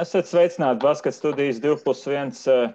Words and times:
Esat 0.00 0.26
sveicināti 0.26 0.82
Basketbola 0.82 1.14
studijas 1.14 1.58
2 1.62 1.82
plus 1.84 2.00
1 2.08 2.30
eh, 2.50 2.72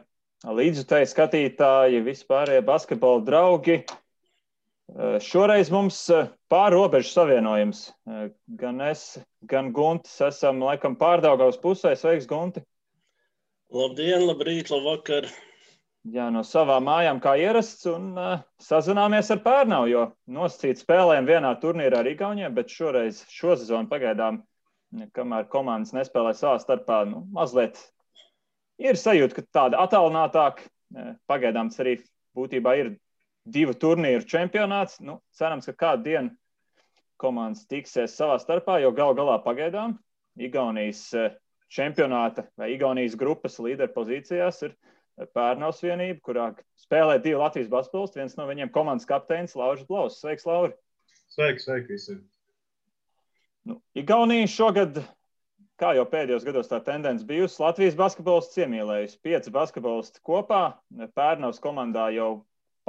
līdzjutēji 0.59 1.07
skatītāji, 1.11 2.03
vispārējie 2.05 2.61
basketbola 2.67 3.23
draugi. 3.27 3.79
Eh, 3.83 5.17
šoreiz 5.25 5.71
mums 5.73 5.97
eh, 6.15 6.29
pārobežu 6.53 7.11
savienojums. 7.11 7.81
Gan 8.61 8.79
es, 8.87 9.03
gan 9.51 9.73
Guntis 9.75 10.15
esam 10.29 10.63
laikam 10.63 10.95
pārdaugavas 10.99 11.59
pusē. 11.59 11.95
Sveiks, 11.99 12.29
Gunti! 12.29 12.63
Labdien, 13.75 14.23
labrīt, 14.29 14.71
labvakar! 14.71 15.27
Jā, 16.09 16.29
no 16.31 16.45
savām 16.47 16.87
mājām 16.87 17.19
kā 17.21 17.33
ierasts 17.37 17.83
un 17.91 18.13
uh, 18.15 18.37
sazināmies 18.63 19.27
ar 19.35 19.41
Pērnau, 19.43 19.83
jo 19.91 20.05
nosacīt 20.31 20.79
spēlēm 20.79 21.27
vienā 21.27 21.51
turnīrā 21.59 21.99
ar 21.99 22.07
Igauniem, 22.07 22.55
bet 22.55 22.71
šoreiz 22.71 23.25
šo 23.27 23.57
sezonu 23.59 23.91
pagaidām 23.91 24.39
kamēr 25.13 25.47
komandas 25.51 25.93
nespēlē 25.95 26.33
savā 26.37 26.57
starpā, 26.61 27.03
nu, 27.09 27.23
mazliet 27.33 27.79
ir 28.81 28.97
sajūta, 28.97 29.37
ka 29.37 29.45
tāda 29.59 29.83
attālinātāka. 29.85 30.65
E, 30.89 31.13
pagaidām 31.29 31.69
tas 31.69 31.81
arī 31.83 31.99
būtībā 32.37 32.75
ir 32.79 32.93
divu 33.45 33.75
turnīru 33.77 34.25
čempionāts. 34.29 34.99
Nu, 35.03 35.19
cerams, 35.37 35.69
ka 35.69 35.77
kādu 35.85 36.07
dienu 36.07 36.33
komandas 37.21 37.67
tiksies 37.69 38.15
savā 38.17 38.39
starpā, 38.41 38.79
jo 38.81 38.93
gal 38.95 39.13
galā 39.17 39.37
pagaidām 39.43 39.97
Igaunijas 40.39 41.03
e, 41.13 41.29
čempionāta 41.69 42.47
vai 42.57 42.71
Igaunijas 42.73 43.17
grupas 43.19 43.59
līderpozīcijās 43.61 44.63
ir 44.65 44.77
Pērnaus 45.35 45.81
vienība, 45.83 46.21
kurā 46.23 46.49
spēlē 46.79 47.19
divi 47.19 47.35
Latvijas 47.41 47.69
basketbolisti. 47.69 48.21
Viens 48.21 48.37
no 48.39 48.47
viņiem 48.47 48.71
komandas 48.71 49.09
kapteinis 49.09 49.57
Lauris 49.59 49.83
Blaus. 49.89 50.21
Sveiks, 50.23 50.47
Lauri! 50.47 50.71
Sveiki, 51.29 51.65
sveiki 51.65 51.97
visiem! 51.97 52.21
Nu, 53.69 53.75
Igaunija 53.93 54.47
šogad, 54.49 54.95
kā 55.77 55.91
jau 55.93 56.05
pēdējos 56.09 56.45
gados, 56.47 56.69
tā 56.71 56.79
tendence 56.81 57.25
bijusi. 57.27 57.59
Latvijas 57.61 57.97
basketbolists 57.99 58.57
iemīlējusi 58.63 59.19
pieci 59.21 59.53
basketbolisti 59.53 60.23
kopā. 60.25 60.61
Pērnavas 61.17 61.61
komandā 61.61 62.07
jau 62.15 62.31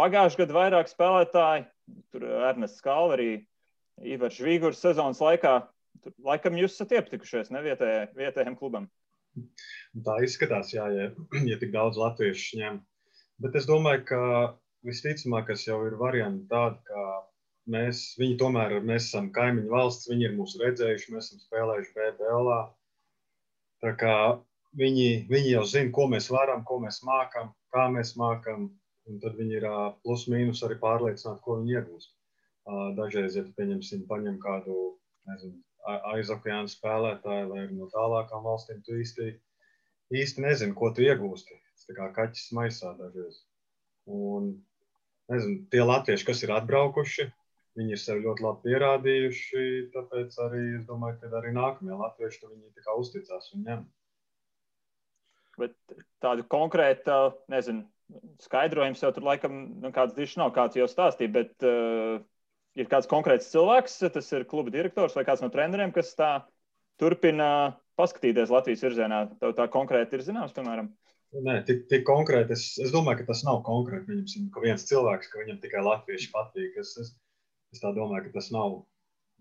pagājušajā 0.00 0.40
gadā 0.46 0.56
vairāk 0.56 0.88
spēlētāji. 0.88 1.66
Tur 2.14 2.24
Ernests 2.30 2.80
Kalva 2.86 3.18
arī 3.18 3.28
Ivars 4.14 4.38
Žvīgurs 4.40 4.80
sezonas 4.80 5.20
laikā. 5.20 5.58
Tur, 6.00 6.14
laikam 6.24 6.56
jūs 6.56 6.78
esat 6.78 6.96
iepatikušies 6.96 7.52
ne 7.52 7.60
vietējai, 7.66 8.06
vietējiem 8.16 8.56
klubam. 8.56 8.88
Tā 10.06 10.16
izskatās, 10.24 10.72
jā, 10.72 10.86
ja, 10.96 11.10
ja 11.50 11.60
tik 11.60 11.74
daudz 11.77 12.00
latviešu 12.00 12.62
ņem. 12.62 12.80
Bet 13.44 13.60
es 13.60 13.68
domāju, 13.68 14.06
ka 14.08 14.22
visticamāk, 14.88 15.50
kas 15.52 15.68
jau 15.68 15.83
ir 15.90 16.00
varianti 16.00 16.48
tādi, 16.48 16.80
ka 16.88 17.05
Mēs, 17.70 18.02
viņi 18.18 18.36
tomēr 18.40 18.76
mēs 18.82 19.08
esam 19.08 19.30
kaimiņu 19.34 19.70
valsts, 19.70 20.08
viņi 20.10 20.26
ir 20.26 20.36
mūsu 20.36 20.60
redzējuši, 20.62 21.12
mēs 21.14 21.30
esam 21.30 21.42
spēlējuši 21.44 21.92
BBL. 21.96 22.52
Tā 23.84 23.92
kā 24.00 24.14
viņi, 24.80 25.08
viņi 25.30 25.52
jau 25.54 25.64
zina, 25.68 25.92
ko 25.94 26.06
mēs 26.10 26.30
varam, 26.32 26.64
ko 26.66 26.80
mēs 26.82 27.00
mākam, 27.06 27.52
kā 27.74 27.86
mēs 27.92 28.14
mākam, 28.20 28.68
un 29.08 29.20
tad 29.22 29.38
viņi 29.38 29.60
ir 29.60 29.66
plus 30.04 30.27
mīnus 30.30 30.62
arī 30.66 30.78
pārliecināti, 30.82 31.42
ko 31.44 31.60
viņi 31.60 31.77
iegūst. 31.78 32.14
Dažreiz, 32.98 33.38
ja 33.38 33.44
pieņemsim, 33.56 34.05
paņem 34.10 34.36
kādu 34.42 34.77
nezinu, 35.30 35.58
aizokeānu 36.12 36.70
spēlētāju 36.70 37.48
vai 37.50 37.64
no 37.72 37.88
tālākām 37.92 38.44
valstīm, 38.44 38.82
tu 38.86 38.98
īsti, 39.00 39.30
īsti 40.14 40.44
nezini, 40.44 40.77
ko 40.77 40.90
tu 40.94 41.06
iegūsti. 41.06 41.56
Tas 41.74 41.88
tā 41.88 41.96
kā 41.96 42.10
kaķis 42.18 42.50
maisā 42.56 42.92
dažreiz. 42.98 43.40
Un, 44.10 44.52
nezinu, 45.32 45.64
tie 45.72 45.82
latvieši, 45.86 46.27
kas 46.28 46.44
ir 46.44 46.52
atbraukuši, 46.58 47.30
Viņi 47.78 47.94
ir 47.94 48.00
sevi 48.02 48.24
ļoti 48.24 48.42
labi 48.44 48.66
pierādījuši, 48.66 49.64
tāpēc 49.94 50.36
arī 50.46 50.62
es 50.80 50.86
domāju, 50.88 51.20
ka 51.20 51.30
arī 51.38 51.52
nākamie 51.54 51.94
latvieši 51.94 52.48
viņi 52.48 52.84
tā 52.86 52.96
uzticās 52.98 53.52
un 53.54 53.66
ņem. 53.68 53.84
Bet 55.60 55.77
tādu 56.24 56.46
konkrētu, 56.50 57.18
nezinu, 57.52 57.84
skaidrojums 58.42 59.02
jau 59.04 59.12
tur 59.14 59.27
laikam 59.28 59.60
nu, 59.82 59.92
kāds 59.95 60.17
dišs 60.17 60.39
nav, 60.40 60.50
kāds 60.56 60.78
jau 60.78 60.89
stāstīja, 60.90 61.33
bet 61.36 61.67
uh, 61.67 62.18
ir 62.78 62.90
kāds 62.90 63.08
konkrēts 63.11 63.52
cilvēks, 63.52 64.00
tas 64.14 64.33
ir 64.34 64.48
kluba 64.50 64.72
direktors 64.74 65.14
vai 65.16 65.27
kāds 65.28 65.45
no 65.45 65.50
treneriem, 65.52 65.95
kas 65.95 66.12
tā 66.18 66.33
turpina 67.00 67.77
paskatīties 68.00 68.52
Latvijas 68.52 68.84
virzienā. 68.86 69.24
Tev 69.40 69.55
tā 69.58 69.66
konkrēti 69.72 70.18
ir 70.18 70.27
zināms, 70.27 70.55
piemēram. 70.56 70.90
Nē, 71.30 71.61
tik, 71.66 71.84
tik 71.90 72.02
konkrēti. 72.08 72.56
Es, 72.56 72.64
es 72.83 72.90
domāju, 72.95 73.20
ka 73.20 73.30
tas 73.30 73.45
nav 73.46 73.61
konkrēti. 73.66 74.11
Viņam 74.11 74.48
ir 74.48 74.64
viens 74.64 74.86
cilvēks, 74.89 75.30
ka 75.30 75.45
viņam 75.45 75.61
tikai 75.62 75.84
latvieši 75.86 76.30
patīk. 76.33 76.78
Es, 76.83 76.96
es, 76.98 77.12
Es 77.75 77.83
domāju, 77.83 78.27
ka 78.27 78.36
tas 78.39 78.51
nav 78.55 78.81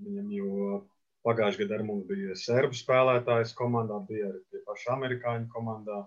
viņam, 0.05 0.31
jo 0.33 0.79
pagājušajā 1.27 1.67
gadā 1.67 1.85
mums 1.85 2.07
bija 2.09 2.37
serbu 2.37 2.77
spēlētājs 2.77 3.55
komandā, 3.57 3.99
bija 4.09 4.29
arī 4.31 4.41
tie 4.51 4.61
paši 4.67 4.91
amerikāņu 4.95 5.49
komandā. 5.53 5.99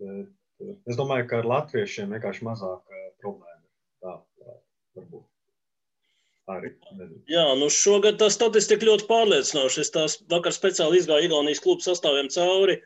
Bet 0.00 0.64
eh, 0.66 0.74
es 0.90 0.98
domāju, 0.98 1.28
ka 1.30 1.40
ar 1.42 1.50
latviešiem 1.54 2.14
vienkārši 2.16 2.48
mazāk 2.48 2.96
eh, 2.96 3.06
problēma. 3.22 3.62
Tā, 4.02 4.16
tā 4.40 4.56
varbūt. 4.98 5.28
Arī. 6.50 6.72
Jā, 7.30 7.44
nu 7.54 7.68
šogad 7.70 8.16
tā 8.18 8.26
statistika 8.34 8.84
ļoti 8.88 9.06
pārliecinoša. 9.06 9.84
Es 9.84 9.92
tās 9.94 10.16
vakar 10.28 10.52
speciāli 10.52 10.98
izgāju 10.98 11.28
Igaunijas 11.28 11.62
klubu 11.62 11.84
sastāviem 11.84 12.28
cauri. 12.34 12.80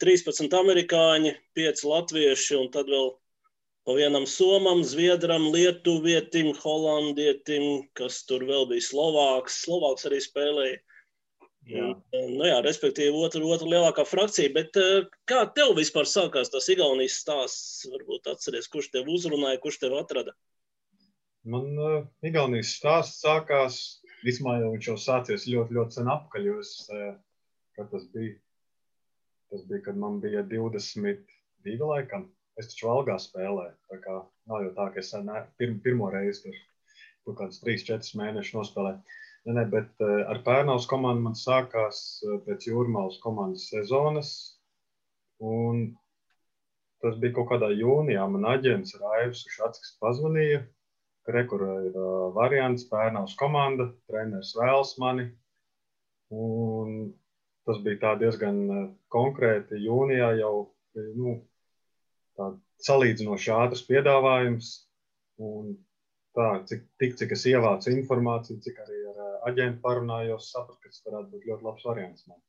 13 0.00 0.56
amerikāņi, 0.56 1.34
5 1.54 1.84
latvieši 1.86 2.56
un 2.56 2.70
tad 2.74 2.88
vēl 2.90 3.12
pa 3.86 3.94
vienam 3.94 4.26
somam, 4.26 4.82
zviedram, 4.84 5.46
lietuvietim, 5.54 6.50
holandietim, 6.58 7.86
kas 7.98 8.24
tur 8.26 8.42
vēl 8.48 8.66
bija 8.72 8.82
Slovāks. 8.82 9.60
Slovāks 9.62 10.08
arī 10.08 10.18
spēlēja. 10.24 10.80
Jā. 11.66 11.86
Nu, 12.14 12.44
jā, 12.46 12.58
respektīvi, 12.62 13.10
otra, 13.26 13.42
otra 13.42 13.66
lielākā 13.66 14.04
frakcija. 14.06 14.52
Bet 14.54 14.76
eh, 14.78 15.06
kā 15.26 15.40
tev 15.54 15.74
vispār 15.78 16.06
sākās 16.06 16.50
tas 16.52 16.68
Igaunijas 16.70 17.18
stāsts? 17.22 17.86
Varbūt 17.90 18.30
atceries, 18.30 18.68
kurš 18.70 18.92
tev 18.94 19.10
uzrunāja, 19.10 19.58
kurš 19.62 19.80
tev 19.82 19.96
atrada? 19.98 20.34
Man 21.46 21.72
uh, 21.78 21.98
Igaunijas 22.26 22.74
stāsts 22.78 23.22
sākās, 23.22 23.80
vismaz 24.26 24.62
jau 24.62 24.72
viņš 24.74 24.90
jau 24.92 24.96
sācies 24.98 25.46
ļoti, 25.50 25.78
ļoti 25.78 25.98
sen 25.98 26.10
atpakaļ. 26.14 26.46
Jo 26.50 26.58
es, 26.62 26.72
uh, 26.90 27.14
tas 27.78 28.06
bija? 28.14 28.34
Tas 29.50 29.66
bija, 29.66 29.84
kad 29.88 29.98
man 29.98 30.18
bija 30.22 30.42
22 30.46 31.90
laikam. 31.90 32.30
Es 32.56 32.70
taču 32.70 32.88
algā 32.88 33.18
spēlēju. 33.20 33.74
Tā 33.90 33.98
kā 34.00 34.16
nav 34.50 34.64
jau 34.64 34.72
tā, 34.78 34.88
ka 34.94 35.02
es 35.02 35.12
ne, 35.26 35.42
pir, 35.60 35.74
pirmo 35.84 36.08
reizi 36.12 36.46
tur, 36.46 36.60
tur 37.26 37.36
kādus 37.40 37.60
3-4 37.64 38.16
mēnešus 38.20 38.56
nospēlēju. 38.56 39.16
Ne, 39.46 39.54
ne, 39.58 39.64
bet 39.70 40.02
uh, 40.02 40.22
ar 40.32 40.40
Pērnaus 40.46 40.88
komandu 40.90 41.26
man 41.28 41.36
sākās 41.38 41.98
uh, 42.24 42.38
pēc 42.46 42.64
Jūrmālas 42.70 43.20
komandas 43.22 43.68
sezonas. 43.70 44.30
Un 45.44 45.84
tas 47.04 47.18
bija 47.20 47.36
kaut 47.36 47.50
kādā 47.52 47.68
jūnijā. 47.76 48.24
Man 48.32 48.48
aģents 48.48 48.96
Raivs 49.02 49.44
Šatskis 49.52 49.92
pazvanīja, 50.00 50.62
ka 51.28 51.36
rekur 51.36 51.66
ir 51.84 51.92
uh, 51.92 52.30
variants 52.34 52.88
Pērnaus 52.88 53.36
komanda, 53.38 53.90
treneris 54.08 54.54
vēlas 54.56 54.96
mani. 55.02 55.28
Un 56.32 57.12
tas 57.68 57.78
bija 57.84 58.16
diezgan 58.18 58.64
konkrēti 59.12 59.84
jūnijā 59.84 60.32
jau. 60.40 60.54
Nu, 60.96 61.36
salīdzinoši 62.86 63.52
ātrs 63.56 63.84
piedāvājums. 63.88 64.72
Un 65.42 65.74
tā, 66.36 66.48
cik, 66.68 66.84
tik, 67.00 67.16
cik 67.20 67.32
es 67.36 67.44
ievācu 67.50 67.92
informāciju, 67.92 68.60
cik 68.64 68.80
arī 68.84 69.00
ar 69.12 69.22
aģentu 69.50 69.82
parunājos, 69.84 70.50
sapratu, 70.52 70.80
ka 70.82 70.92
tas 70.92 71.04
varētu 71.06 71.32
būt 71.32 71.48
ļoti 71.50 71.66
labs 71.68 71.86
variants. 71.88 72.26
Man. 72.30 72.40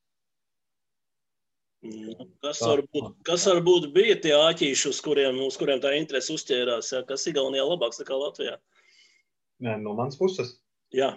Mm, 1.86 2.32
kas 2.42 2.60
varbūt, 2.64 3.12
kas 3.26 3.44
varbūt 3.46 3.92
bija 3.94 4.16
tie 4.22 4.34
āķīši, 4.34 4.88
uz 4.90 4.98
kuriem, 5.04 5.38
uz 5.46 5.56
kuriem 5.60 5.78
tā 5.84 5.92
interese 5.94 6.34
uzķērās? 6.34 6.90
Ja? 6.96 7.04
Kas 7.06 7.28
Igaunijā 7.30 7.64
labāks 7.68 8.00
nekā 8.02 8.18
Latvijā? 8.18 8.56
Nē, 9.62 9.76
no 9.82 9.94
manas 9.98 10.18
puses. 10.18 10.56
Jā. 10.94 11.12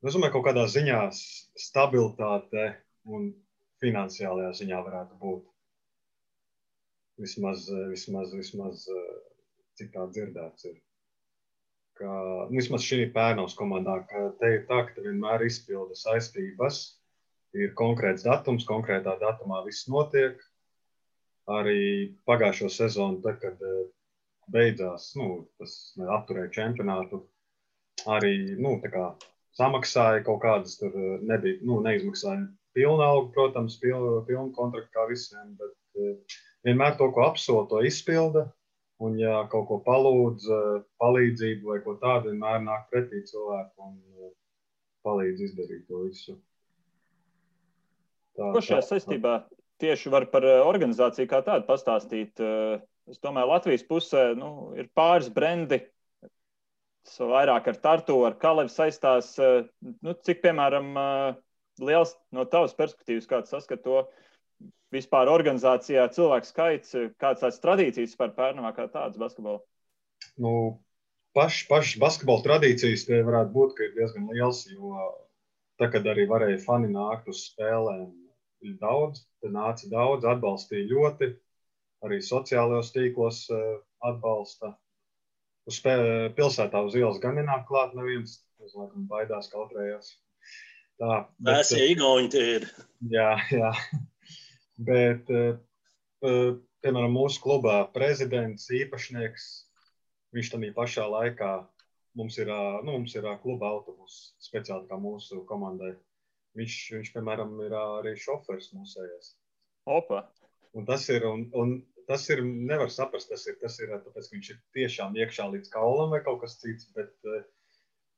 Es 0.00 0.16
domāju, 0.16 0.30
ka 0.30 0.36
kaut 0.38 0.46
kādā 0.48 0.64
ziņā 0.72 1.00
stabilitāte 1.60 2.70
un 3.04 3.30
finansiālajā 3.84 4.54
ziņā 4.62 4.80
varētu 4.86 5.18
būt. 5.20 5.49
Vismaz, 7.20 7.68
eh, 7.68 7.88
vismaz, 7.88 8.32
vismaz 8.32 8.86
eh, 8.88 9.08
cik 9.76 9.92
tā 9.92 10.06
dzirdēts 10.08 10.70
ir. 10.70 10.78
Ka, 12.00 12.08
nu, 12.48 12.56
vismaz 12.56 12.86
šī 12.86 13.10
pērnavas 13.12 13.56
komandā, 13.58 13.98
ka 14.08 14.30
te 14.40 14.54
ir 14.56 14.62
tā, 14.70 14.78
ka 14.86 14.96
te 14.96 15.04
vienmēr 15.04 15.44
izpilda 15.44 15.98
saistības, 16.00 16.80
ir 17.60 17.74
konkrēts 17.76 18.24
datums, 18.24 18.64
konkrētā 18.68 19.18
datumā 19.20 19.60
viss 19.66 19.90
notiek. 19.92 20.40
Arī 21.50 21.82
pagājušo 22.30 22.70
sezonu, 22.72 23.20
tad, 23.26 23.40
kad 23.44 23.60
eh, 23.68 23.82
beidzās, 24.54 25.10
nu, 25.20 25.44
tas 25.60 25.76
apturēja 26.20 26.54
čempionātu, 26.56 27.20
arī, 28.16 28.34
nu, 28.56 28.78
kā 28.80 29.10
samaksāja 29.60 30.24
kaut 30.24 30.40
kādas, 30.46 30.78
tur 30.80 30.96
nebija, 31.20 31.60
nu, 31.68 31.82
neizmaksāja 31.84 32.46
pilnu 32.72 33.04
algu, 33.04 33.32
protams, 33.36 33.76
pilnu, 33.82 34.22
pilnu 34.28 34.54
kontraktu 34.56 34.94
kā 34.94 35.04
visiem, 35.10 35.52
bet 35.60 36.40
vienmēr 36.66 36.96
to, 36.98 37.10
ko 37.14 37.26
apsola, 37.28 37.66
to 37.70 37.82
izpilda. 37.86 38.48
Un, 39.00 39.14
ja 39.16 39.38
kaut 39.48 39.64
ko 39.70 39.78
palūdz, 39.80 40.48
eh, 40.52 40.82
palīdzību 41.00 41.70
vai 41.72 41.78
ko 41.84 41.96
tādu, 42.02 42.34
vienmēr 42.34 42.60
nāk 42.66 42.90
pretī 42.92 43.22
cilvēku 43.30 43.86
un 43.86 43.94
eh, 43.96 44.32
palīdz 45.06 45.46
izdarīt 45.46 45.86
to 45.88 46.02
visu. 46.04 46.36
Tā, 48.36 48.50
Ko 48.52 48.60
šajā 48.60 48.82
saistībā 48.84 49.38
tieši 49.80 50.12
var 50.12 50.26
par 50.32 50.44
organizāciju 50.44 51.30
kā 51.30 51.40
tādu 51.46 51.64
pastāstīt? 51.68 52.40
Es 53.10 53.18
domāju, 53.24 53.48
Latvijas 53.50 53.82
pusē 53.88 54.26
nu, 54.38 54.50
ir 54.78 54.90
pāris 54.94 55.30
brendi, 55.32 55.80
vairāk 57.18 57.72
ar 57.72 57.78
Tartu, 57.82 58.20
ar 58.28 58.36
Kalevu 58.38 58.70
saistās. 58.70 59.32
Nu, 60.04 60.14
cik, 60.14 60.42
piemēram, 60.44 60.92
liels 61.80 62.14
no 62.36 62.44
tavas 62.44 62.76
perspektīvas, 62.76 63.28
kāds 63.30 63.52
saskat 63.52 63.82
to 63.84 64.04
vispār 64.94 65.30
organizācijā, 65.30 66.06
cilvēku 66.14 66.48
skaits, 66.48 66.94
kādas 67.20 67.44
tās 67.44 67.60
tradīcijas 67.62 68.16
par 68.18 68.34
Pērnavā 68.36 68.72
kā 68.76 68.86
tādas 68.90 69.18
basketbolu? 69.20 69.62
Nu, 70.40 70.52
pašas 71.36 71.68
paš 71.70 71.92
basketbola 72.02 72.44
tradīcijas 72.46 73.06
tie 73.08 73.20
varētu 73.26 73.54
būt, 73.54 73.76
ka 73.76 73.86
ir 73.86 73.94
diezgan 73.98 74.30
liels, 74.32 74.64
jo 74.72 74.96
tā, 75.80 75.90
kad 75.92 76.06
arī 76.10 76.26
varēja 76.30 76.60
fani 76.64 76.90
nākt 76.92 77.30
uz 77.30 77.44
spēlēm, 77.50 78.10
ir 78.66 78.76
daudz, 78.82 79.24
tad 79.40 79.54
nāca 79.54 79.88
daudz, 79.92 80.26
atbalstīja 80.28 80.90
ļoti, 80.90 81.30
arī 82.06 82.20
sociālajos 82.24 82.92
tīklos 82.94 83.44
eh, 83.54 83.74
atbalsta. 84.10 84.74
Uz 85.68 85.78
pilsētā 85.84 86.80
uz 86.82 86.96
ielas 86.98 87.20
gan 87.22 87.36
nenāk 87.38 87.66
klāt 87.68 87.92
neviens, 87.94 88.40
es 88.64 88.72
laikam 88.74 89.04
baidās 89.08 89.50
kautrējās. 89.52 90.14
Tā, 91.00 91.24
bet, 91.38 91.52
Mēs, 91.54 91.72
ja 91.76 91.84
Igauni 91.92 92.30
tie 92.32 92.46
ir. 92.58 92.66
Jā, 93.12 93.30
jā. 93.54 93.70
Bet, 94.80 95.28
eh, 95.28 95.58
eh, 96.24 96.54
piemēram, 96.80 97.12
mūsu 97.12 97.42
klubā 97.44 97.82
prezidents, 97.92 98.70
īpašnieks, 98.72 99.48
viņš 100.36 100.52
tam 100.54 100.64
pašā 100.76 101.04
laikā 101.04 101.50
mums 102.16 102.38
ir, 102.38 102.48
eh, 102.48 102.78
nu, 102.84 102.94
mums 102.96 103.14
ir 103.14 103.28
kluba 103.42 103.68
autobus 103.68 104.34
speciāli 104.40 104.88
kā 104.88 104.96
mūsu 104.96 105.44
komandai. 105.44 105.94
Viņš, 106.56 106.76
viņš 106.96 107.12
piemēram, 107.14 107.52
ir 107.66 107.76
arī 107.78 108.16
šofers 108.16 108.72
mūsējais. 108.74 109.34
Opa! 109.86 110.24
Un 110.74 110.86
tas 110.86 111.08
ir, 111.10 111.26
un, 111.26 111.44
un 111.54 111.76
tas 112.08 112.24
ir, 112.30 112.42
nevar 112.42 112.90
saprast, 112.90 113.28
tas 113.28 113.46
ir, 113.46 113.58
tas 113.60 113.78
ir 113.80 113.92
tāpēc, 113.92 114.30
ka 114.30 114.36
viņš 114.36 114.50
ir 114.50 114.58
tiešām 114.74 115.14
iekšā 115.18 115.46
līdz 115.52 115.70
kaulam 115.70 116.10
vai 116.14 116.22
kaut 116.24 116.40
kas 116.42 116.58
cits, 116.62 116.88
bet 116.96 117.12
uh, 117.26 117.42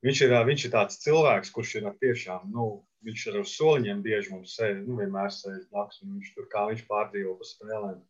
Viņš 0.03 0.21
ir, 0.27 0.33
viņš 0.47 0.65
ir 0.67 0.73
tāds 0.73 0.99
cilvēks, 1.05 1.51
kurš 1.55 1.77
ir 1.79 1.85
tiešām, 2.03 2.49
nu, 2.55 2.71
viņš 3.07 3.27
ir 3.31 3.37
uz 3.43 3.53
soliņiem 3.55 4.01
bieži 4.03 4.33
mums 4.35 4.57
sēž, 4.59 4.81
nu, 4.87 4.97
vienmēr 4.99 5.31
sēž 5.31 5.69
blakus, 5.71 6.01
un 6.03 6.17
viņš 6.17 6.33
tur 6.35 6.49
kā 6.51 6.65
viņš 6.71 6.83
pārdzīvo 6.89 7.37
pa 7.39 7.47
spēlēm. 7.47 8.01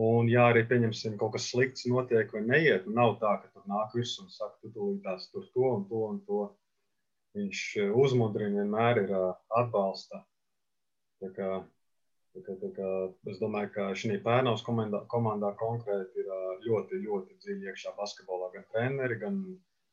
Un, 0.00 0.28
ja 0.30 0.48
arī, 0.50 0.62
pieņemsim, 0.70 1.16
kaut 1.18 1.34
kas 1.34 1.48
slikts 1.50 1.86
notiek 1.90 2.30
vai 2.34 2.42
neiet, 2.46 2.86
nu, 2.86 2.94
nav 2.98 3.16
tā, 3.22 3.36
ka 3.42 3.50
tur 3.54 3.66
nāk 3.70 3.94
virs 3.94 4.16
un 4.22 4.30
saka, 4.30 4.56
tu 4.62 4.70
tūlītās 4.74 5.30
tur 5.32 5.46
to 5.54 5.70
un 5.76 5.86
to 5.90 6.02
un 6.08 6.20
to. 6.26 6.42
Viņš 7.38 7.62
uzmundrina, 7.94 8.62
vienmēr 8.62 9.04
ir 9.04 9.10
atbalsta. 9.14 10.24
Tā 11.22 11.30
kā, 11.36 11.50
tā 12.34 12.42
kā, 12.46 12.56
tā 12.58 12.70
kā, 12.74 12.92
es 13.30 13.38
domāju, 13.42 13.70
ka 13.74 13.88
šī 13.94 14.18
Pērnaus 14.24 14.64
komandā, 14.66 15.04
komandā 15.10 15.52
konkrēti 15.58 16.24
ir 16.24 16.30
ļoti, 16.66 17.02
ļoti 17.06 17.38
dziļi 17.42 17.70
iekšā 17.70 17.94
basketbolā 17.98 18.50
gan 18.54 18.66
treneri, 18.74 19.18
gan 19.20 19.42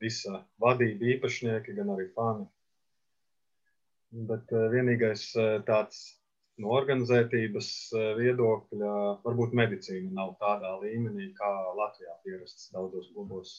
visa 0.03 0.43
vadība, 0.63 1.11
īpašnieki, 1.15 1.75
gan 1.77 1.91
arī 1.95 2.07
fani. 2.15 2.47
Bet 4.29 4.53
uh, 4.55 4.67
vienīgais 4.71 5.29
uh, 5.35 5.57
tāds 5.67 6.03
no 6.61 6.71
organizētības 6.77 7.71
uh, 7.93 8.11
viedokļa, 8.19 8.93
varbūt 9.25 9.55
medicīna 9.57 10.13
nav 10.19 10.35
tādā 10.41 10.73
līmenī, 10.83 11.31
kā 11.37 11.49
Latvijā 11.77 12.15
pierasts 12.23 12.71
daudzos 12.75 13.11
klubos. 13.13 13.57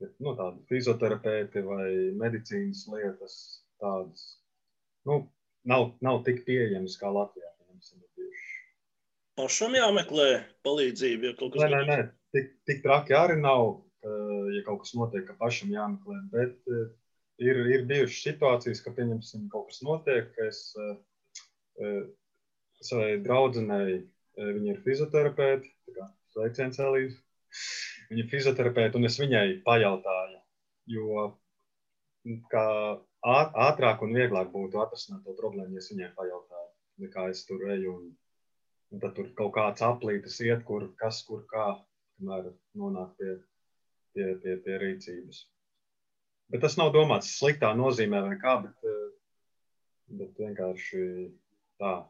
Nu, 0.00 0.32
tādi 0.32 0.62
fizioterapeiti 0.70 1.60
vai 1.64 1.88
medicīnas 2.16 2.86
lietas 2.88 3.34
tādas 3.82 4.22
nu, 5.04 5.26
nav, 5.68 5.90
nav 6.00 6.22
tik 6.24 6.44
pieejamas 6.46 6.96
kā 7.00 7.12
Latvijā. 7.12 7.50
Pašam 9.40 9.72
jāmeklē 9.72 10.26
palīdzība, 10.66 11.30
ja 11.30 11.36
kaut 11.38 11.54
kas 11.54 11.70
tāds- 11.72 12.10
tik, 12.34 12.50
tik 12.68 12.82
traki 12.84 13.14
arī 13.16 13.38
nav 13.40 13.80
ja 14.04 14.62
kaut 14.66 14.84
kas 14.84 14.94
notiek, 14.96 15.26
ka 15.28 15.36
pašam 15.40 15.72
jāmeklē. 15.74 16.20
Bet 16.32 16.70
ir, 17.40 17.60
ir 17.74 17.86
bijušas 17.90 18.22
situācijas, 18.28 18.84
ka, 18.84 18.94
pieņemsim, 18.96 19.48
kaut 19.52 19.70
kas 19.70 19.82
notiek, 19.86 20.30
ka 20.36 20.48
es 20.48 20.62
savai 22.84 23.18
draudzenei, 23.24 24.00
viņa 24.40 24.72
ir 24.74 24.80
fizioterapeite, 24.84 25.68
sveiciens 26.34 26.80
Elīze. 26.80 27.18
Viņa 28.10 28.24
ir 28.24 28.30
fizioterapeite, 28.30 28.98
un 28.98 29.06
es 29.08 29.18
viņai 29.20 29.44
pajautāju, 29.66 30.40
jo 30.90 31.26
kā 32.52 32.66
ātrāk 33.24 34.02
un 34.06 34.16
vieglāk 34.16 34.50
būtu 34.54 34.80
atrisināt 34.82 35.24
to 35.26 35.34
problēmu, 35.38 35.76
ja 35.76 35.82
es 35.82 35.90
viņai 35.92 36.10
pajautāju, 36.16 36.70
nekā 37.04 37.28
es 37.32 37.44
tur 37.48 37.64
eju 37.74 37.94
un, 37.96 38.08
un 38.92 39.02
tad 39.02 39.14
tur 39.16 39.30
kaut 39.38 39.54
kāds 39.56 39.84
aplītis 39.84 40.40
iet, 40.46 40.64
kur 40.68 40.88
kas, 41.00 41.22
kur 41.28 41.44
kā, 41.50 41.66
kamēr 42.18 42.52
nonāk 42.78 43.14
pie 43.18 43.36
pie, 44.14 44.28
pie, 44.42 44.56
pie 44.64 44.78
rīcības. 44.82 45.44
Bet 46.50 46.64
tas 46.64 46.76
nav 46.80 46.92
domāts 46.94 47.30
sliktā 47.38 47.70
nozīmē 47.78 48.22
vai 48.26 48.38
kā, 48.40 48.56
bet, 48.64 48.88
eh, 48.90 49.10
bet 50.22 50.40
vienkārši 50.46 51.04
tā. 51.80 52.00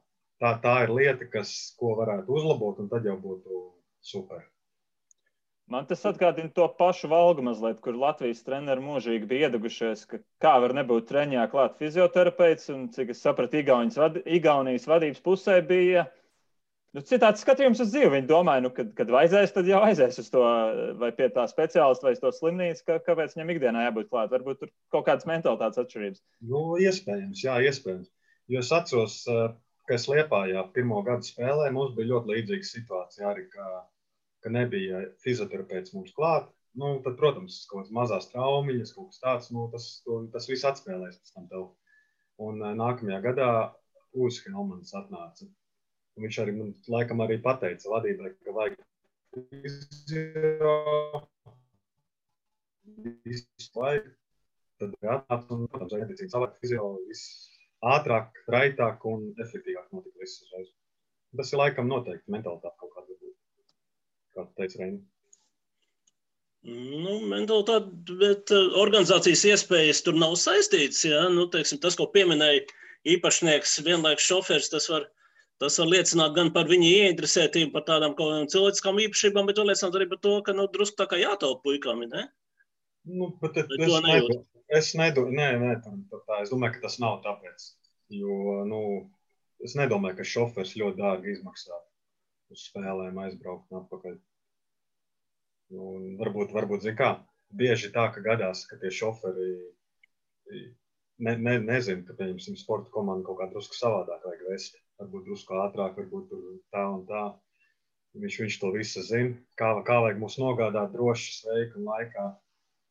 Tā, 0.41 0.55
tā 0.63 0.75
ir 0.87 0.95
lieta, 0.97 1.27
kas, 1.29 1.75
ko 1.77 1.93
varētu 1.99 2.33
uzlabot, 2.33 2.79
un 2.81 2.89
tad 2.89 3.05
jau 3.05 3.19
būtu 3.21 3.59
super. 4.01 4.47
Man 5.71 5.85
tas 5.87 6.01
atgādina 6.09 6.49
to 6.51 6.65
pašu 6.79 7.07
valgu 7.13 7.45
mazliet, 7.47 7.83
kur 7.85 7.95
Latvijas 7.95 8.41
treneri 8.43 8.83
mūžīgi 8.83 9.29
bija 9.31 9.51
iedegušies, 9.51 10.07
ka 10.09 10.19
kā 10.43 10.55
var 10.65 10.73
nebūt 10.75 11.07
treniņā 11.07 11.45
klāt 11.53 11.77
fizioterapeits, 11.79 12.73
un 12.75 12.89
cik 12.91 13.13
es 13.13 13.21
sapratu, 13.23 13.61
Igaunijas 13.61 14.89
vadības 14.91 15.21
pusē 15.23 15.61
bija 15.69 16.09
Nu, 16.97 17.03
citāds 17.07 17.45
skatījums 17.45 17.81
uz 17.85 17.93
dzīvi. 17.93 18.11
Viņi 18.17 18.27
domāja, 18.27 18.65
nu, 18.65 18.71
kad, 18.75 18.89
kad 18.99 19.11
vajadzēs, 19.15 19.53
tad 19.55 19.69
jau 19.71 19.79
aizies 19.87 20.17
uz 20.19 20.31
to 20.33 20.43
vai 20.99 21.13
pie 21.15 21.29
tā 21.35 21.45
speciālista 21.51 22.09
vai 22.09 22.15
uz 22.17 22.23
to 22.23 22.33
slimnīcu, 22.35 22.83
ka, 22.89 22.97
kāpēc 23.07 23.37
viņam 23.37 23.53
ikdienā 23.55 23.85
jābūt 23.85 24.09
klāt. 24.11 24.33
Varbūt 24.35 24.59
tur 24.63 24.73
kaut 24.95 25.07
kādas 25.07 25.29
mentalitātes 25.31 25.79
atšķirības. 25.85 26.23
Nu, 26.51 26.63
iespējams, 26.83 27.45
jā, 27.47 27.61
iespējams. 27.71 28.09
Jo 28.51 28.63
es 28.65 28.73
atceros, 28.75 29.21
eh, 29.31 29.45
ka 29.87 29.95
es 29.95 30.09
Liepājā 30.11 30.65
pirmo 30.75 30.99
gadu 31.07 31.29
spēlē, 31.29 31.69
mums 31.77 31.95
bija 31.95 32.11
ļoti 32.11 32.33
līdzīga 32.33 32.71
situācija 32.73 33.31
arī, 33.31 33.47
ka, 33.55 33.69
ka 34.43 34.55
nebija 34.59 35.05
fizioterapeits 35.23 35.95
mums 35.95 36.11
klāt. 36.17 36.51
Nu, 36.75 36.97
tad, 37.07 37.15
protams, 37.23 37.61
kaut 37.71 37.85
kādas 37.85 37.95
mazas 37.95 38.29
traumiņas, 38.35 38.97
kaut 38.97 39.13
kas 39.13 39.23
tāds, 39.23 39.55
nu, 39.55 39.69
tas, 39.71 39.89
to, 40.03 40.25
tas 40.35 40.51
viss 40.51 40.67
atspēlēs 40.67 41.23
pēc 41.23 41.39
tam 41.39 41.47
tev. 41.55 41.71
Un 42.43 42.59
eh, 42.67 42.75
nākamajā 42.83 43.23
gadā 43.31 43.53
Uzs 44.19 44.43
Helmans 44.43 44.91
atnāca 44.99 45.47
viņš 46.23 46.39
arī 46.43 46.55
man 46.57 46.73
laikam 46.93 47.23
arī 47.25 47.37
pateica 47.43 47.93
vadībai, 47.93 48.33
ka 48.45 48.55
vajag 48.57 48.79
laiku. 53.77 54.11
Tad 54.81 54.95
atnāca 55.05 55.55
un, 55.55 55.67
protams, 55.69 55.93
medicīna 55.93 56.33
savāk 56.33 56.57
fizio 56.63 56.85
ātrāk, 57.85 58.33
raitāk 58.53 59.05
un 59.09 59.29
efektīvāk 59.45 59.91
notika 59.93 60.23
viss 60.23 60.43
uzreiz. 60.45 60.71
Tas 61.37 61.53
ir 61.53 61.61
laikam 61.61 61.89
noteikti 61.91 62.33
mentalitāte 62.33 62.81
kaut 62.81 62.93
kāda 62.97 63.17
būt, 63.21 63.37
kā 64.35 64.47
teica 64.59 64.81
Reini. 64.81 65.03
Nu, 66.65 67.15
mentalitāte, 67.29 68.17
bet 68.21 68.53
uh, 68.53 68.75
organizācijas 68.83 69.47
iespējas 69.53 70.03
tur 70.05 70.19
nav 70.21 70.35
saistītas. 70.41 71.05
Ja? 71.09 71.23
Nu, 71.33 71.47
teiksim, 71.53 71.81
tas, 71.81 71.97
ko 71.97 72.09
pieminēja 72.13 72.67
īpašnieks, 73.15 73.79
vienlaikus 73.87 74.27
šoferis, 74.29 74.69
tas 74.73 74.89
var 74.93 75.07
Tas 75.61 75.77
var 75.77 75.91
liecināt 75.93 76.33
gan 76.37 76.49
par 76.55 76.71
viņu 76.71 76.87
ieinteresētību, 76.89 77.75
par 77.75 77.83
tādām 77.89 78.15
kaut 78.17 78.31
kādām 78.31 78.47
cilvēciskām 78.53 79.01
īpašībām, 79.05 79.49
bet 79.51 79.59
liecināt 79.61 79.99
arī 79.99 80.07
par 80.09 80.21
to, 80.25 80.33
ka 80.47 80.55
nu, 80.57 80.65
drusku 80.73 80.97
tā 80.97 81.07
kā 81.11 81.19
jātaupa 81.21 81.61
puikām. 81.67 82.01
Ne? 82.09 82.23
Nu, 83.05 83.29
bet 83.43 83.59
es, 83.61 83.69
es, 83.77 83.93
nedo, 84.07 84.39
es 84.81 84.91
nedomāju, 84.97 85.37
nē, 85.37 85.51
nē, 85.61 85.75
tā, 85.85 86.23
tā, 86.25 86.41
es 86.47 86.55
domāju, 86.55 86.79
ka 86.79 86.87
tas 86.87 86.97
nav 87.05 87.21
tāpēc. 87.27 87.69
Jo, 88.17 88.65
nu, 88.73 88.81
es 89.61 89.77
nedomāju, 89.77 90.17
ka 90.23 90.29
šofers 90.33 90.75
ļoti 90.81 91.01
dārgi 91.03 91.37
izmaksā 91.37 91.77
uz 92.51 92.65
spēlēm 92.71 93.21
aizbraukt 93.27 93.69
un 93.69 93.83
atpakaļ. 93.83 94.19
Un 95.77 96.13
varbūt, 96.19 96.57
varbūt 96.57 96.89
zin 96.89 96.97
kā, 96.99 97.15
bieži 97.53 97.93
tā, 97.95 98.09
ka 98.15 98.25
gadās, 98.25 98.65
ka 98.67 98.81
tie 98.81 98.91
šoferi 98.91 99.51
ne, 101.21 101.37
ne, 101.37 101.61
nezina, 101.69 102.03
ka, 102.09 102.17
pieņemsim, 102.17 102.57
sporta 102.59 102.89
komanda 102.97 103.29
kaut 103.29 103.43
kā 103.43 103.53
drusku 103.53 103.77
savādāk 103.77 104.25
vajag 104.25 104.49
vest 104.49 104.81
varbūt 105.01 105.27
drusku 105.29 105.57
ātrāk, 105.65 105.97
varbūt 105.99 106.35
tā 106.75 106.85
un 106.93 107.03
tā. 107.09 107.25
Viņš, 108.21 108.37
viņš 108.43 108.55
to 108.59 108.71
visu 108.75 109.03
zina, 109.07 109.37
kā, 109.59 109.71
kā 109.87 110.01
vajag 110.03 110.19
mūs 110.19 110.37
nogādāt 110.43 110.95
droši, 110.97 111.35
sveiki 111.41 111.79
un 111.79 111.91
laikā. 111.93 112.25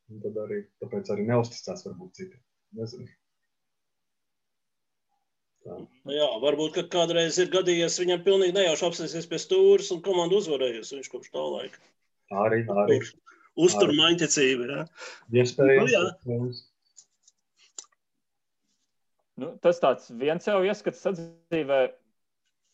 Un 0.10 0.22
tad 0.24 0.38
arī, 0.46 0.62
tāpēc 0.82 1.12
arī 1.14 1.26
neusticās 1.28 1.84
varbūt 1.86 2.22
citi. 2.22 2.40
Nezinu. 2.80 3.10
Tā. 5.66 5.76
Nu 6.08 6.16
jā, 6.16 6.28
varbūt, 6.42 6.72
ka 6.78 6.86
kādreiz 6.96 7.38
ir 7.42 7.52
gadījies 7.54 8.00
viņam 8.00 8.24
pilnīgi 8.26 8.56
nejauši 8.56 8.86
apsēsties 8.88 9.28
pie 9.30 9.42
stūres 9.44 9.92
un 9.94 10.00
komanda 10.06 10.40
uzvarējusi 10.40 10.96
viņš 10.98 11.12
kopš 11.12 11.34
tā 11.36 11.44
laika. 11.44 11.84
Arī, 12.46 12.64
arī. 12.86 13.00
Uztur 13.60 13.92
maņķicība, 13.98 14.70
jā. 14.72 14.84
Iespējams. 15.42 15.92
Nu, 16.30 16.40
jā. 16.48 16.54
Nu, 19.40 19.54
tas 19.64 19.80
tāds 19.80 20.10
viens 20.20 20.48
jau 20.48 20.60
ieskats 20.68 21.04
sadzīvē. 21.06 21.80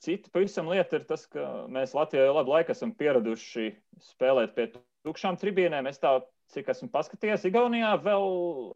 cita 0.06 0.30
pavisam 0.34 0.68
lieta 0.70 1.00
ir 1.00 1.06
tas, 1.10 1.26
ka 1.26 1.66
mēs 1.72 1.96
Latvijā 1.98 2.26
jau 2.28 2.36
labu 2.36 2.52
laiku 2.54 2.74
esam 2.74 2.92
pieraduši 2.94 3.72
spēlēt 4.12 4.54
pie 4.56 4.68
tukšām 5.06 5.38
tribīnēm. 5.42 5.88
Es 5.90 6.02
tā, 6.02 6.20
cik 6.54 6.70
esmu 6.74 6.90
paskatījies, 6.94 7.48
Igaunijā 7.50 7.96
vēl 8.04 8.28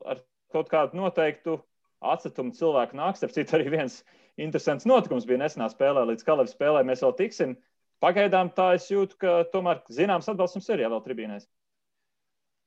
ar 0.10 0.24
kaut 0.53 0.72
kādu 0.72 0.98
noteiktu 0.98 1.60
atsetumu 2.00 2.55
cilvēku 2.58 2.98
nāks. 2.98 3.24
Ar 3.24 3.34
citu 3.36 3.58
arī 3.58 3.69
viens 3.75 4.00
interesants 4.39 4.88
notikums 4.89 5.27
bija 5.29 5.43
nesenā 5.43 5.69
spēlē, 5.72 6.05
līdz 6.10 6.25
Kalevas 6.25 6.55
spēlē 6.55 6.86
mēs 6.88 7.03
vēl 7.05 7.15
tiksim. 7.19 7.58
Pagaidām 8.00 8.53
tā 8.55 8.74
es 8.77 8.88
jūtu, 8.89 9.17
ka 9.19 9.39
tomēr 9.53 9.84
zināms 9.91 10.29
atbalsts 10.31 10.55
mums 10.55 10.69
ir 10.72 10.86
jau 10.86 10.93
vēl 10.96 11.03
tribīnēs. 11.03 11.48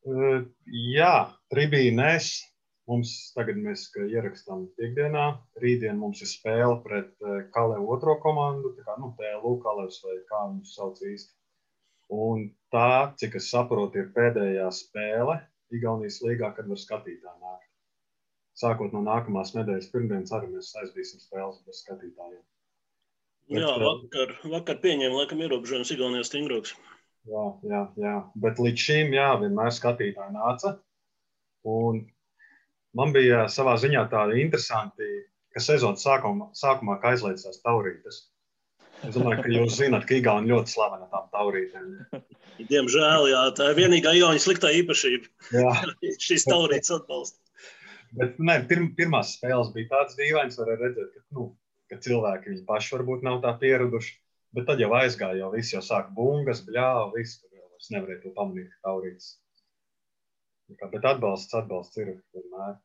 Uh, 0.03 0.43
jā, 0.93 1.15
tribīnēs. 1.55 2.35
Mums 2.93 3.13
tagad 3.33 3.57
mēs 3.65 3.87
ierakstām 3.97 4.67
piekdienā. 4.77 5.25
Rītdien 5.65 5.97
mums 5.97 6.21
ir 6.21 6.29
spēle 6.29 6.77
pret 6.85 7.13
Kalevu 7.55 7.89
otro 7.97 8.19
komandu, 8.21 8.75
tā 8.77 8.85
kā 8.85 8.99
nu, 9.01 9.15
TLU 9.19 9.57
Kalevs 9.65 10.03
vai 10.05 10.19
kā 10.29 10.45
viņus 10.51 10.77
sauc 10.77 11.01
īsti. 11.09 11.33
Un 12.13 12.47
tā, 12.75 13.15
cik 13.17 13.41
es 13.41 13.49
saprotu, 13.55 14.03
ir 14.03 14.13
pēdējā 14.17 14.69
spēle 14.77 15.41
Igaunijas 15.73 16.21
līgā, 16.27 16.53
kad 16.53 16.69
var 16.69 16.81
skatītājiem 16.81 17.41
nākt 17.41 17.71
sākot 18.59 18.95
no 18.95 19.03
nākamās 19.05 19.55
nedēļas 19.57 19.91
pirmdienas 19.93 20.33
arī 20.37 20.51
mēs 20.53 20.73
aizbīsim 20.83 21.23
spēles 21.23 21.61
bez 21.67 21.83
skatītājiem. 21.85 22.41
Bet, 23.53 23.59
jā, 23.59 23.71
vakar, 23.83 24.35
vakar 24.53 24.81
pieņēma 24.85 25.23
laikam 25.23 25.43
ierobežojums 25.45 25.93
Igaunijas 25.95 26.31
stingrāks. 26.31 26.75
Jā, 27.29 27.45
jā, 27.69 27.83
jā, 28.03 28.15
bet 28.45 28.61
līdz 28.63 28.85
šim, 28.87 29.13
jā, 29.17 29.29
vienmēr 29.43 29.75
skatītāji 29.75 30.37
nāca. 30.37 30.77
Un 31.69 32.03
man 32.99 33.15
bija 33.15 33.47
savā 33.53 33.77
ziņā 33.81 34.07
tāda 34.13 34.37
interesanti, 34.41 35.09
ka 35.53 35.63
sezonas 35.63 36.05
sākumā, 36.05 36.51
sākumā 36.57 36.99
aizliedzās 37.13 37.61
taurītes. 37.65 38.27
Es 39.03 39.17
domāju, 39.17 39.43
ka 39.43 39.51
jūs 39.51 39.77
zināt, 39.81 40.05
ka 40.07 40.15
Igauni 40.15 40.53
ļoti 40.53 40.77
slavena 40.77 41.09
tām 41.11 41.27
taurītēm. 41.35 41.89
Diemžēl, 42.71 43.27
jā, 43.33 43.43
tā 43.59 43.73
ir 43.73 43.81
vienīgā 43.81 44.13
Igauni 44.19 44.43
sliktā 44.43 44.71
īpašība. 44.79 45.27
Šīs 46.27 46.47
taurītes 46.47 46.93
atbalsta. 46.95 47.41
Bet 48.13 48.37
ne, 48.45 48.59
pirm, 48.69 48.91
pirmās 48.97 49.35
spēles 49.39 49.73
bija 49.75 49.91
tādas 49.95 50.19
dīvainas, 50.19 50.59
var 50.61 50.75
redzēt, 50.77 51.15
ka, 51.17 51.23
nu, 51.35 51.49
ka 51.91 51.99
cilvēki 52.05 52.53
viņi 52.53 52.67
paši 52.69 52.95
varbūt 52.95 53.25
nav 53.27 53.41
tā 53.43 53.55
pieraduši. 53.59 54.19
Bet 54.53 54.69
tad 54.69 54.83
jau 54.85 54.91
aizgāja, 54.99 55.41
jau 55.41 55.49
viss 55.55 55.73
jau 55.73 55.81
sāk 55.83 56.11
bungas, 56.15 56.61
bļāva, 56.67 57.09
viss 57.17 57.41
tur 57.41 57.57
jau 57.57 57.65
es 57.81 57.89
nevarēju 57.95 58.21
to 58.27 58.35
pamanīt, 58.37 58.69
ka 58.69 58.91
taurīts. 58.91 59.31
Bet 60.71 61.05
atbalsts, 61.09 61.55
atbalsts 61.59 61.99
ir 62.03 62.15
vienmēr. 62.35 62.79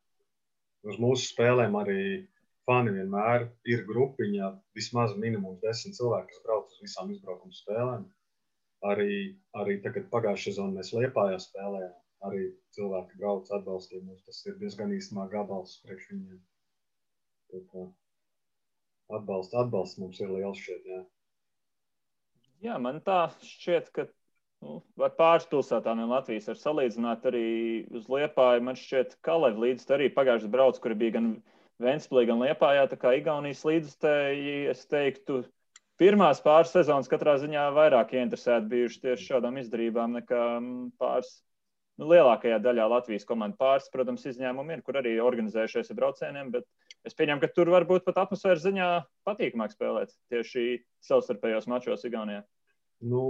Uz 0.88 0.98
mūsu 1.02 1.30
spēlēm 1.32 1.76
arī 1.78 2.02
fani 2.68 2.92
vienmēr 2.94 3.48
ir 3.72 3.84
grupiņa, 3.88 4.50
vismaz 4.76 5.14
minimums 5.16 5.62
desmit 5.62 5.96
cilvēki, 5.98 6.32
kas 6.32 6.44
brauc 6.44 6.74
uz 6.74 6.82
visām 6.84 7.14
izbraukuma 7.14 7.56
spēlēm. 7.56 8.04
Arī, 8.88 9.14
arī 9.58 9.78
tagad 9.82 10.06
pagājušajā 10.12 10.54
sezonā 10.54 10.76
mēs 10.76 10.92
Liepājā 10.94 11.40
spēlējām 11.42 11.96
arī 12.26 12.44
cilvēki 12.76 13.18
brauc 13.20 13.50
atbalstīt 13.54 14.04
mūs. 14.04 14.24
Tas 14.26 14.40
ir 14.46 14.58
diezgan 14.60 14.94
īstenībā 14.94 15.28
gabals 15.32 15.78
priekš 15.84 16.10
viņiem. 16.12 16.42
Atbalsts, 19.08 19.56
atbalsts 19.56 20.00
mums 20.02 20.20
ir 20.20 20.32
liels 20.34 20.60
šeit. 20.60 20.84
Jā, 20.88 21.00
jā 22.68 22.78
man 22.82 23.00
tā 23.06 23.20
šķiet, 23.40 23.92
ka 23.94 24.06
nu, 24.64 24.80
vai 24.98 25.10
pāris 25.18 25.46
pilsētām 25.50 26.00
no 26.00 26.08
Latvijas 26.10 26.48
var 26.50 26.58
salīdzināt 26.60 27.28
arī 27.30 27.46
uz 27.94 28.08
Liepāju. 28.10 28.64
Man 28.68 28.78
šķiet, 28.78 29.18
ka 29.18 29.32
Kalev 29.32 29.60
līdz 29.62 29.86
arī 29.96 30.10
pagājušajā 30.14 30.52
brauc, 30.52 30.80
kur 30.82 30.96
bija 30.98 31.18
gan 31.18 31.30
Ventspilī, 31.82 32.26
gan 32.30 32.42
Liepājā, 32.42 32.88
tā 32.90 32.98
kā 32.98 33.14
Igaunijas 33.18 33.62
līdzstēji, 33.66 34.54
es 34.72 34.82
teiktu, 34.90 35.44
pirmās 36.00 36.40
pāris 36.42 36.72
sezonas 36.74 37.10
katrā 37.10 37.36
ziņā 37.42 37.68
vairāk 37.76 38.16
ieinteresēti 38.16 38.72
bijuši 38.72 39.04
tieši 39.04 39.28
šādām 39.32 39.60
izdarībām 39.62 40.16
nekā 40.18 40.42
pāris 40.98 41.36
nu, 41.98 42.08
lielākajā 42.10 42.58
daļā 42.62 42.86
Latvijas 42.90 43.26
komandu 43.28 43.58
pāris, 43.60 43.90
protams, 43.94 44.26
izņēmumi 44.30 44.76
ir, 44.76 44.82
kur 44.86 44.98
arī 45.00 45.16
organizējušies 45.22 45.92
ar 45.92 46.00
braucieniem, 46.00 46.50
bet 46.54 46.66
es 47.06 47.14
pieņemu, 47.18 47.42
ka 47.42 47.50
tur 47.54 47.70
varbūt 47.74 48.06
pat 48.06 48.24
atmosfēras 48.24 48.64
ziņā 48.66 48.88
patīkamāk 49.26 49.74
spēlēt 49.74 50.14
tieši 50.32 50.80
savstarpējos 51.06 51.70
mačos 51.70 52.06
Igaunijā. 52.06 52.42
Nu, 53.06 53.22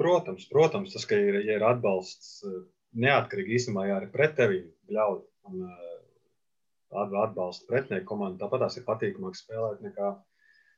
protams, 0.00 0.46
protams, 0.50 0.94
tas, 0.94 1.06
ka 1.08 1.18
ir, 1.18 1.40
ja 1.46 1.58
ir 1.58 1.66
atbalsts 1.66 2.40
neatkarīgi 2.96 3.58
īstenībā, 3.58 3.86
arī 3.96 4.08
pret 4.12 4.36
tevi 4.38 4.62
ļauj 4.92 5.20
un 5.50 5.66
atbalsta 6.96 7.66
pretinieku 7.68 8.08
komandu, 8.08 8.40
tāpat 8.40 8.64
tās 8.64 8.78
ir 8.78 8.86
patīkamāk 8.86 9.36
spēlēt 9.36 9.82
nekā 9.84 10.12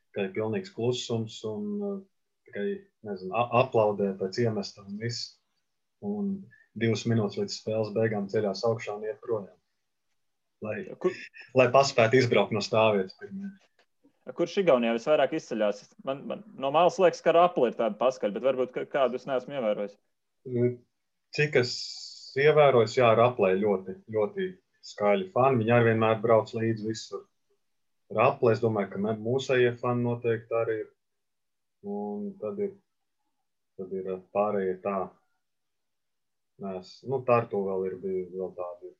tikai 0.08 0.28
pilnīgs 0.34 0.72
klusums 0.74 1.38
un 1.46 2.00
tikai, 2.48 2.66
nezinu, 3.06 3.34
aplaudē 3.34 4.14
pēc 4.18 4.42
iemesta 4.44 4.82
un 4.84 4.98
viss. 5.02 5.34
Un 6.04 6.32
divas 6.78 7.04
minūtes 7.10 7.38
līdz 7.40 7.54
spēles 7.60 7.94
beigām 7.94 8.28
ceļās 8.30 8.64
augšā 8.68 8.96
un 8.98 9.06
iet 9.08 9.18
projām. 9.22 9.54
Lai, 10.64 10.80
Kur... 10.98 11.14
lai 11.58 11.68
paspētu 11.74 12.18
izbraukt 12.18 12.54
no 12.54 12.62
stāvvietas. 12.64 13.18
Kurš 14.36 14.58
Igaunijā 14.62 14.92
visvairāk 14.96 15.34
izceļas? 15.38 15.82
Man, 16.04 16.24
man 16.28 16.44
no 16.60 16.70
malas 16.74 16.98
liekas, 17.00 17.22
ka 17.24 17.32
Rapla 17.36 17.70
ir 17.70 17.78
tāda 17.78 17.96
paskaļa, 18.00 18.34
bet 18.36 18.46
varbūt 18.46 18.78
kādu 18.92 19.18
es 19.18 19.26
neesmu 19.28 19.56
ievērojis. 19.56 19.94
Cik 21.38 21.58
es 21.60 21.72
ievēroju, 22.38 22.90
jā, 22.98 23.08
Raplē 23.18 23.54
ļoti, 23.60 23.96
ļoti 24.14 24.48
skaļi 24.92 25.30
fani. 25.34 25.62
Viņi 25.62 25.74
arī 25.76 25.90
vienmēr 25.92 26.20
brauc 26.24 26.52
līdzi 26.56 26.88
visur. 26.88 27.24
Raplē, 28.16 28.56
es 28.56 28.64
domāju, 28.64 28.92
ka 28.94 29.16
mūsējie 29.20 29.72
fani 29.80 30.04
noteikti 30.04 30.60
arī 30.62 30.80
ir. 30.82 30.90
Un 31.88 32.32
tad 32.40 32.58
ir, 32.60 32.72
tad 33.78 33.92
ir 33.94 34.08
pārējie 34.34 34.80
tā, 34.82 34.96
Mēs, 36.62 36.96
nu, 37.06 37.20
tā 37.26 37.36
ar 37.40 37.46
to 37.50 37.60
vēl 37.66 37.84
ir 37.86 37.96
bijusi 38.02 38.38
vēl 38.38 38.50
tāda 38.56 38.90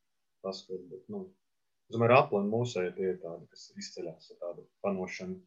paskata. 0.46 0.82
Bet, 0.92 1.02
nu, 1.10 1.24
es 1.88 1.96
domāju, 1.96 2.40
un 2.40 2.50
mūsēji 2.52 2.94
tie 2.96 3.06
ir 3.12 3.22
tādi, 3.22 3.46
kas 3.52 3.70
izceļas 3.76 4.34
ar 4.34 4.42
tādu 4.42 4.66
panošanu. 4.84 5.38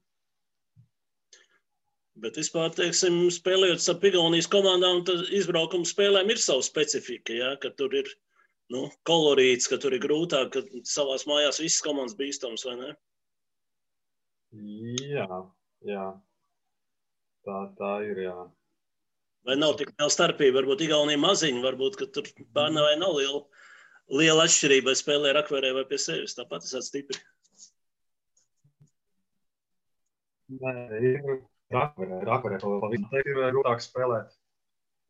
Bet 2.21 2.35
vispār, 2.35 2.73
teiksim, 2.75 3.21
spēlējot 3.31 3.85
ar 3.93 4.09
Igaunijas 4.09 4.49
komandām, 4.51 5.05
tad 5.07 5.29
izbraukuma 5.31 5.87
spēlēm 5.87 6.33
ir 6.33 6.41
sava 6.43 6.65
specifika. 6.65 7.33
Ja? 7.33 7.53
Ka 7.61 7.71
tur 7.77 7.95
ir 7.95 8.09
nu, 8.73 8.89
kolorīts, 9.07 9.69
ka 9.71 9.79
tur 9.81 9.95
ir 9.95 10.03
grūtāk, 10.03 10.51
ka 10.53 10.83
savā 10.87 11.15
mājās 11.29 11.61
visas 11.63 11.83
komandas 11.85 12.17
bīstams, 12.19 12.65
vai 12.67 12.75
ne? 12.81 12.91
Jā, 15.07 15.27
jā. 15.87 16.07
Tā, 17.47 17.59
tā 17.79 17.93
ir. 18.09 18.25
Jā. 18.27 18.35
Vai 19.47 19.55
nav 19.57 19.77
tik 19.79 19.93
liela 19.95 20.11
starpība? 20.13 20.59
Varbūt 20.59 20.83
Igaunija 20.85 21.21
maziņa, 21.21 21.63
varbūt 21.63 22.01
tur 22.13 22.27
pārnavai 22.53 22.97
nav 22.99 23.15
liela, 23.17 23.41
liela 24.11 24.45
atšķirība, 24.47 24.95
spēlē 24.97 25.33
rakverē 25.37 25.71
vai 25.77 25.85
pie 25.89 25.99
sevis. 26.01 26.35
Tāpat 26.37 26.67
esat 26.67 26.87
stipri. 26.87 27.19
Nē, 30.61 30.73
rakverē. 31.71 32.21
Rakverē 32.27 32.61
to 32.61 32.77
pavisam 32.83 33.19
ir 33.21 33.43
grūtāk 33.55 33.83
spēlēt. 33.83 34.31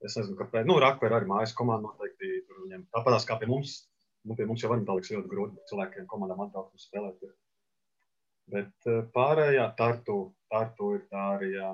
Es 0.05 0.17
nezinu, 0.17 0.37
kāpēc. 0.39 0.65
Nu, 0.69 0.79
rakverē 0.81 1.19
arī 1.19 1.29
mājas 1.29 1.53
komanda 1.57 1.89
noteikti 1.89 2.41
tur 2.47 2.63
viņiem. 2.63 2.87
Tāpatās 2.93 3.27
kā 3.29 3.37
pie 3.41 3.49
mums. 3.49 3.77
Nu, 4.25 4.37
pie 4.37 4.45
mums 4.49 4.61
jau 4.61 4.69
var 4.69 4.81
paliks 4.85 5.13
ļoti 5.13 5.29
grūti 5.29 5.63
cilvēkiem 5.69 6.09
komandām 6.09 6.43
atbraukt 6.45 6.77
un 6.77 6.81
spēlēt. 6.81 7.23
Bet 8.51 8.89
eh, 8.89 9.01
pārējā 9.15 9.65
tartu, 9.77 10.17
tartu 10.51 10.95
ir 10.97 11.05
tā 11.09 11.25
arī, 11.37 11.51
jā. 11.55 11.71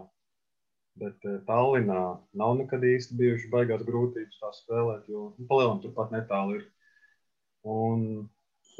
Bet 1.01 1.27
eh, 1.27 1.39
Tallinā 1.48 2.03
nav 2.39 2.55
nekad 2.60 2.84
īsti 2.88 3.17
bijušas 3.19 3.51
baigās 3.53 3.84
grūtības 3.88 4.39
tā 4.43 4.51
spēlēt, 4.62 5.07
jo 5.12 5.31
nu, 5.36 5.48
palielināt 5.50 5.84
turpat 5.86 6.13
netālu 6.15 6.60
ir. 6.60 6.67
Un 7.68 8.04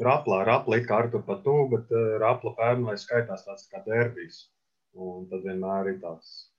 Raplā, 0.04 0.42
Rapla 0.46 0.78
ir 0.78 0.86
kā 0.88 1.02
ar 1.02 1.10
turpat 1.12 1.42
tu, 1.44 1.54
bet 1.72 1.90
uh, 1.92 2.16
Rapla 2.22 2.54
pērnvai 2.58 2.94
skaitās 3.00 3.44
tāds 3.46 3.66
kā 3.72 3.82
derbijs. 3.86 4.46
Un 4.98 5.26
tad 5.30 5.44
vienmēr 5.44 5.92
ir 5.92 5.98
tāds, 6.02 6.50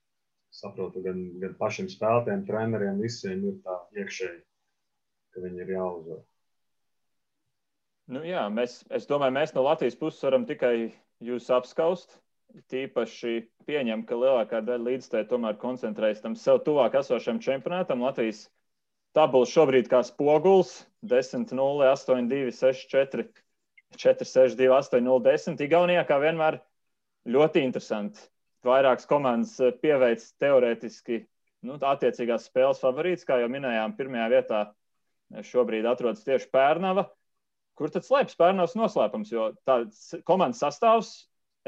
saprotu, 0.54 1.02
gan, 1.04 1.22
gan 1.42 1.56
pašiem 1.60 1.90
spēlētājiem, 1.92 2.46
treneriem, 2.48 3.00
visiem 3.04 3.46
ir 3.50 3.58
tā 3.66 3.78
iekšēji, 3.98 4.42
ka 5.34 5.44
viņi 5.46 5.64
ir 5.66 5.74
jāuzvar. 5.76 6.22
Nu, 8.10 8.24
jā, 8.26 8.48
mēs, 8.54 8.80
es 8.96 9.06
domāju, 9.10 9.36
mēs 9.36 9.54
no 9.54 9.64
Latvijas 9.66 9.98
puses 9.98 10.24
varam 10.26 10.46
tikai 10.50 10.92
jūs 11.26 11.50
apskaust. 11.54 12.18
Tīpaši 12.74 13.34
pieņem, 13.70 14.08
ka 14.10 14.18
lielākā 14.18 14.64
daļa 14.66 14.88
līdzstēja 14.88 15.28
tomēr 15.30 15.60
koncentrējas 15.62 16.24
tam 16.24 16.34
sev 16.34 16.64
tuvāk 16.66 16.98
esošam 16.98 17.38
čempionātam. 17.46 18.02
Latvijas 18.02 18.48
tabulas 19.18 19.52
šobrīd 19.54 19.90
kā 19.92 20.02
spoguls 20.06 20.84
10, 21.10 21.52
0, 21.56 21.86
8, 21.92 22.28
2, 22.32 22.52
6, 22.56 22.90
4, 22.92 23.28
4, 23.98 24.28
6, 24.32 24.58
2, 24.60 24.70
8, 24.76 25.04
0, 25.06 25.24
10. 25.26 25.64
Igaunijā 25.66 26.04
kā 26.08 26.20
vienmēr 26.22 26.60
ļoti 27.30 27.64
interesanti. 27.66 28.22
Vairākas 28.66 29.08
komandas 29.08 29.56
eh, 29.64 29.72
pieveic 29.82 30.24
teorētiski 30.42 31.22
nu, 31.68 31.78
attiecīgās 31.78 32.50
spēles 32.50 32.82
favorīts, 32.84 33.26
kā 33.28 33.40
jau 33.40 33.48
minējām, 33.52 33.96
pirmajā 33.96 34.28
vietā 34.34 34.62
eh, 34.68 35.42
šobrīd 35.48 35.88
atrodas 35.88 36.26
tieši 36.28 36.52
Pērnava. 36.54 37.08
Kur 37.80 37.92
tad 37.94 38.04
slēpjas 38.04 38.36
Pērnavas 38.40 38.76
noslēpums? 38.76 39.32
Jo 39.32 39.54
tāds 39.68 40.10
komandas 40.28 40.60
sastāvs 40.66 41.14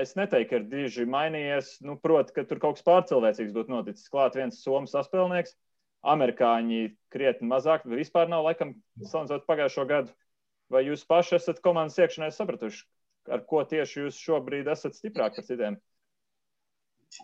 es 0.02 0.12
neteiktu, 0.20 0.60
ir 0.60 0.68
diži 0.68 1.08
mainījies. 1.08 1.78
Nu, 1.88 1.96
Proti, 2.00 2.36
ka 2.36 2.44
tur 2.48 2.60
kaut 2.60 2.80
kas 2.80 2.88
pārcilvēcīgs 2.88 3.56
būtu 3.56 3.72
noticis. 3.72 4.12
Klāt 4.12 4.36
viens 4.36 4.60
somu 4.60 4.92
saspēlnieks, 4.92 5.56
amerikāņi 6.02 6.82
krietni 7.14 7.50
mazāk, 7.50 7.86
vai 7.86 8.02
vispār 8.02 8.30
nav 8.32 8.46
laikam 8.48 8.74
salīdzinot 9.02 9.46
pagājušo 9.50 9.86
gadu. 9.90 10.16
Vai 10.72 10.86
jūs 10.86 11.04
paši 11.08 11.36
esat 11.38 11.60
komandas 11.64 12.00
iekšienē 12.00 12.30
sapratuši, 12.32 12.86
ar 13.32 13.44
ko 13.48 13.64
tieši 13.68 14.06
jūs 14.06 14.20
šobrīd 14.24 14.70
esat 14.72 14.96
stiprāk 14.96 15.36
par 15.36 15.48
citiem? 15.48 15.78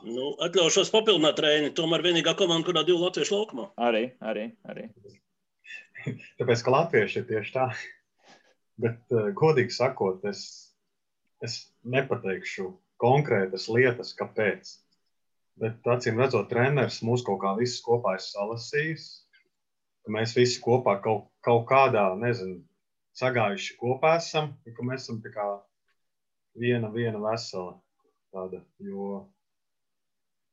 Nu, 0.04 0.34
atļaušos 0.44 0.92
papildināt 0.92 1.38
treniņu. 1.40 1.72
Tomēr 1.78 2.04
vienīgā 2.04 2.34
komanda, 2.40 2.68
kurā 2.68 2.84
divi 2.88 3.00
latviešu 3.00 3.38
laukumā. 3.38 3.70
Arī, 3.88 4.04
arī. 4.20 4.50
arī. 4.68 4.90
Tāpēc, 6.40 6.64
ka 6.66 6.74
latvieši 6.76 7.22
ir 7.22 7.30
tieši 7.30 7.56
tā. 7.56 7.70
Bet, 8.84 9.00
uh, 9.16 9.30
godīgi 9.38 9.74
sakot, 9.74 10.28
es, 10.28 10.42
es 11.46 11.56
nepateikšu 11.88 12.68
konkrētas 13.02 13.70
lietas, 13.72 14.12
kāpēc. 14.20 14.76
Bet, 15.62 15.80
acīm 15.90 16.20
redzot, 16.22 16.50
treneris 16.52 17.00
mūs 17.06 17.24
kaut 17.26 17.40
kā 17.42 17.56
visus 17.58 17.82
kopā 17.86 18.18
ir 18.18 18.22
salasījis. 18.22 19.08
Mēs 20.14 20.36
visi 20.38 20.60
kopā 20.64 21.00
kaut, 21.04 21.26
kaut 21.44 21.66
kādā, 21.70 22.04
nezinu, 22.22 22.62
sagājuši 23.18 23.76
kopā 23.80 24.14
esam, 24.22 24.54
ka 24.78 24.86
mēs 24.86 25.08
esam 25.08 25.18
tā 25.24 25.34
kā 25.34 25.48
viena, 26.62 26.92
viena 26.94 27.20
vesela. 27.24 27.76
Tāda, 28.36 28.62
jo, 28.84 29.10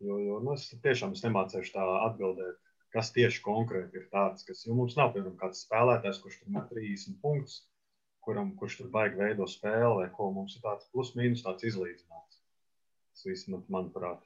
jo, 0.01 0.19
jo 0.25 0.41
nu, 0.41 0.57
es 0.57 0.71
tiešām 0.73 1.13
es 1.15 1.25
nemācīšu 1.27 1.75
tā 1.75 1.85
atbildēt, 2.09 2.59
kas 2.95 3.13
tieši 3.13 3.43
konkrēti 3.45 4.01
ir 4.01 4.09
tāds, 4.13 4.47
kas, 4.49 4.65
jo 4.65 4.77
mums 4.79 4.97
nav, 4.97 5.13
piemēram, 5.15 5.37
kāds 5.41 5.67
spēlētājs, 5.67 6.21
kurš 6.23 6.41
tur 6.41 6.55
met 6.55 6.71
30 6.73 7.19
punktus, 7.23 7.61
kuram, 8.25 8.55
kurš 8.57 8.81
tur 8.81 8.93
baigi 8.95 9.21
veido 9.21 9.49
spēli, 9.51 9.99
vai 10.01 10.09
ko 10.17 10.31
mums 10.33 10.57
ir 10.57 10.65
tāds 10.65 10.89
plus 10.95 11.13
mīnus 11.19 11.45
tāds 11.45 11.67
izlīdzināts. 11.69 12.41
Tas 13.13 13.29
viss, 13.29 13.51
manuprāt. 13.69 14.23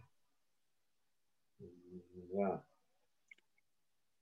Jā. 2.39 2.51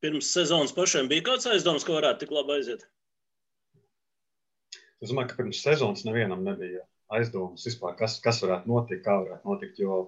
Pirms 0.05 0.29
sezonas 0.33 0.75
pašiem 0.77 1.09
bija 1.11 1.25
kāds 1.31 1.49
aizdoms, 1.51 1.85
ka 1.87 1.97
varētu 1.97 2.25
tik 2.25 2.35
labi 2.37 2.59
aiziet? 2.59 2.85
Es 5.03 5.11
domāju, 5.11 5.31
ka 5.33 5.41
pirms 5.41 5.63
sezonas 5.65 6.05
nevienam 6.07 6.45
nebija 6.47 6.85
aizdomas 7.17 7.67
vispār, 7.67 7.97
kas, 7.99 8.19
kas 8.25 8.41
varētu 8.45 8.71
notikt, 8.71 9.05
kā 9.05 9.17
varētu 9.23 9.51
notikt. 9.51 9.81
Jo 9.83 9.99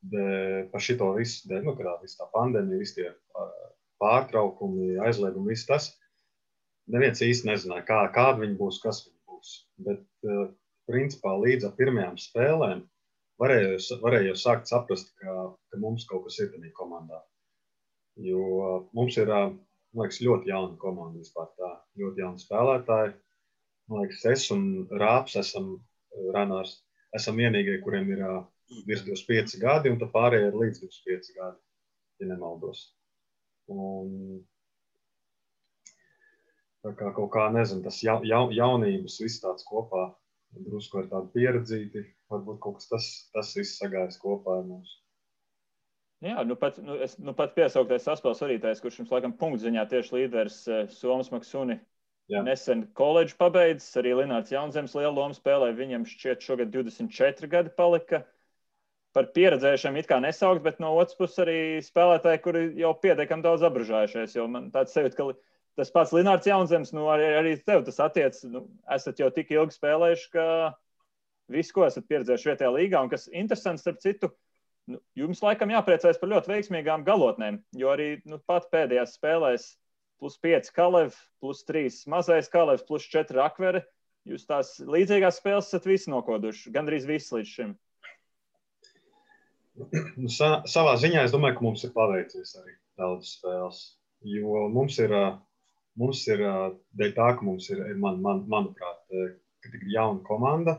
de, 0.00 0.68
par 0.72 0.82
šito 0.84 1.10
visu, 1.16 1.48
de, 1.50 1.60
nu, 1.64 1.74
kādā 1.78 1.96
visu 2.02 2.18
tā 2.20 2.28
pandēmija, 2.34 2.80
visi 2.80 3.00
tie 3.00 3.08
pārtraukumi, 4.02 4.96
aizliegumi, 5.04 5.52
viss 5.52 5.68
tas. 5.68 5.90
Neviens 6.88 7.20
īsti 7.24 7.50
nezināja, 7.50 7.84
kā, 7.88 8.00
kāda 8.14 8.40
viņi 8.44 8.56
būs, 8.60 8.80
kas 8.84 9.02
viņi 9.06 9.18
būs. 9.28 9.54
Bet, 9.88 10.04
principā, 10.88 11.34
līdz 11.42 11.68
ar 11.68 11.74
pirmajām 11.76 12.16
spēlēm 12.20 12.84
varēja 13.40 14.26
jau 14.28 14.36
sākt 14.38 14.70
saprast, 14.70 15.14
ka, 15.20 15.38
ka 15.70 15.80
mums 15.80 16.06
kaut 16.10 16.26
kas 16.26 16.40
ir 16.42 16.52
tajā 16.52 16.74
komandā. 16.76 17.22
Jo 18.18 18.88
mums 18.98 19.16
ir, 19.20 19.30
liekas, 19.94 20.20
ļoti 20.24 20.50
jauna 20.50 20.76
komanda 20.82 21.22
vispār 21.22 21.52
tā, 21.58 21.72
ļoti 22.00 22.24
jauni 22.24 22.42
spēlētāji 22.42 23.14
Man 23.88 24.04
liekas, 24.04 24.24
es 24.28 24.50
un 24.52 24.64
Rāps 25.00 25.38
esam 25.40 25.72
Ranārs. 26.34 26.74
Esam 27.16 27.38
vienīgie, 27.40 27.78
kuriem 27.80 28.10
ir 28.12 28.20
virs 28.84 29.04
25 29.06 29.56
gadi, 29.62 29.88
un 29.88 30.10
pārējie 30.12 30.50
ir 30.50 30.58
līdz 30.60 30.82
25 30.82 31.30
gadi, 31.38 31.56
ja 32.20 32.28
nemaldos. 32.28 32.82
Un, 33.72 34.10
tā 36.84 36.92
kā 36.98 37.14
kaut 37.16 37.32
kā, 37.32 37.46
nezinu, 37.54 37.80
tas 37.86 38.02
ja, 38.04 38.18
ja, 38.28 38.42
jaunības 38.58 39.16
viss 39.24 39.40
tāds 39.40 39.64
kopā, 39.68 40.10
drusku 40.54 41.02
ar 41.02 41.10
tādu 41.10 41.32
pieredzīti, 41.34 42.04
varbūt 42.32 42.62
kaut 42.64 42.78
kas 42.78 42.88
tas, 42.92 43.10
tas 43.34 43.52
viss 43.56 43.78
sagājas 43.80 44.20
kopā 44.22 44.60
ar 44.60 44.66
mums. 44.68 44.96
Jā, 46.24 46.40
nu 46.42 46.56
pat, 46.58 46.80
nu, 46.82 46.96
es, 46.98 47.14
nu 47.22 47.30
pat 47.36 47.52
piesauktais 47.54 48.02
saspēles 48.08 48.40
vadītājs, 48.42 48.80
kurš 48.82 49.02
jums 49.02 49.12
laikam 49.14 49.36
punktziņā 49.38 49.84
tieši 49.92 50.16
līderis 50.16 50.64
Somas 50.96 51.30
Maksuni 51.30 51.78
Jā. 52.28 52.42
Nesen 52.44 52.82
koledžu 52.96 53.38
pabeidzis, 53.40 53.94
arī 53.96 54.12
Linnārds 54.18 54.52
Jaunzems 54.52 54.92
lielu 54.98 55.14
lomu 55.16 55.36
spēlē. 55.36 55.70
Viņam 55.76 56.04
šķiet, 56.08 56.44
šogad 56.44 56.74
24 56.74 57.48
gadi 57.48 57.72
palika. 57.76 58.20
Par 59.16 59.30
pieredzējušiem 59.32 59.96
it 59.96 60.10
kā 60.10 60.18
nesaukt, 60.20 60.60
bet 60.66 60.76
no 60.84 60.90
otras 61.00 61.16
puses 61.16 61.40
arī 61.40 61.60
spēlētāji, 61.80 62.42
kuri 62.44 62.64
jau 62.82 62.92
pietiekami 63.00 63.46
daudz 63.46 63.64
apgrūžājušies. 63.70 64.36
Jo 64.36 64.44
man 64.52 64.68
tāds 64.74 64.92
sajūta, 64.92 65.16
ka 65.16 65.30
tas 65.78 65.92
pats 65.94 66.12
Linnārds 66.16 66.48
Jaunzems, 66.48 66.92
nu 66.96 67.06
arī, 67.12 67.30
arī 67.38 67.54
tev 67.62 67.84
tas 67.86 68.00
attiecas. 68.02 68.44
Nu, 68.50 68.66
esat 68.94 69.22
jau 69.22 69.30
tik 69.34 69.52
ilgi 69.54 69.76
spēlējuši, 69.78 70.28
ka 70.34 70.44
visu, 71.54 71.74
ko 71.76 71.86
esat 71.86 72.08
pieredzējuši 72.10 72.50
vietējā 72.50 72.70
līgā, 72.74 73.02
un 73.04 73.12
kas 73.12 73.28
interesants, 73.30 73.84
starp 73.84 74.00
citu, 74.02 74.32
nu, 74.90 75.00
jums 75.18 75.42
laikam 75.44 75.72
jāpriecājas 75.72 76.20
par 76.20 76.32
ļoti 76.34 76.52
veiksmīgām 76.52 77.06
galotnēm, 77.06 77.62
jo 77.78 77.92
arī 77.92 78.16
nu, 78.28 78.40
pat 78.50 78.68
pēdējās 78.74 79.16
spēlēs 79.18 79.70
plus 80.18 80.38
5 80.42 80.72
kalevi, 80.74 81.14
plus 81.40 81.62
3 81.68 82.02
mazais 82.10 82.50
kalevs, 82.52 82.84
plus 82.86 83.06
4 83.08 83.38
akveri. 83.44 83.84
Jūs 84.28 84.44
tās 84.48 84.74
līdzīgās 84.82 85.38
spēles 85.40 85.70
esat 85.70 85.86
visi 85.88 86.10
nokoduši, 86.12 86.72
gandrīz 86.74 87.06
visi 87.08 87.36
līdz 87.36 87.52
šim. 87.54 87.76
Nu, 90.18 90.28
sa, 90.32 90.58
savā 90.66 90.96
ziņā 90.98 91.22
es 91.24 91.32
domāju, 91.32 91.60
ka 91.60 91.64
mums 91.64 91.84
ir 91.86 91.94
paveicies 91.94 92.56
arī 92.58 92.74
daudz 92.98 93.36
spēles. 93.38 93.78
Jo 94.26 94.66
mums 94.74 94.98
ir, 94.98 95.14
mums 95.98 96.24
ir 96.30 96.42
dēļ 96.98 97.14
tā, 97.16 97.28
ka 97.38 97.46
mums 97.46 97.68
ir, 97.72 97.82
man, 98.00 98.20
man, 98.24 98.44
manuprāt, 98.50 99.00
ka 99.08 99.72
ir 99.72 99.88
jauna 99.94 100.22
komanda. 100.26 100.78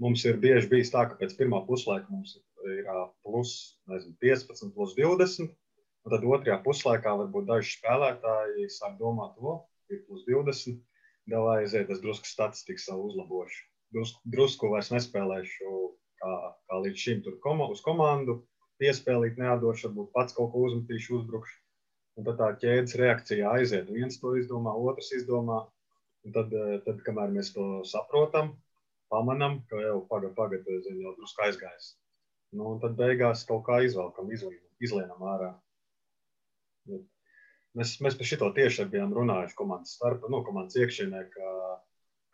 Mums 0.00 0.24
ir 0.24 0.38
bieži 0.40 0.70
bijis 0.70 0.92
tā, 0.94 1.04
ka 1.10 1.18
pēc 1.20 1.34
pirmā 1.36 1.60
puslaika 1.66 2.08
mums 2.08 2.38
ir 2.38 2.86
plus 3.24 3.78
nezinu, 3.90 4.16
15, 4.20 4.72
plus 4.74 4.94
20. 4.96 5.50
Un 6.00 6.14
tad 6.14 6.24
otrajā 6.24 6.56
puslaikā 6.64 7.12
varbūt 7.20 7.48
daži 7.50 7.74
spēlētāji 7.76 8.70
sāk 8.72 8.96
domāt, 9.00 9.34
o, 9.36 9.58
ir 9.92 10.00
plus 10.06 10.24
20, 10.28 10.78
galā 11.28 11.58
aiziet, 11.60 11.90
es 11.92 12.00
drusku 12.00 12.28
statistiku 12.28 12.80
savu 12.80 13.10
uzlabošu. 13.10 13.66
Drusku, 13.92 14.22
drusku 14.32 14.70
vairs 14.72 14.88
nespēlēšu 14.94 15.74
kā, 16.22 16.32
kā 16.70 16.80
līdz 16.86 17.04
šim 17.04 17.20
tur 17.26 17.36
komu, 17.44 17.68
uz 17.74 17.82
komandu, 17.84 18.38
piespēlīt 18.80 19.36
neatdošu, 19.40 19.90
varbūt 19.90 20.12
pats 20.16 20.36
kaut 20.36 20.54
ko 20.54 20.64
uzmetīšu, 20.68 21.20
uzbrukšu. 21.20 21.58
Un 22.20 22.26
tad 22.26 22.36
tā 22.36 22.50
ķēdes 22.60 22.98
reakcija 23.00 23.52
aiziet. 23.56 23.86
Viens 23.88 24.18
to 24.20 24.34
izdomā, 24.36 24.74
otrs 24.76 25.08
izdomā. 25.16 25.62
Un 26.28 26.34
tad, 26.34 26.52
eh, 26.52 26.74
tad 26.84 26.98
kamēr 27.06 27.30
mēs 27.32 27.54
to 27.54 27.64
saprotam, 27.88 28.50
pamanām, 29.08 29.62
ka 29.70 29.80
jau 29.80 30.02
pagaidi, 30.10 30.34
pagaidi, 30.36 30.80
jau 31.00 31.14
drusku 31.16 31.46
aizgājis. 31.46 31.94
Nu, 32.52 32.66
un 32.74 32.82
tad 32.82 32.98
beigās 32.98 33.46
kaut 33.48 33.64
kā 33.70 33.78
izvelkam, 33.86 34.28
izlienam, 34.34 35.24
ārā. 35.32 35.54
Mēs, 37.78 37.94
mēs 38.04 38.18
par 38.18 38.28
šo 38.28 38.50
tieši 38.52 38.84
bijām 38.92 39.16
runājuši 39.16 39.56
komandas 39.56 39.96
starpā, 39.96 40.28
no 40.28 40.42
komandas 40.44 40.76
iekšienē, 40.76 41.24
ka, 41.32 41.54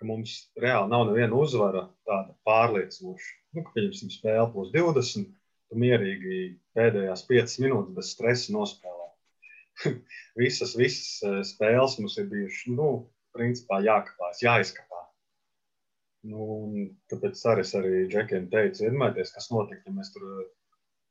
ka 0.00 0.10
mums 0.10 0.34
reāli 0.66 0.90
nav 0.90 1.06
neviena 1.12 1.38
uzvara 1.38 1.86
tāda 2.08 2.34
pārliecinoša. 2.48 3.32
Nu, 3.54 3.62
ka, 3.62 3.76
pieņemsim, 3.78 4.10
spēle 4.18 4.50
plus 4.50 4.74
20, 4.74 5.30
tu 5.70 5.82
mierīgi 5.86 6.42
pēdējās 6.74 7.26
5 7.30 7.58
minūtes 7.68 7.96
bez 8.00 8.14
stresa 8.16 8.56
nospēlē. 8.56 8.95
visas, 10.42 10.74
visas 10.78 11.08
eh, 11.26 11.40
spēles 11.46 11.98
mums 12.00 12.18
ir 12.20 12.28
bijušas, 12.32 12.68
nu, 12.76 12.90
principā 13.36 13.80
jākapās, 13.84 14.42
jāizkapā. 14.44 15.02
Nu, 16.26 16.44
tāpēc 17.12 17.42
es 17.62 17.74
arī 17.78 18.06
Džekiem 18.10 18.48
teicu, 18.50 18.86
iedomājieties, 18.86 19.34
kas 19.36 19.50
notika, 19.52 19.84
ja 19.86 19.94
mēs 19.94 20.10
tur 20.14 20.24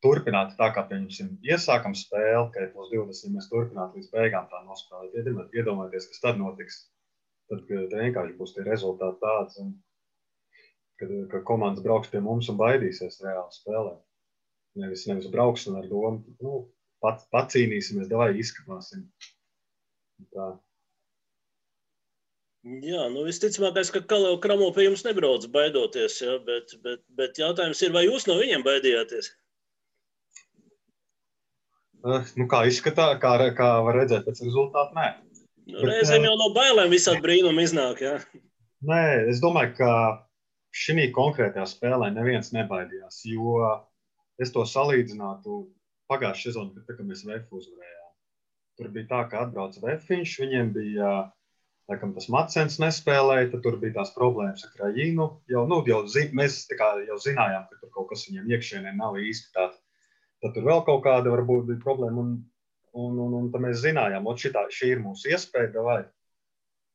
turpināt 0.04 0.54
tā, 0.60 0.70
kā 0.76 0.84
pieņemsim, 0.90 1.38
iesākam 1.48 1.96
spēli, 1.98 2.50
ka 2.54 2.68
plus 2.74 2.92
20, 2.92 3.34
mēs 3.36 3.50
turpinātu 3.52 4.00
līdz 4.02 4.12
beigām 4.14 4.50
tā 4.52 4.62
nospēlēt. 4.66 5.16
Iedomājieties, 5.56 6.10
kas 6.12 6.24
tad 6.24 6.42
notiks. 6.42 6.82
Tad, 7.50 7.62
tad 7.70 7.94
vienkārši 7.94 8.36
būs 8.40 8.56
tie 8.56 8.66
rezultāti 8.66 9.22
tāds, 9.22 9.58
un, 9.62 9.74
kad, 11.02 11.12
ka 11.32 11.42
komandas 11.48 11.86
brauks 11.86 12.10
pie 12.12 12.22
mums 12.26 12.50
un 12.50 12.58
baidīsies 12.62 13.22
reāli 13.22 13.54
spēlēt. 13.54 14.02
Nevis, 14.82 15.06
nevis 15.08 15.30
brauks 15.32 15.68
un 15.70 15.78
ar 15.80 15.86
domu, 15.88 16.36
nu, 16.42 16.56
pat, 17.06 17.26
pacīnīsimies, 17.36 18.10
vai 18.12 18.34
izskatīsim. 18.42 19.06
Tā. 20.34 20.52
Jā, 22.66 23.04
nu 23.14 23.24
visticamākais, 23.28 23.92
ka 23.94 24.02
Kalēna 24.10 24.42
Kramo 24.42 24.72
pie 24.74 24.88
jums 24.88 25.04
nebrauc 25.06 25.44
baidoties, 25.54 26.18
ja, 26.24 26.40
bet, 26.48 26.74
bet, 26.82 27.04
bet 27.14 27.38
jautājums 27.38 27.84
ir, 27.86 27.94
vai 27.94 28.08
jūs 28.08 28.26
no 28.26 28.40
viņiem 28.40 28.66
baidījāties? 28.66 29.30
Eh, 32.06 32.32
nu, 32.42 32.48
kā 32.50 32.64
izskatās, 32.70 33.20
kā, 33.22 33.36
kā 33.58 33.70
var 33.86 34.00
redzēt 34.02 34.26
pēc 34.26 34.42
rezultātu, 34.48 34.98
nē. 34.98 35.08
Nu, 35.74 35.86
reizēm 35.90 36.24
eh, 36.24 36.28
jau 36.30 36.36
no 36.42 36.52
bailēm 36.58 36.92
visādi 36.94 37.22
brīnumi 37.22 37.66
iznāk. 37.66 38.02
Jā. 38.02 38.18
Nē, 38.86 39.02
es 39.32 39.42
domāju, 39.42 39.74
ka 39.80 39.92
šī 40.76 41.08
konkrētajā 41.16 41.66
spēlē 41.70 42.12
neviens 42.14 42.52
nebaidījās. 42.54 43.24
Jo 43.30 43.62
es 44.42 44.54
to 44.54 44.66
salīdzinātu 44.70 45.64
pagājušā 46.12 46.50
sezonā, 46.50 46.74
kad, 46.76 46.98
kad 46.98 47.08
mēs 47.08 47.24
VF 47.28 47.56
uzvarējām. 47.60 48.12
Tur 48.76 48.92
bija 48.92 49.10
tā, 49.12 49.22
ka 49.32 49.46
atbrauca 49.46 49.82
VF, 49.84 50.12
viņiem 50.12 50.74
bija 50.76 51.12
laikam 51.92 52.16
tas 52.16 52.28
Macens 52.34 52.80
nespēlēja, 52.82 53.52
tad 53.54 53.64
tur 53.66 53.78
bija 53.82 54.00
tās 54.00 54.12
problēmas 54.16 54.66
ar 54.66 54.74
Krajinu. 54.76 55.30
Jau, 55.52 55.64
nu, 55.70 55.80
jau 55.90 56.02
zi, 56.12 56.28
mēs 56.38 56.64
kā, 56.74 56.92
jau 57.06 57.18
zinājām, 57.22 57.68
ka 57.70 57.80
tur 57.82 57.94
kaut 57.94 58.10
kas 58.12 58.26
viņiem 58.30 58.52
iekšienē 58.56 58.96
nav 58.98 59.20
īsti 59.22 59.54
tāds. 59.56 59.80
Tad 60.44 60.58
tur 60.58 60.68
vēl 60.68 60.84
kaut 60.88 61.04
kāda 61.06 61.32
varbūt 61.34 61.70
bija 61.70 61.84
problēma. 61.84 62.26
Un, 62.26 62.36
un, 62.96 63.22
un, 63.28 63.38
un 63.40 63.48
tad 63.54 63.64
mēs 63.64 63.84
zinājām, 63.86 64.28
ka 64.28 64.66
šī 64.80 64.92
ir 64.96 65.04
mūsu 65.04 65.32
iespēja. 65.32 65.86
Vai? 65.86 66.02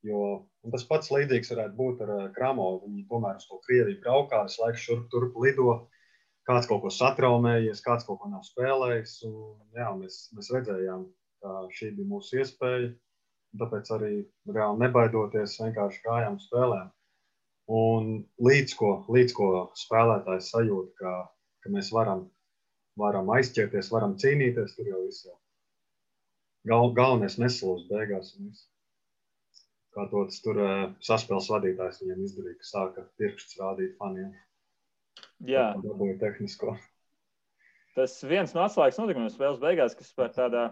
Jo 0.07 0.44
tas 0.73 0.85
pats 0.88 1.11
līdzīgs 1.12 1.53
varētu 1.55 1.77
būt 1.77 2.03
ar 2.05 2.12
Kramovu. 2.37 2.85
Viņi 2.88 3.07
tomēr 3.09 3.40
uz 3.40 3.46
to 3.49 3.61
Krieviju 3.64 4.03
braukā, 4.03 4.42
visu 4.46 4.64
laiku 4.64 4.85
šurp 4.85 5.09
turp 5.12 5.38
lido. 5.40 5.79
Kāds 6.48 6.66
kaut 6.70 6.81
ko 6.83 6.90
satraumējies, 6.94 7.83
kāds 7.85 8.07
kaut 8.09 8.22
ko 8.22 8.31
nav 8.33 8.46
spēlējis. 8.46 9.18
Un, 9.29 9.59
jā, 9.76 9.90
mēs, 9.98 10.22
mēs 10.37 10.48
redzējām, 10.55 11.05
ka 11.42 11.61
šī 11.76 11.92
bija 11.98 12.11
mūsu 12.11 12.40
iespēja 12.40 12.90
Tāpēc 13.59 13.88
arī 13.96 14.12
reāli 14.55 14.79
nebaidoties, 14.85 15.57
vienkārši 15.59 16.03
gājām 16.05 16.38
spēlēm. 16.42 16.90
Un 17.81 18.11
līdz 18.46 18.74
ko, 18.79 18.90
līdz 19.16 19.35
ko 19.35 19.48
spēlētājs 19.79 20.50
sajūt, 20.55 20.92
ka, 21.00 21.14
ka 21.62 21.72
mēs 21.74 21.90
varam, 21.94 22.24
varam 22.98 23.31
aizķerties, 23.35 23.90
varam 23.94 24.16
cīnīties, 24.22 24.76
tur 24.76 24.90
jau 24.90 25.03
viss 25.03 25.26
jau. 25.26 25.37
Gal, 26.70 26.92
galvenais 26.94 27.38
nesalūst 27.42 27.90
beigās. 27.90 28.35
Kā 29.96 30.07
to 30.12 30.22
tur 30.44 30.62
uh, 30.62 30.87
saspēles 31.03 31.50
vadītājs 31.50 32.03
viņiem 32.05 32.24
izdarīja, 32.26 32.59
ka 32.61 32.68
sāka 32.68 33.07
pirksts 33.18 33.59
rādīt 33.59 33.96
faniem. 33.98 34.31
Jā. 35.48 35.70
Dabūja 35.81 36.18
tehnisko. 36.20 36.74
Tas 37.96 38.14
viens 38.29 38.53
no 38.55 38.62
atslēgas 38.64 39.00
notikumiem 39.00 39.31
spēles 39.33 39.61
beigās, 39.62 39.96
kas 39.98 40.12
par 40.16 40.33
tādā 40.35 40.64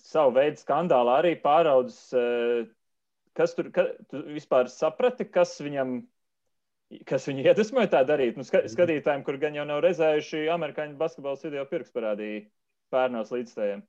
savu 0.00 0.34
veidu 0.38 0.60
skandālu 0.62 1.12
arī 1.12 1.34
pāraudzis. 1.42 2.12
Eh, 2.16 2.68
kas 3.36 3.54
tur 3.56 3.70
ka, 3.74 3.88
tu 4.10 4.22
vispār 4.32 4.70
saprati, 4.72 5.26
kas 5.28 5.58
viņam, 5.60 5.98
kas 7.08 7.26
viņu 7.28 7.44
iedvesmoja 7.44 7.90
tā 7.92 8.04
darīt? 8.08 8.38
Nu, 8.38 8.46
skatītājiem, 8.46 9.26
kur 9.26 9.38
gan 9.42 9.58
jau 9.58 9.66
nav 9.68 9.82
redzējuši 9.84 10.46
amerikāņu 10.54 10.96
basketbola 11.00 11.42
video 11.42 11.66
pirks 11.68 11.92
parādīja 11.94 12.46
pērnos 12.94 13.34
līdzstājiem. 13.34 13.84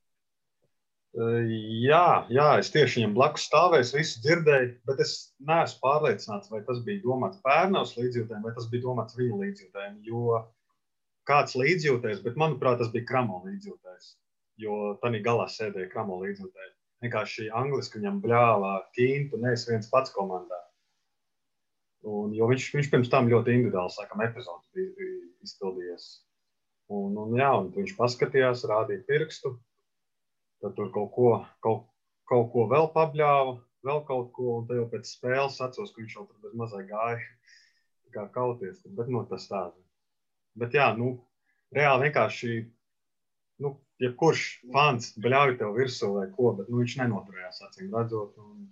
Jā, 1.15 2.27
jā, 2.29 2.47
es 2.61 2.69
tieši 2.73 2.99
viņam 2.99 3.15
blakus 3.15 3.47
stāvēju, 3.47 3.87
visu 3.95 4.19
dzirdēju, 4.25 4.67
bet 4.89 4.99
es 5.01 5.13
neesmu 5.47 5.79
pārliecināts, 5.85 6.51
vai 6.51 6.59
tas 6.67 6.83
bija 6.85 7.01
domāts 7.05 7.41
pērnos 7.45 7.95
līdzjūtēm, 7.97 8.43
vai 8.45 8.53
tas 8.57 8.67
bija 8.69 8.85
domāts 8.85 9.17
viņa 9.17 9.39
līdzjūtēm. 9.41 9.97
Jo 10.05 10.43
kāds 11.27 11.57
līdzjūtējs, 11.57 12.21
bet 12.27 12.37
manuprāt, 12.37 12.77
tas 12.83 12.91
bija 12.93 13.07
Kramo 13.09 13.41
līdzjūtējs 13.47 14.11
jo 14.61 14.97
tādā 15.01 15.21
galā 15.23 15.47
sēdēja 15.51 15.89
Kramo 15.91 16.19
līdzjutēji. 16.23 16.73
Vienkārši 17.05 17.49
angliski 17.53 17.99
viņam 17.99 18.21
bļāvā 18.23 18.73
ķīntu, 18.97 19.39
nevis 19.43 19.67
viens 19.69 19.89
pats 19.91 20.13
komandā. 20.15 20.59
Un, 22.07 22.31
jo 22.33 22.47
viņš, 22.49 22.69
viņš 22.73 22.89
pirms 22.93 23.11
tam 23.13 23.29
ļoti 23.29 23.53
individuāli, 23.53 23.93
sākam, 23.93 24.23
epizodes 24.25 24.69
bija 24.73 25.11
izpildījies. 25.45 26.07
Un, 26.93 27.17
un, 27.19 27.35
jā, 27.37 27.49
un 27.59 27.69
viņš 27.75 27.93
paskatījās, 27.97 28.65
rādīja 28.69 29.03
pirkstu, 29.09 29.57
tad 30.63 30.75
tur 30.77 30.91
kaut 30.93 31.11
ko, 31.15 31.31
kaut, 31.65 31.87
kaut 32.29 32.51
ko 32.53 32.67
vēl 32.71 32.89
pabļāva, 32.95 33.57
vēl 33.87 34.03
kaut 34.07 34.31
ko, 34.35 34.59
un 34.59 34.69
tad 34.69 34.81
jau 34.81 34.87
pēc 34.91 35.09
spēles 35.09 35.59
atceros, 35.63 35.93
ka 35.93 36.01
viņš 36.01 36.15
jau 36.17 36.25
tur 36.29 36.45
bez 36.45 36.55
mazai 36.61 36.83
gāja 36.89 37.21
kā 38.15 38.25
kauties. 38.33 38.81
Bet, 38.97 39.11
nu, 39.11 39.23
tas 39.29 39.47
tā. 39.49 39.67
Bet, 40.57 40.73
jā, 40.77 40.89
nu, 40.97 41.13
reāli 41.75 42.07
vienkārši 42.07 42.53
nu, 43.63 43.73
jebkurš 44.01 44.45
fans 44.73 45.11
bļauj 45.21 45.57
tev 45.59 45.75
virsū 45.77 46.13
vai 46.15 46.27
ko, 46.33 46.53
bet 46.57 46.69
nu, 46.71 46.81
viņš 46.81 46.97
nenoturējās, 47.01 47.61
acīm 47.67 47.93
redzot, 47.93 48.37
un 48.41 48.65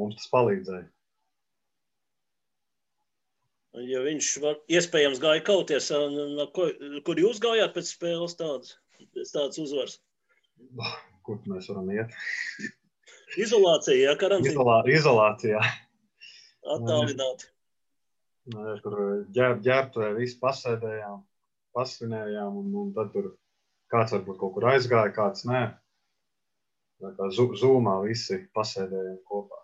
mums 0.00 0.18
tas 0.20 0.30
palīdzēja. 0.32 0.88
Ja 3.90 4.04
viņš 4.04 4.26
var, 4.38 4.58
iespējams 4.70 5.18
gāja 5.22 5.42
kauties, 5.46 5.88
ko, 6.54 6.68
kur 7.06 7.18
jūs 7.18 7.40
gājāt 7.42 7.72
pēc 7.74 7.88
spēles 7.90 8.36
tādas, 8.38 8.76
tādas 9.32 9.58
uzvaras? 9.58 9.96
Kur 11.24 11.40
mēs 11.48 11.70
varam 11.72 11.88
iet? 11.94 12.14
Izolācija, 13.40 13.96
jā, 14.10 14.14
karantīna. 14.20 14.52
Izolā, 14.52 14.78
izolācijā. 14.92 15.62
Attālināti. 16.74 17.48
Tur 18.84 18.98
ģēr, 19.32 19.56
ģērbtuvē 19.64 20.10
visi 20.18 20.36
pasēdējām 20.42 21.22
pasvinējām, 21.74 22.60
un, 22.60 22.70
un 22.82 22.92
tad 22.96 23.10
tur 23.14 23.32
kāds 23.92 24.14
varbūt 24.14 24.38
kaut 24.40 24.54
kur 24.56 24.68
aizgāja, 24.74 25.12
kāds 25.16 25.46
nē. 25.48 25.64
Tā 27.02 27.10
kā 27.16 27.28
zūmā 27.34 27.98
visi 28.04 28.38
pasēdējām 28.56 29.18
kopā. 29.28 29.60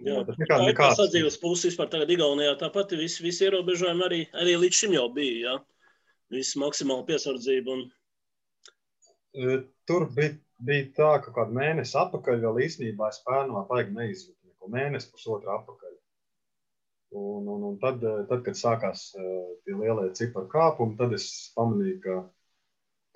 Jā, 0.00 0.22
tā 0.24 0.34
nekā, 0.64 0.88
tā 0.88 0.90
sadzīves 0.96 1.36
puse 1.42 1.68
vispār 1.68 1.90
tagad 1.92 2.10
Igaunijā. 2.14 2.54
Tāpat 2.60 2.94
visi, 2.96 3.20
visi 3.24 3.44
ierobežojumi 3.46 4.04
arī, 4.06 4.20
arī 4.40 4.56
līdz 4.62 4.78
šim 4.78 4.96
jau 4.96 5.06
bija, 5.12 5.36
jā. 5.44 5.56
Viss 6.32 6.56
maksimāla 6.60 7.04
piesardzība. 7.08 7.76
Un... 7.76 7.82
E, 9.34 9.60
tur 9.86 10.08
bija, 10.16 10.34
bija 10.66 10.88
tā, 10.96 11.10
ka 11.24 11.34
kādu 11.36 11.56
mēnesi 11.56 11.96
atpakaļ 12.00 12.42
vēl 12.44 12.62
īstenībā 12.66 13.10
es 13.12 13.22
pērnā 13.26 13.64
baigi 13.70 13.96
neizjūtu. 13.96 14.36
Mēnesi 14.70 15.08
pusotru 15.10 15.50
atpakaļ. 15.54 15.94
Un, 17.10 17.46
un, 17.48 17.62
un 17.62 17.78
tad, 17.82 18.04
eh, 18.06 18.18
tad, 18.30 18.44
kad 18.46 18.58
sākās 18.58 19.08
eh, 19.18 19.46
tie 19.66 19.74
lielie 19.74 20.12
ciparu 20.14 20.46
kāpumi, 20.52 20.94
tad 20.98 21.14
es 21.16 21.26
pamanīju, 21.56 21.96
ka 22.04 22.18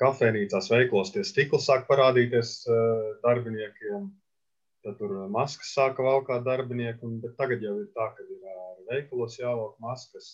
kafejnīcās 0.02 0.70
veiklos 0.72 1.12
tie 1.14 1.22
stikli 1.22 1.60
sāk 1.62 1.86
parādīties 1.86 2.56
eh, 2.66 3.04
darbiniekiem. 3.22 4.08
Tad 4.84 4.98
tur 4.98 5.14
maskas 5.32 5.70
sāka 5.76 6.02
valkāt 6.04 6.42
darbinieki, 6.44 7.06
un 7.06 7.36
tagad 7.38 7.62
jau 7.62 7.76
ir 7.80 7.86
tā, 7.94 8.10
ka 8.16 8.26
ir 8.26 8.58
veikalos 8.90 9.38
jāvelk 9.38 9.78
maskas. 9.80 10.32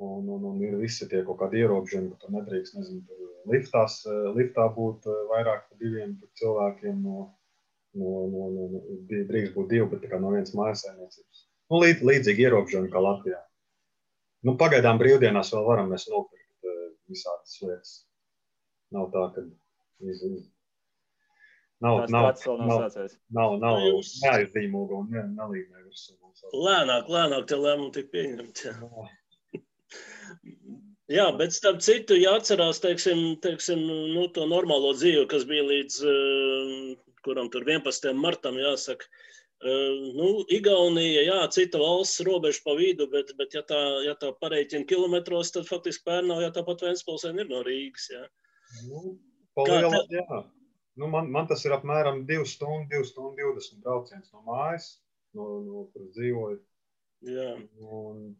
Un, 0.00 0.28
un, 0.32 0.44
un 0.48 0.60
ir 0.64 0.78
visi 0.80 1.04
tie 1.10 1.20
kaut 1.26 1.36
kādi 1.42 1.60
ierobežojumi, 1.60 2.14
ka 2.14 2.22
tur 2.22 2.32
nedrīkst, 2.38 2.76
nezinu, 2.78 3.02
tur 3.04 3.52
liftās, 3.52 3.98
liftā 4.36 4.64
būt 4.72 5.08
vairāk 5.28 5.66
par 5.68 5.80
diviem 5.82 6.14
cilvēkiem. 6.40 7.02
No, 7.04 7.26
no, 8.00 8.14
no, 8.32 8.46
no, 8.56 8.80
drīkst 9.10 9.52
būt 9.58 9.68
divi, 9.74 9.88
bet 9.92 10.08
no 10.16 10.32
vienas 10.32 10.56
mājasēmniecības. 10.56 11.42
Nu, 11.70 11.82
līd, 11.84 12.00
līdzīgi 12.06 12.46
ierobežojumi 12.46 12.92
kā 12.92 13.02
Latvijā. 13.04 13.42
Nu, 14.48 14.56
pagaidām 14.60 14.98
brīvdienās 15.02 15.52
vēl 15.52 15.68
varam 15.68 15.92
mēs 15.92 16.08
nopirkt 16.08 16.70
visādas 17.10 17.60
lietas. 17.60 17.92
Nav 18.94 19.12
tā, 19.12 19.26
ka 19.34 19.44
iz, 20.08 20.24
iz... 20.24 20.48
Nav, 21.84 22.02
nav, 22.12 22.26
nav, 22.44 22.66
nav, 22.68 22.82
nav, 23.36 23.54
nav 23.60 23.78
neaizzīmoga 24.24 24.98
un 24.98 25.12
ne, 25.14 25.22
nelīmē 25.36 25.84
virsū. 25.84 26.16
Lēnāk, 26.56 27.08
lēnāk 27.08 27.46
tie 27.48 27.56
lēmumi 27.60 27.92
tiek 27.94 28.10
pieņemti. 28.12 28.74
Jā. 31.10 31.26
Bet 31.38 31.56
starp 31.56 31.80
citu, 31.82 32.14
jāatcerās, 32.18 32.78
teiksim, 32.84 33.36
teiksim, 33.42 33.82
nu, 34.14 34.28
to 34.34 34.46
normālo 34.46 34.92
dzīvi, 34.94 35.26
kas 35.30 35.46
bija 35.48 35.64
līdz, 35.66 35.98
uh, 36.06 37.16
kuram 37.26 37.50
tur 37.50 37.66
11. 37.66 38.12
martam, 38.16 38.58
jāsaka, 38.60 39.10
Nu, 39.60 40.28
Igaunija, 40.48 41.20
jā, 41.26 41.40
cita 41.52 41.80
valsts 41.80 42.22
robeža 42.24 42.62
pa 42.64 42.72
vidu, 42.78 43.04
bet, 43.12 43.34
bet 43.36 43.52
ja 43.52 43.60
tā, 43.68 43.80
ja 44.06 44.14
tā 44.16 44.30
pareiķina 44.40 44.88
kilometros, 44.88 45.52
tad 45.52 45.68
faktiski 45.68 46.06
Pērnau, 46.06 46.38
ja 46.40 46.48
tāpat 46.54 46.86
Ventspilsēn 46.86 47.42
ir 47.42 47.50
no 47.50 47.60
Rīgas, 47.66 48.06
jā. 48.08 48.22
Nu, 48.88 49.18
palielā, 49.58 50.00
te... 50.08 50.16
jā. 50.16 50.40
Nu, 50.96 51.10
man, 51.12 51.28
man 51.32 51.48
tas 51.50 51.66
ir 51.68 51.76
apmēram 51.76 52.24
2 52.28 52.46
stundu, 52.48 52.88
2 52.96 53.10
stundu 53.10 53.50
20 53.52 53.84
brauciens 53.84 54.32
no 54.32 54.40
mājas, 54.48 54.88
no, 55.36 55.50
no 55.66 55.84
kur 55.92 56.08
dzīvoju. 56.16 56.56
Jā. 57.28 57.52
Un 57.84 58.30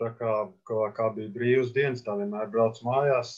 tā 0.00 0.12
kā, 0.18 0.32
kā, 0.68 0.86
kā 0.96 1.10
bija 1.16 1.32
brīvas 1.34 1.72
dienas, 1.76 2.04
tā 2.06 2.16
vienmēr 2.18 2.48
brauc 2.52 2.78
mājās, 2.86 3.34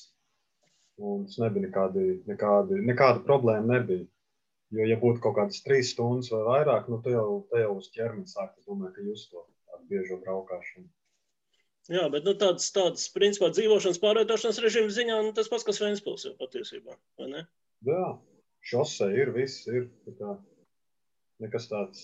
un 0.98 1.26
tas 1.28 1.38
nebija 1.42 1.68
nekādi, 1.68 2.06
nekādi, 2.30 2.80
nekāda 2.90 3.24
problēma 3.26 3.78
nebija. 3.78 4.06
Jo, 4.76 4.84
ja 4.84 4.98
būtu 5.00 5.22
kaut 5.24 5.38
kādas 5.38 5.62
trīs 5.64 5.94
stundas 5.94 6.28
vai 6.34 6.42
vairāk, 6.44 6.90
nu, 6.92 6.98
tad 7.04 7.14
jau, 7.14 7.28
jau 7.56 7.70
uz 7.78 7.88
ķermeņa 7.94 8.28
sāk. 8.34 8.50
Es 8.58 8.68
domāju, 8.68 8.92
ka 8.98 9.06
jūs 9.06 9.22
to 9.30 9.46
tādu 9.70 9.86
biežo 9.88 10.18
braukšanu. 10.20 10.88
Jā, 11.88 12.04
bet 12.12 12.26
nu, 12.28 12.34
tāds, 12.36 12.66
tāds 12.76 13.06
principā 13.14 13.48
dzīvošanas 13.54 14.00
pārvietošanas 14.02 14.60
režīms 14.60 14.92
ziņā 14.98 15.22
nu, 15.24 15.32
tas 15.36 15.48
pats, 15.48 15.64
kas 15.64 15.80
Vēnspils 15.80 16.26
jau 16.26 16.34
patiesībā, 16.36 16.98
vai 17.16 17.30
ne? 17.32 17.46
Jā, 17.88 18.02
šosei 18.68 19.14
ir, 19.22 19.32
viss 19.32 19.64
ir. 19.72 19.88
Tā 20.18 20.34
nekas 21.40 21.70
tāds, 21.70 22.02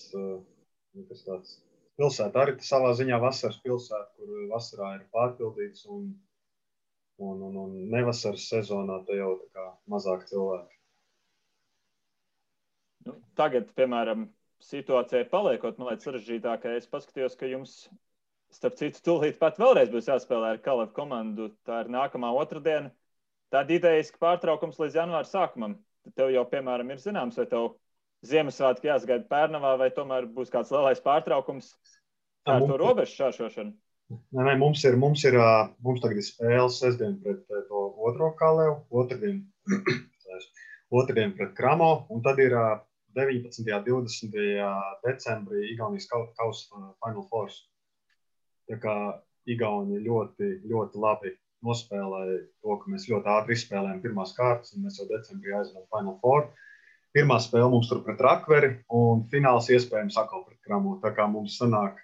nekas 0.97 1.21
tāds. 1.27 1.59
Pilsēta 1.99 2.41
arī 2.43 2.55
savā 2.59 2.91
ziņā 2.99 3.17
vasaras 3.23 3.57
pilsēta, 3.63 4.09
kur 4.17 4.47
vasarā 4.51 4.95
ir 4.97 5.03
pārpildīts 5.15 5.85
un, 5.87 6.09
un, 7.23 7.43
un, 7.47 7.59
un 7.61 7.75
nevasaras 7.93 8.49
sezonā 8.51 8.99
te 9.07 9.19
jau 9.19 9.35
kā 9.55 9.69
mazāk 9.91 10.25
cilvēki. 10.31 10.75
Nu, 13.05 13.15
tagad, 13.39 13.69
piemēram, 13.77 14.27
situācijai 14.65 15.27
paliekot, 15.31 15.77
man 15.79 15.91
liekas, 15.91 16.07
sarežģītākai, 16.07 16.75
es 16.81 16.89
paskatījos, 16.91 17.37
ka 17.39 17.47
jums, 17.47 17.77
starp 18.55 18.75
citu, 18.79 19.01
tūlīt 19.05 19.39
pat 19.39 19.59
vēlreiz 19.61 19.91
būs 19.93 20.09
jāspēlē 20.09 20.55
ar 20.55 20.61
Kalevu 20.65 20.91
komandu. 20.95 21.51
Tā 21.67 21.83
ir 21.85 21.91
nākamā 21.95 22.31
otrdiena. 22.35 22.91
Tā 23.53 23.61
ir 23.63 23.77
idejas 23.77 24.11
pārtraukums 24.19 24.79
līdz 24.81 24.99
janvāra 24.99 25.29
sākumam. 25.29 25.77
Tad 26.05 26.17
tev 26.19 26.33
jau, 26.33 26.43
piemēram, 26.49 26.91
ir 26.91 27.01
zināms, 27.01 27.37
vai 27.39 27.47
tev 27.51 27.71
Ziemassvētku 28.29 28.89
jāsagaida 28.89 29.27
Pērnavā, 29.29 29.75
vai 29.81 29.89
tomēr 29.93 30.27
būs 30.35 30.51
kāds 30.53 30.71
lielais 30.73 31.01
pārtraukums 31.03 31.71
ar 32.49 32.65
to 32.65 32.77
robežu 32.81 33.19
šāšošanu? 33.19 33.75
Nē, 34.09 34.41
nē, 34.45 34.55
mums 34.61 34.83
ir, 34.85 34.97
mums 35.01 35.23
ir, 35.25 35.37
mums 35.85 36.01
tagad 36.03 36.19
ir 36.21 36.25
spēle 36.27 36.67
sestdien 36.73 37.15
pret 37.23 37.41
to 37.69 37.85
otro 38.09 38.31
kalēju, 38.37 38.75
otrdien, 39.01 39.39
otrdien 40.99 41.33
pret 41.37 41.55
Kramo, 41.57 41.89
un 42.13 42.21
tad 42.25 42.41
ir 42.43 42.53
19. 43.17 43.63
un 43.95 44.05
20. 44.05 44.35
decembrī 45.07 45.71
Igaunijas 45.71 46.09
kausa 46.11 46.83
Final 47.01 47.25
Force. 47.31 47.63
Tā 48.69 48.77
kā 48.81 48.95
Igauni 49.49 50.01
ļoti, 50.05 50.51
ļoti 50.69 51.01
labi 51.01 51.33
nospēlēja 51.65 52.37
to, 52.61 52.77
ka 52.81 52.93
mēs 52.93 53.07
ļoti 53.09 53.31
ātri 53.31 53.57
izspēlējām 53.57 54.01
pirmās 54.03 54.33
kārtas, 54.37 54.73
un 54.75 54.85
mēs 54.85 54.99
jau 54.99 55.07
decembrī 55.09 55.53
aizvedām 55.57 55.85
Final 55.93 56.17
Four. 56.21 56.49
Pirmā 57.15 57.37
spēle 57.39 57.69
mums 57.71 57.87
tur 57.87 58.01
pret 58.03 58.19
Rakveri, 58.19 58.73
un 58.91 59.21
fināls 59.31 59.69
iespējams 59.71 60.17
atkal 60.19 60.41
pret 60.43 60.59
Kramu. 60.67 60.97
Tā 60.99 61.13
kā 61.15 61.27
mums 61.31 61.53
sanāk 61.61 62.01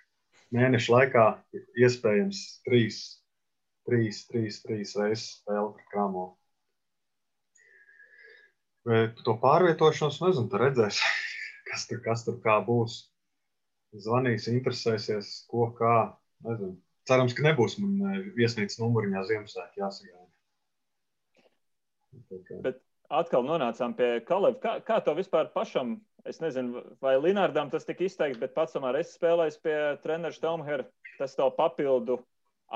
mēneša 0.55 0.93
laikā 0.93 1.25
iespējams 1.83 2.43
trīs, 2.63 2.99
trīs, 3.89 4.21
trīs, 4.29 4.61
trīs 4.63 4.93
reizes 4.95 5.25
spēle 5.41 5.73
pret 5.73 5.89
Kramo. 5.91 6.23
Bet 8.87 9.19
to 9.25 9.35
pārvietošanos 9.41 10.21
nezinu, 10.23 10.47
tur 10.53 10.63
redzēs, 10.63 11.01
kas 11.69 11.83
tur, 11.89 11.99
kas 12.05 12.23
tur 12.27 12.39
kā 12.45 12.55
būs. 12.65 13.01
Zvanīs, 14.05 14.47
interesēsies, 14.47 15.33
ko 15.51 15.67
kā. 15.75 15.95
Nezinu. 16.47 16.77
Cerams, 17.09 17.35
ka 17.35 17.43
nebūs 17.43 17.75
man 17.81 18.13
eh, 18.13 18.21
viesnīcas 18.37 18.79
numuriņā 18.79 19.25
Ziemassvētku 19.27 19.83
jāsagaida. 19.83 20.29
Bet 22.63 22.79
atkal 23.11 23.43
nonācām 23.47 23.93
pie 23.97 24.13
Kaleva. 24.27 24.57
Kā, 24.63 24.77
kā 24.87 25.01
to 25.03 25.15
vispār 25.17 25.51
pašam 25.53 25.99
Es 26.25 26.37
nezinu, 26.37 26.83
vai 27.01 27.15
Linardam 27.17 27.71
tas 27.73 27.85
tika 27.87 28.05
izteikts, 28.05 28.39
bet 28.41 28.53
pats 28.53 28.75
tomēr 28.75 28.99
es 28.99 29.15
spēlēju 29.15 29.61
pie 29.65 29.77
treneru 30.03 30.35
Stelmhera. 30.35 30.85
Tas 31.17 31.33
tev 31.37 31.53
papildu 31.57 32.19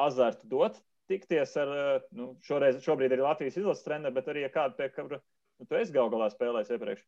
azartu 0.05 0.49
dot 0.49 0.79
tikties 1.09 1.53
ar, 1.61 1.71
nu, 2.17 2.31
šoreiz, 2.45 2.79
šobrīd 2.81 3.13
ir 3.13 3.21
Latvijas 3.21 3.59
izlases 3.59 3.85
treneris, 3.85 4.15
bet 4.15 4.31
arī 4.31 4.47
kādu 4.53 4.77
pie 4.79 4.87
kura 4.95 5.19
nu, 5.19 5.67
tu 5.69 5.77
esi 5.77 5.93
gal 5.93 6.09
galā 6.09 6.31
spēlējis 6.33 6.73
iepriekš. 6.73 7.03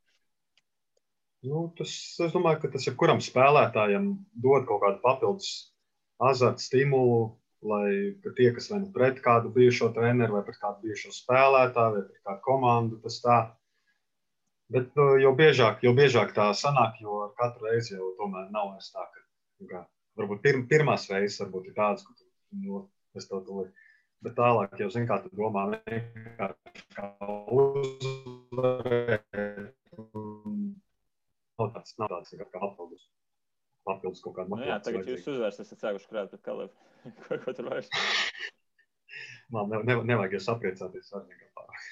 Nu, 1.48 1.64
tas, 1.78 1.94
es 2.22 2.36
domāju, 2.36 2.62
ka 2.62 2.72
tas 2.76 2.86
jebkuram 2.86 3.22
spēlētājam 3.24 4.12
dod 4.44 4.70
kaut 4.70 4.84
kādu 4.86 5.02
papildus 5.02 5.50
azartu 6.22 6.66
stimulu, 6.66 7.18
lai 7.68 7.92
tie, 8.38 8.50
kas 8.56 8.72
vai 8.72 8.82
nu 8.84 8.92
pret 8.96 9.22
kādu 9.24 9.52
bijušo 9.56 9.92
treneru, 9.96 10.38
vai 10.38 10.44
pret 10.48 10.60
kādu 10.62 10.88
bijušo 10.88 11.14
spēlētāju, 11.16 11.96
vai 11.98 12.04
pret 12.08 12.22
kādu 12.24 12.46
komandu, 12.48 13.00
tas 13.04 13.22
tā 13.24 13.40
Bet 14.68 14.90
nu, 15.00 15.04
jo 15.24 15.30
biežāk, 15.32 15.80
jo 15.86 15.94
biežāk 15.96 16.34
tā 16.36 16.50
sanāk, 16.60 16.98
jo 17.00 17.22
ar 17.24 17.30
katru 17.40 17.70
reizi 17.70 17.94
jau 17.94 18.10
tomēr 18.20 18.50
nav 18.52 18.74
vairs 18.74 18.90
tā, 18.92 19.06
ka 19.14 19.22
nu 19.64 19.68
kā, 19.70 19.80
varbūt 20.20 20.42
pir, 20.44 20.58
pirmās 20.68 21.06
reizes 21.12 21.40
varbūt 21.40 21.70
ir 21.70 21.76
tādas, 21.78 22.04
ka 22.04 22.12
tu, 22.18 22.28
nu, 22.66 22.82
es 23.16 23.30
tev 23.30 23.46
tuli. 23.48 23.72
Bet 24.26 24.36
tālāk 24.36 24.76
jau 24.82 24.90
zini, 24.92 25.08
kā 25.08 25.22
tu 25.24 25.32
domā, 25.40 25.64
kā 26.98 27.08
uzvarēt. 27.56 29.24
Nav 31.58 31.72
tāds, 31.78 31.96
nav 32.02 32.12
tāds 32.12 32.36
kā 32.36 32.60
papildus. 32.60 33.08
Papildus 33.88 34.24
kaut 34.24 34.38
motivācija. 34.38 34.66
Nu 34.66 34.70
jā, 34.70 34.78
tagad 34.84 35.12
jūs 35.12 35.28
uzvērs, 35.32 35.60
esat 35.64 35.84
sākuši 35.84 36.10
krāt 36.12 36.32
pret 36.34 36.44
Kalevu. 36.44 36.74
ko, 37.24 37.40
ko 37.46 37.54
tur 37.56 37.70
vairs? 37.72 37.92
Man 39.54 39.72
ne, 39.72 39.80
ne, 39.88 39.96
nevajag 40.12 40.38
jūs 40.38 40.50
apriecāties 40.52 41.14
ar 41.16 41.24
nekā 41.24 41.48
pārāk. 41.56 41.86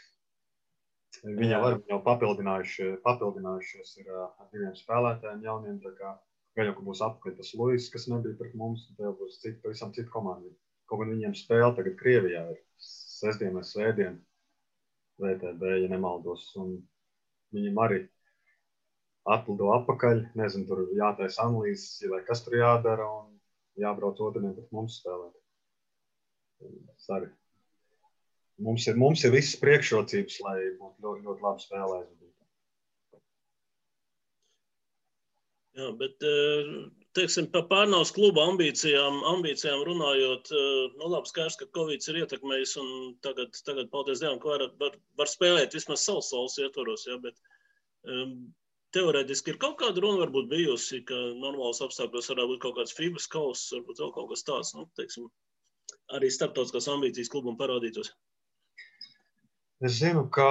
Viņi 1.25 1.53
jau 1.53 1.61
ir 1.71 1.77
jau 1.89 1.99
papildinājuši, 2.05 2.89
papildinājušies 3.05 3.93
ar, 4.03 4.17
ar 4.27 4.49
diviem 4.51 4.75
spēlētājiem 4.77 5.45
jauniem. 5.47 5.79
Gan 6.55 6.69
jau, 6.69 6.75
ka 6.77 6.85
būs 6.87 7.01
apkārt 7.03 7.39
tas 7.39 7.53
Luis, 7.57 7.87
kas 7.91 8.05
nebija 8.11 8.37
pret 8.39 8.53
mums, 8.59 8.85
tad 8.89 9.07
jau 9.07 9.13
būs 9.21 9.39
cita, 9.41 9.57
pavisam 9.63 9.93
cita 9.95 10.11
komanda. 10.11 10.51
Kaut 10.85 11.01
gan 11.01 11.15
viņiem 11.15 11.33
spēle 11.35 11.71
tagad 11.79 11.95
Krievijā 11.99 12.43
ir 12.51 12.59
sestdien 12.85 13.55
vai 13.57 13.63
svētdien 13.65 14.19
VTB, 15.23 15.71
ja 15.81 15.89
nemaldos. 15.91 16.51
Un 16.61 16.77
viņiem 17.55 17.81
arī 17.81 18.03
atlido 19.25 19.71
atpakaļ. 19.77 20.21
Nezinu, 20.39 20.67
tur 20.69 20.83
jātaisa 20.97 21.47
analīzes, 21.47 22.03
vai 22.11 22.21
kas 22.27 22.43
tur 22.45 22.59
jādara, 22.59 23.07
un 23.21 23.33
jābrauc 23.81 24.21
otrdienā 24.21 24.53
pret 24.57 24.75
mums 24.75 24.99
spēlēt. 25.01 25.33
Arī 27.15 27.31
Mums 28.63 28.85
ir, 28.87 28.95
mums 28.95 29.23
ir 29.27 29.33
visas 29.33 29.57
priekšrocības, 29.59 30.37
lai 30.45 30.59
būtu 30.79 31.03
ļoti, 31.03 31.25
ļoti 31.27 31.43
labi 31.43 31.63
spēlēs. 31.63 32.11
Jā, 35.75 35.89
bet 35.99 36.23
eh, 36.23 36.69
teiksim, 37.19 37.49
par 37.51 37.65
pārnāvas 37.67 38.13
kluba 38.15 38.45
ambīcijām, 38.47 39.17
ambīcijām 39.33 39.81
runājot, 39.89 40.51
eh, 40.55 40.93
nu 41.01 41.09
labi, 41.11 41.27
skaidrs, 41.27 41.57
ka 41.59 41.67
Covid 41.75 42.07
ir 42.07 42.21
ietekmējis 42.21 42.77
tagad, 43.27 43.59
tagad 43.67 43.91
paldies 43.91 44.23
Dievam, 44.23 44.39
ka 44.39 44.53
var, 44.53 44.63
var, 44.79 44.95
var 45.19 45.31
spēlēt 45.33 45.75
vismaz 45.75 46.05
savus 46.07 46.31
saules 46.31 46.55
ietvaros, 46.63 47.03
jā, 47.09 47.19
bet 47.25 47.35
um, 48.07 48.37
teorētiski 48.95 49.53
ir 49.53 49.59
kaut 49.61 49.77
kāda 49.81 50.01
runa 50.03 50.23
varbūt 50.23 50.47
bijusi, 50.51 51.01
ka 51.07 51.17
normāls 51.41 51.81
apstākļos 51.85 52.31
varētu 52.31 52.51
būt 52.53 52.61
kaut 52.63 52.77
kāds 52.79 52.95
fibras 52.95 53.27
kauss, 53.31 53.71
varbūt 53.75 54.01
vēl 54.03 54.13
kaut 54.15 54.29
kas 54.31 54.45
tāds, 54.47 54.73
nu, 54.77 54.87
teiksim, 54.99 55.29
arī 56.17 56.31
starptautiskās 56.31 56.89
ambīcijas 56.93 57.31
klubam 57.33 57.57
parādītos. 57.59 58.13
Es 59.83 59.97
zinu, 59.99 60.25
ka 60.31 60.47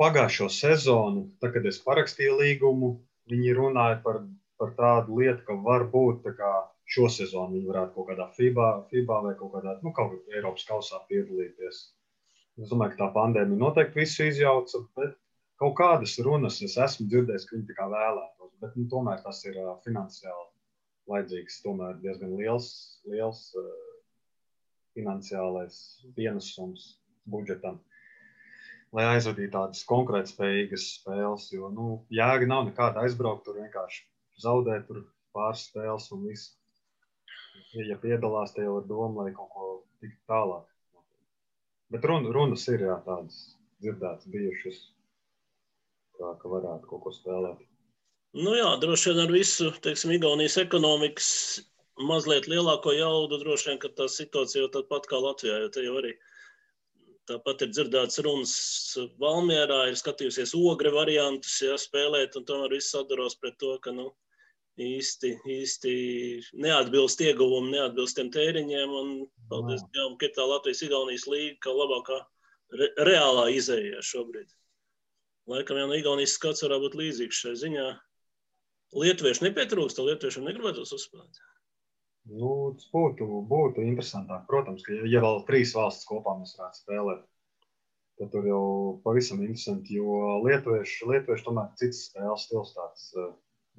pagājušo 0.00 0.50
sezonu, 0.52 1.28
tad, 1.40 1.54
kad 1.56 1.66
es 1.68 1.80
parakstīju 1.84 2.36
līgumu, 2.40 2.90
viņi 3.30 3.54
runāja 3.56 4.00
par, 4.04 4.20
par 4.60 4.74
tādu 4.76 5.20
lietu, 5.20 5.44
ka 5.46 5.56
varbūt 5.64 6.28
kā, 6.36 6.52
šo 6.90 7.08
sezonu 7.12 7.56
viņi 7.56 7.70
varētu 7.70 7.96
kaut 7.96 8.10
kādā 8.10 8.28
FIBA, 8.36 8.68
FIBA 8.90 9.22
vai 9.26 9.34
kaut 9.38 9.54
kādā 9.56 9.76
nu, 9.84 9.94
kaut 9.96 10.16
Eiropas 10.34 10.66
kausā 10.68 11.00
piedalīties. 11.08 11.82
Es 12.60 12.68
domāju, 12.72 12.96
ka 12.96 13.04
tā 13.04 13.10
pandēmija 13.14 13.60
noteikti 13.60 14.02
visu 14.02 14.26
izjauca, 14.28 14.82
bet 14.98 15.16
kaut 15.60 15.76
kādas 15.78 16.16
runas 16.24 16.60
es 16.66 16.78
esmu 16.80 17.08
dzirdējis, 17.10 17.46
ka 17.48 17.56
viņi 17.56 17.68
tā 17.70 17.76
kā 17.78 17.90
vēlētos. 17.92 18.54
Bet 18.62 18.74
nu, 18.76 18.86
tomēr 18.92 19.22
tas 19.24 19.42
ir 19.48 19.60
uh, 19.60 19.76
finansiāli 19.84 20.48
vajadzīgs, 21.10 21.60
tomēr 21.64 22.00
diezgan 22.02 22.34
liels, 22.38 22.72
liels 23.08 23.46
uh, 23.58 23.70
finansiālais 24.96 25.78
pienesums 26.16 26.90
budžetam 27.30 27.80
lai 28.96 29.06
aizvadītu 29.14 29.52
tādas 29.54 29.82
konkurētspējīgas 29.88 30.86
spēles. 30.96 31.48
Jo 31.54 31.70
nu, 31.74 31.88
jēga 32.14 32.48
nav 32.50 32.66
nekāda 32.68 33.04
aizbraukt, 33.04 33.44
tur 33.46 33.60
vienkārši 33.60 34.02
zaudēt 34.42 34.88
tur 34.88 35.04
pāris 35.36 35.66
spēles 35.68 36.10
un 36.16 36.26
viss. 36.26 36.56
Ja 37.76 37.98
piedalās, 38.02 38.54
te 38.54 38.64
jau 38.66 38.80
ir 38.80 38.88
doma, 38.90 39.26
lai 39.26 39.34
kaut 39.34 39.50
ko 39.54 39.68
tiktu 40.02 40.18
tālāk. 40.30 40.66
Bet 41.90 42.06
run, 42.06 42.26
runas 42.34 42.66
ir 42.70 42.82
jā, 42.86 42.96
tādas 43.06 43.38
dzirdētas, 43.82 44.26
bijušas, 44.30 44.80
kā, 46.20 46.34
ka 46.42 46.52
varētu 46.54 46.92
kaut 46.92 47.04
ko 47.06 47.14
spēlēt. 47.16 47.66
Nu 48.38 48.54
jā, 48.54 48.68
droši 48.82 49.10
vien 49.10 49.24
ar 49.24 49.32
visu, 49.34 49.72
teiksim, 49.82 50.14
Igaunijas 50.14 50.60
ekonomikas 50.62 51.30
mazliet 51.98 52.46
lielāko 52.48 52.94
jaudu, 52.94 53.40
droši 53.42 53.72
vien, 53.72 53.80
ka 53.82 53.90
tā 53.96 54.06
situācija 54.06 54.62
jau 54.62 54.74
tāpat 54.78 55.08
kā 55.10 55.18
Latvijā, 55.18 55.58
jo 55.64 55.72
te 55.74 55.82
jau 55.88 55.96
arī 55.98 56.14
Tāpat 57.30 57.62
ir 57.62 57.68
dzirdēts 57.70 58.18
runas 58.26 58.52
Valmjerā, 59.22 59.84
ir 59.90 59.98
skatījusies 59.98 60.54
ogre 60.58 60.90
variantus, 60.94 61.60
ja, 61.62 61.76
spēlēt, 61.78 62.34
un 62.38 62.46
tomēr 62.48 62.74
viss 62.74 62.90
sadaros 62.90 63.36
pret 63.38 63.54
to, 63.62 63.76
ka 63.84 63.92
nu, 63.94 64.08
īsti, 64.82 65.30
īsti 65.54 65.92
neatbilst 66.64 67.22
ieguvumi, 67.22 67.76
neatbilst 67.76 68.18
tiem 68.18 68.32
tēriņiem. 68.34 68.96
Un, 69.02 69.12
paldies 69.52 69.84
Dievam, 69.94 70.16
ka 70.18 70.26
ir 70.26 70.34
tā 70.38 70.48
Latvijas-Igaunijas 70.54 71.28
līga, 71.30 71.58
kā 71.66 71.76
labākā 71.76 72.18
re, 72.80 72.90
reālā 73.10 73.46
izēja 73.54 74.02
šobrīd. 74.10 74.50
Laikam 75.50 75.80
jau 75.80 75.88
no 75.90 75.98
Igaunijas 75.98 76.36
skats 76.36 76.62
varētu 76.64 76.86
būt 76.86 76.98
līdzīgs 77.00 77.42
šai 77.44 77.54
ziņā. 77.64 77.86
Lietuvieši 79.00 79.46
nepietrūkst, 79.46 79.98
lietuviešiem 80.02 80.46
negribētu 80.46 80.84
uzspēlēt. 80.84 81.40
Nu, 82.30 82.52
būtu, 82.92 83.26
būtu 83.50 83.82
interesantāk. 83.86 84.44
Protams, 84.50 84.84
ka 84.86 84.94
ja, 85.08 85.22
vēl 85.24 85.42
trīs 85.48 85.74
valstis 85.74 86.06
kopā 86.08 86.36
mēs 86.38 86.54
varētu 86.58 86.82
spēlēt, 86.82 87.22
tad 88.20 88.32
tur 88.34 88.46
jau 88.46 88.64
pavisam 89.06 89.40
interesanti. 89.42 89.96
Jo 89.98 90.36
lietuvieši, 90.44 91.08
lietuvieši 91.10 91.46
tomēr 91.46 91.70
cits 91.80 92.04
spēles 92.10 92.46
stils 92.46 92.74
tāds 92.76 93.06
eh, 93.16 93.30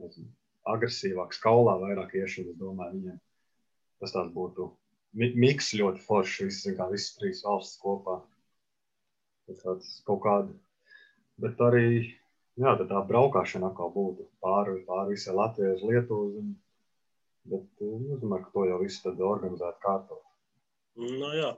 nezinu, 0.01 0.31
agresīvāks, 0.73 1.41
kaulā 1.43 1.77
vairāk 1.83 2.17
iešana. 2.17 2.55
Es 2.55 2.59
domāju, 2.59 2.97
viņiem 2.97 3.19
tas 4.01 4.15
tāds 4.15 4.33
būtu 4.33 4.71
miks 5.13 5.71
ļoti 5.77 6.03
foršs. 6.07 6.41
Visi, 6.49 6.75
kā 6.77 6.89
visas 6.91 7.15
trīs 7.19 7.45
valstis 7.45 7.79
kopā. 7.83 8.19
Tas 9.47 9.63
tāds 9.63 9.95
kaut 10.07 10.23
kāda. 10.25 10.57
Bet 11.41 11.61
arī 11.65 11.85
jā, 12.61 12.73
tā 12.89 13.03
braukšana 13.07 13.71
atkal 13.71 13.93
būtu 13.93 14.27
pāri, 14.43 14.81
pāri 14.87 15.15
visai 15.15 15.35
Latvijai 15.37 15.77
uz 15.77 15.85
Lietuvu. 15.87 16.43
Bet 17.51 17.81
eh, 17.81 17.95
es 18.13 18.19
domāju, 18.21 18.45
ka 18.45 18.53
to 18.55 18.67
jau 18.69 18.81
viss 18.83 19.01
tad 19.03 19.21
organizēt 19.25 19.79
kārtot. 19.85 20.21
Nu, 21.01 21.29
jā, 21.33 21.53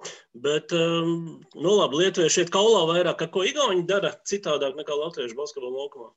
bet, 0.46 0.72
um, 0.78 1.42
nu, 1.58 1.72
labi, 1.74 2.04
lietuvieši 2.04 2.44
iet 2.44 2.52
kaulā 2.54 2.84
vairāk, 2.92 3.24
ko 3.34 3.42
Igauni 3.44 3.82
dara 3.90 4.14
citādāk 4.30 4.78
nekā 4.78 4.94
latviešu 5.00 5.36
basketbola 5.40 5.80
laukumā. 5.80 6.12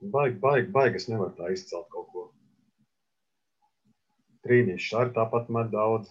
Baigi, 0.00 0.38
baigi, 0.40 0.70
baigi. 0.72 0.96
Es 0.96 1.10
nevaru 1.12 1.34
tā 1.36 1.50
izcelt 1.52 1.90
kaut 1.92 2.08
ko. 2.14 2.22
Trīnīšs 4.48 4.94
arī 4.96 5.12
tāpat 5.18 5.52
met 5.52 5.68
daudz 5.74 6.08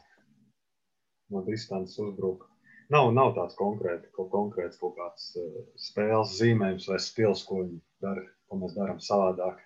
no 1.34 1.42
distances 1.48 1.98
uzbruka. 1.98 2.49
Nav, 2.90 3.12
nav 3.14 3.36
tāds 3.36 3.58
konkrēti, 3.58 4.10
kaut 4.16 4.32
konkrēts 4.34 4.80
kaut 4.82 4.96
kāds 4.98 5.28
uh, 5.38 5.60
spēles 5.78 6.38
zīmējums 6.40 6.88
vai 6.90 6.98
stils, 7.04 7.44
ko 7.46 7.62
viņi 7.62 7.78
dara, 8.02 8.24
ko 8.50 8.62
mēs 8.64 8.74
darām 8.78 9.02
savādāk. 9.04 9.62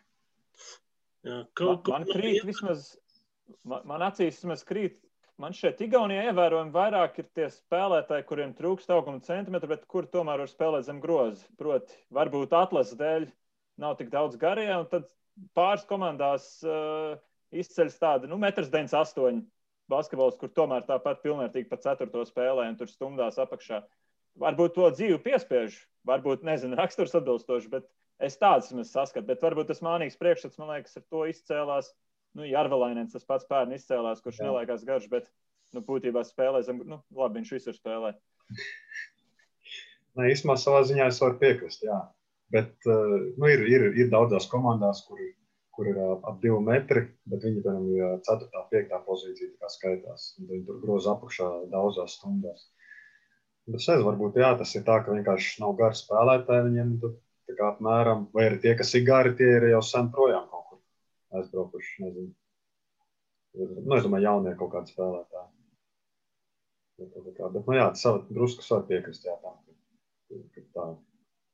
Jā, 1.23 1.39
kaut, 1.55 1.87
man, 1.87 2.03
man 2.03 2.09
krīt 2.09 2.43
vismaz, 2.43 2.89
man, 3.63 3.85
man 3.87 4.03
acīs 4.09 4.41
vismaz 4.41 4.65
krīt 4.67 4.99
Man 5.41 5.55
šeit 5.57 5.79
Igaunijā 5.81 6.27
ievērojami 6.29 6.69
vairāk 6.71 7.15
ir 7.23 7.25
tie 7.33 7.47
spēlētāji, 7.49 8.25
kuriem 8.29 8.51
trūkst 8.53 8.91
auguma 8.93 9.21
centimetru, 9.25 9.71
bet 9.71 9.87
kur 9.89 10.05
tomēr 10.05 10.43
var 10.43 10.51
spēlēt 10.51 10.85
zem 10.85 10.99
groza. 11.01 11.47
Proti, 11.57 11.97
varbūt 12.13 12.53
atlases 12.53 12.99
dēļ 12.99 13.25
nav 13.81 13.95
tik 13.97 14.11
daudz 14.13 14.37
garie, 14.37 14.69
un 14.77 14.85
tad 14.91 15.09
pāris 15.57 15.87
komandās 15.89 16.45
uh, 16.67 17.17
izceļas 17.49 17.97
tāda, 17.97 18.29
nu, 18.29 18.37
1,98 18.37 19.33
m 19.33 19.41
basketbols, 19.91 20.37
kur 20.39 20.51
tomēr 20.53 20.85
tāpat 20.87 21.23
pilnvērtīgi 21.25 21.69
pa 21.69 21.79
ceturto 21.81 22.23
spēlē 22.27 22.69
un 22.71 22.77
tur 22.79 22.91
stumdās 22.91 23.39
apakšā. 23.41 23.81
Varbūt 24.41 24.77
to 24.77 24.87
dzīvi 24.95 25.19
piespiež, 25.25 25.75
varbūt, 26.07 26.45
nezinu, 26.47 26.77
raksturs 26.81 27.15
atbilstoši, 27.19 27.71
bet 27.73 27.89
es 28.23 28.39
tādas 28.41 28.71
saskatu. 28.91 29.27
Bet 29.29 29.43
varbūt 29.43 29.71
tas 29.73 29.83
mānīgs 29.85 30.19
priekšstats, 30.19 30.59
man 30.61 30.75
liekas, 30.75 30.97
ar 30.99 31.05
to 31.09 31.27
izcēlās 31.29 31.93
nu, 32.37 32.45
Jarvelainens 32.49 33.13
tas 33.13 33.25
pats 33.27 33.47
pērn 33.49 33.75
izcēlās, 33.75 34.21
kurš 34.23 34.41
Jā. 34.41 34.49
nelaikās 34.49 34.85
garš, 34.87 35.07
bet 35.11 35.29
nu, 35.73 35.83
būtībā 35.85 36.23
spēlē 36.27 36.63
zem, 36.65 36.81
nu, 36.89 36.99
labi, 37.15 37.41
viņš 37.41 37.53
visur 37.57 37.77
spēlē. 37.77 38.13
Nē, 40.17 40.29
īstenībā 40.29 40.57
savā 40.61 40.83
ziņā 40.89 41.09
es 41.09 41.21
varu 41.21 41.39
piekrist, 41.41 41.85
jā. 41.85 41.99
Bet 42.53 42.73
uh, 42.89 43.15
nu, 43.37 43.49
ir, 43.49 43.63
ir, 43.69 43.87
ir 43.97 44.11
daudzās 44.13 44.45
komandās, 44.49 45.01
kur, 45.07 45.21
kur 45.73 45.89
ir 45.89 45.97
ap 46.03 46.37
divu 46.43 46.59
metri, 46.63 47.07
bet 47.29 47.45
viņi 47.47 47.63
tam 47.65 47.87
ir 47.89 48.17
4. 48.27 48.49
un 48.59 48.67
5. 48.73 48.95
pozīcija, 49.07 49.55
kā 49.61 49.71
skaitās. 49.73 50.29
Viņi 50.39 50.65
tur 50.67 50.79
groza 50.83 51.15
apakšā 51.15 51.49
daudzās 51.73 52.19
stundās. 52.19 52.67
Bet 53.65 53.79
es 53.79 53.87
nezinu, 53.89 54.07
varbūt 54.09 54.37
jā, 54.41 54.51
tas 54.59 54.73
ir 54.75 54.83
tā, 54.87 54.99
ka 55.03 55.15
vienkārši 55.15 55.61
nav 55.63 55.77
gari 55.79 55.99
spēlētāji 55.99 56.67
viņiem. 56.69 56.97
Kā 57.53 57.67
apmēram, 57.69 58.27
vai 58.33 58.47
arī 58.47 58.57
tie, 58.63 58.71
kas 58.79 58.93
ir 58.97 59.03
gari, 59.05 59.33
tie 59.37 59.49
ir 59.57 59.67
jau 59.73 59.81
sen 59.85 60.07
projām 60.13 60.47
kaut 60.49 60.63
aizbraukuši. 61.37 62.03
Nezinu. 62.05 62.31
Nu, 63.53 63.97
es 63.97 64.05
domāju, 64.05 64.25
jaunie 64.25 64.55
kaut 64.57 64.71
kādi 64.73 64.93
spēlētāji. 64.93 65.49
Bet, 67.03 67.65
nu, 67.67 67.75
jā, 67.77 67.89
tas 67.93 68.29
drusku 68.33 68.65
var 68.69 68.85
piekrist. 68.89 69.25
Jā, 69.27 69.35
tā, 69.41 69.53
tā. 70.77 70.87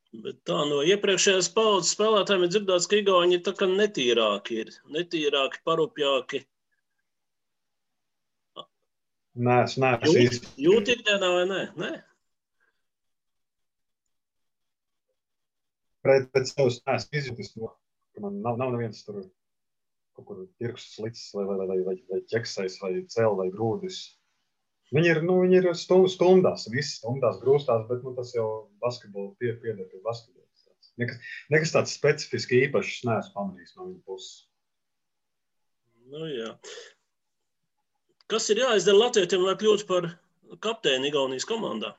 Bet 0.09 0.39
tā 0.49 0.57
no 0.65 0.79
iepriekšējās 0.89 1.51
paudzes 1.53 1.91
spēlētājiem 1.93 2.45
ir 2.47 2.53
dzirdēts, 2.53 2.87
ka 2.89 2.97
Igauni 2.97 3.37
tā 3.45 3.53
kā 3.57 3.67
netīrāki, 3.69 4.63
ir 4.63 4.71
netīrāki, 4.95 5.61
parupjāki. 5.69 6.41
Nē, 9.39 9.57
es 9.67 9.75
neesmu 9.79 10.15
īsti. 10.23 10.49
Jūt 10.65 10.89
ikdienā 10.95 11.29
vai 11.35 11.43
nē? 11.51 11.59
nē? 11.77 11.91
Pret, 16.03 16.25
pret 16.33 16.49
sevis 16.49 16.81
neesmu 16.89 17.21
izjutis 17.21 17.53
to, 17.53 17.69
ka 18.15 18.25
man 18.25 18.41
nav, 18.41 18.57
nav 18.57 18.73
neviens 18.73 19.05
tur 19.05 19.21
kaut 20.17 20.25
kur 20.25 20.41
tirgus 20.57 20.89
slicis 20.95 21.29
vai, 21.37 21.45
vai, 21.45 21.59
vai, 21.61 21.77
vai, 21.85 21.95
vai 22.09 22.19
ķeksais 22.33 22.79
vai 22.81 22.95
cēl 23.13 23.37
vai 23.37 23.47
grūdis. 23.53 24.01
Viņi 24.95 25.11
ir, 25.11 25.21
nu, 25.25 25.37
viņi 25.43 25.59
ir 25.59 25.67
stundās, 25.77 26.65
visi 26.73 26.97
stundās, 26.97 27.37
grūstās, 27.43 27.85
bet 27.89 28.05
nu, 28.05 28.15
tas 28.17 28.33
jau 28.33 28.47
basketbolu 28.81 29.35
tie 29.41 29.53
pieder 29.61 29.85
pie 29.89 30.01
basketbola. 30.05 30.45
Nekas, 30.99 31.19
nekas 31.53 31.71
tāds 31.71 31.93
specifiski 31.95 32.63
īpašs 32.65 33.05
neesmu 33.07 33.35
pamanījis 33.35 33.75
no 33.77 33.85
viņa 33.85 34.01
puses. 34.09 34.31
Nu, 36.09 36.25
jā. 36.27 36.49
Kas 38.29 38.49
ir 38.51 38.59
jāizdara 38.65 39.05
Latvijam, 39.05 39.45
lai 39.45 39.55
kļūtu 39.61 39.87
par 39.87 40.09
kapteini 40.65 41.07
Igaunijas 41.11 41.47
komandā? 41.47 41.93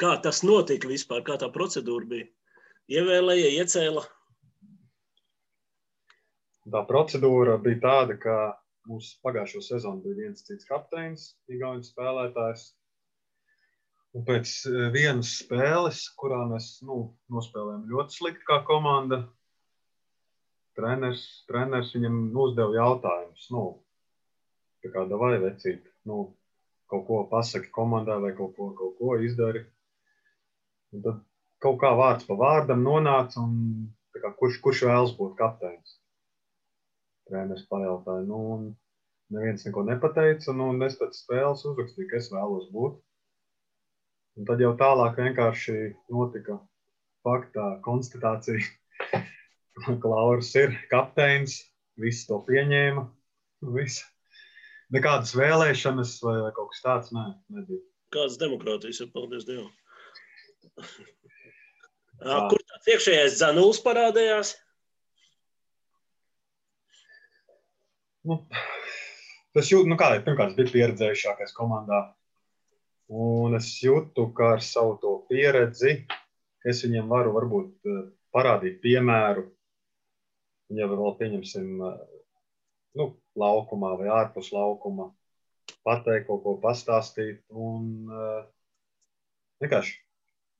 Kā 0.00 0.14
tas 0.22 0.44
notika 0.46 0.88
vispār, 0.88 1.24
kā 1.26 1.40
tā 1.40 1.50
procedūra 1.52 2.06
bija? 2.12 2.30
Ievēlēja, 2.92 3.50
iecēla 3.64 4.04
tā 6.70 6.82
procedūra 6.88 7.58
bija 7.62 7.80
tāda, 7.82 8.16
ka 8.20 8.36
mums 8.88 9.10
pagājušo 9.24 9.62
sezonu 9.64 10.02
bija 10.04 10.24
viens 10.24 10.44
cits 10.46 10.68
kapteinis, 10.68 11.26
Igaunijas 11.52 11.90
spēlētājs. 11.92 12.64
Un 14.16 14.24
pēc 14.26 14.54
eh, 14.70 14.86
vienas 14.94 15.36
spēles, 15.42 16.02
kurā 16.18 16.40
mēs 16.50 16.72
nu, 16.86 17.02
nospēlējām 17.30 17.86
ļoti 17.92 18.16
slikti 18.16 18.48
kā 18.48 18.58
komanda, 18.66 19.20
treneris, 20.78 21.22
treneris 21.50 21.94
viņam 21.94 22.18
uzdeva 22.46 22.74
jautājumus. 22.78 23.46
Nu, 23.54 23.64
kāda 24.86 25.20
vai 25.20 25.36
vecīt, 25.42 25.84
nu, 26.08 26.24
kaut 26.90 27.06
ko 27.06 27.22
pasaki 27.30 27.70
komandai 27.74 28.18
vai 28.24 28.34
kaut 28.34 28.56
ko, 28.56 28.72
kaut 28.78 28.96
ko 28.98 29.14
izdari. 29.22 29.66
Un 30.90 31.04
tad 31.06 31.22
kaut 31.62 31.78
kā 31.82 31.92
vārds 31.94 32.26
pa 32.26 32.34
vārdam 32.40 32.82
nonāca, 32.82 33.44
un, 33.44 33.90
kā, 34.16 34.32
kurš, 34.40 34.58
kurš 34.64 34.86
vēlas 34.88 35.14
būt 35.20 35.36
kapteinis 35.38 35.99
treneris 37.30 37.66
pajautāja, 37.70 38.26
nu, 38.28 38.40
un 38.54 38.66
neviens 39.34 39.64
neko 39.66 39.84
nepateica, 39.86 40.54
nu, 40.56 40.72
un 40.74 40.82
es 40.86 40.98
pēc 41.00 41.22
spēles 41.22 41.64
uzrakstīju, 41.70 42.08
ka 42.10 42.18
es 42.18 42.30
vēlos 42.34 42.68
būt. 42.74 42.98
Un 44.38 44.46
tad 44.48 44.62
jau 44.62 44.72
tālāk 44.78 45.18
vienkārši 45.20 45.76
notika 46.12 46.58
faktā 47.26 47.66
konstatācija, 47.84 48.62
ka 50.02 50.12
Lauris 50.12 50.52
ir 50.58 50.74
kapteinis, 50.92 51.60
visi 52.00 52.26
to 52.28 52.40
pieņēma, 52.46 53.04
visi. 53.76 54.06
Nekādas 54.90 55.36
vēlēšanas 55.38 56.16
vai, 56.26 56.36
vai 56.46 56.52
kaut 56.56 56.72
kas 56.72 56.82
tāds 56.82 57.12
nē, 57.14 57.26
nebija. 57.54 57.82
Kādas 58.10 58.40
demokrātijas 58.40 59.04
ir, 59.04 59.10
paldies 59.14 59.46
Dievam. 59.46 59.70
Kur 62.50 62.60
tāds 62.72 62.90
iekšējais 62.92 63.38
dzanuls 63.38 63.78
parādījās? 63.84 64.56
Nu, 68.28 68.36
tas 69.56 69.70
jūt, 69.72 69.86
nu 69.88 69.96
kā, 70.00 70.10
pirmkārt, 70.24 70.56
bija 70.58 70.72
pieredzējušākais 70.74 71.54
komandā. 71.56 72.00
Un 73.10 73.56
es 73.58 73.70
jūtu, 73.82 74.26
ka 74.36 74.54
ar 74.56 74.64
savu 74.64 74.98
to 75.02 75.14
pieredzi 75.30 75.94
es 76.68 76.82
viņiem 76.84 77.08
varu 77.10 77.32
varbūt 77.34 77.88
eh, 77.88 78.02
parādīt 78.36 78.76
piemēru. 78.84 79.46
Ja 80.76 80.86
vēl 80.90 81.16
pieņemsim, 81.18 81.70
eh, 81.86 82.02
nu, 83.00 83.08
laukumā 83.40 83.94
vai 84.02 84.12
ārpus 84.20 84.52
laukuma, 84.54 85.08
pateikt 85.86 86.28
kaut 86.28 86.44
ko 86.44 86.54
pastāstīt. 86.62 87.40
Un 87.50 88.10
uh, 88.10 88.42
vienkārši 89.62 89.96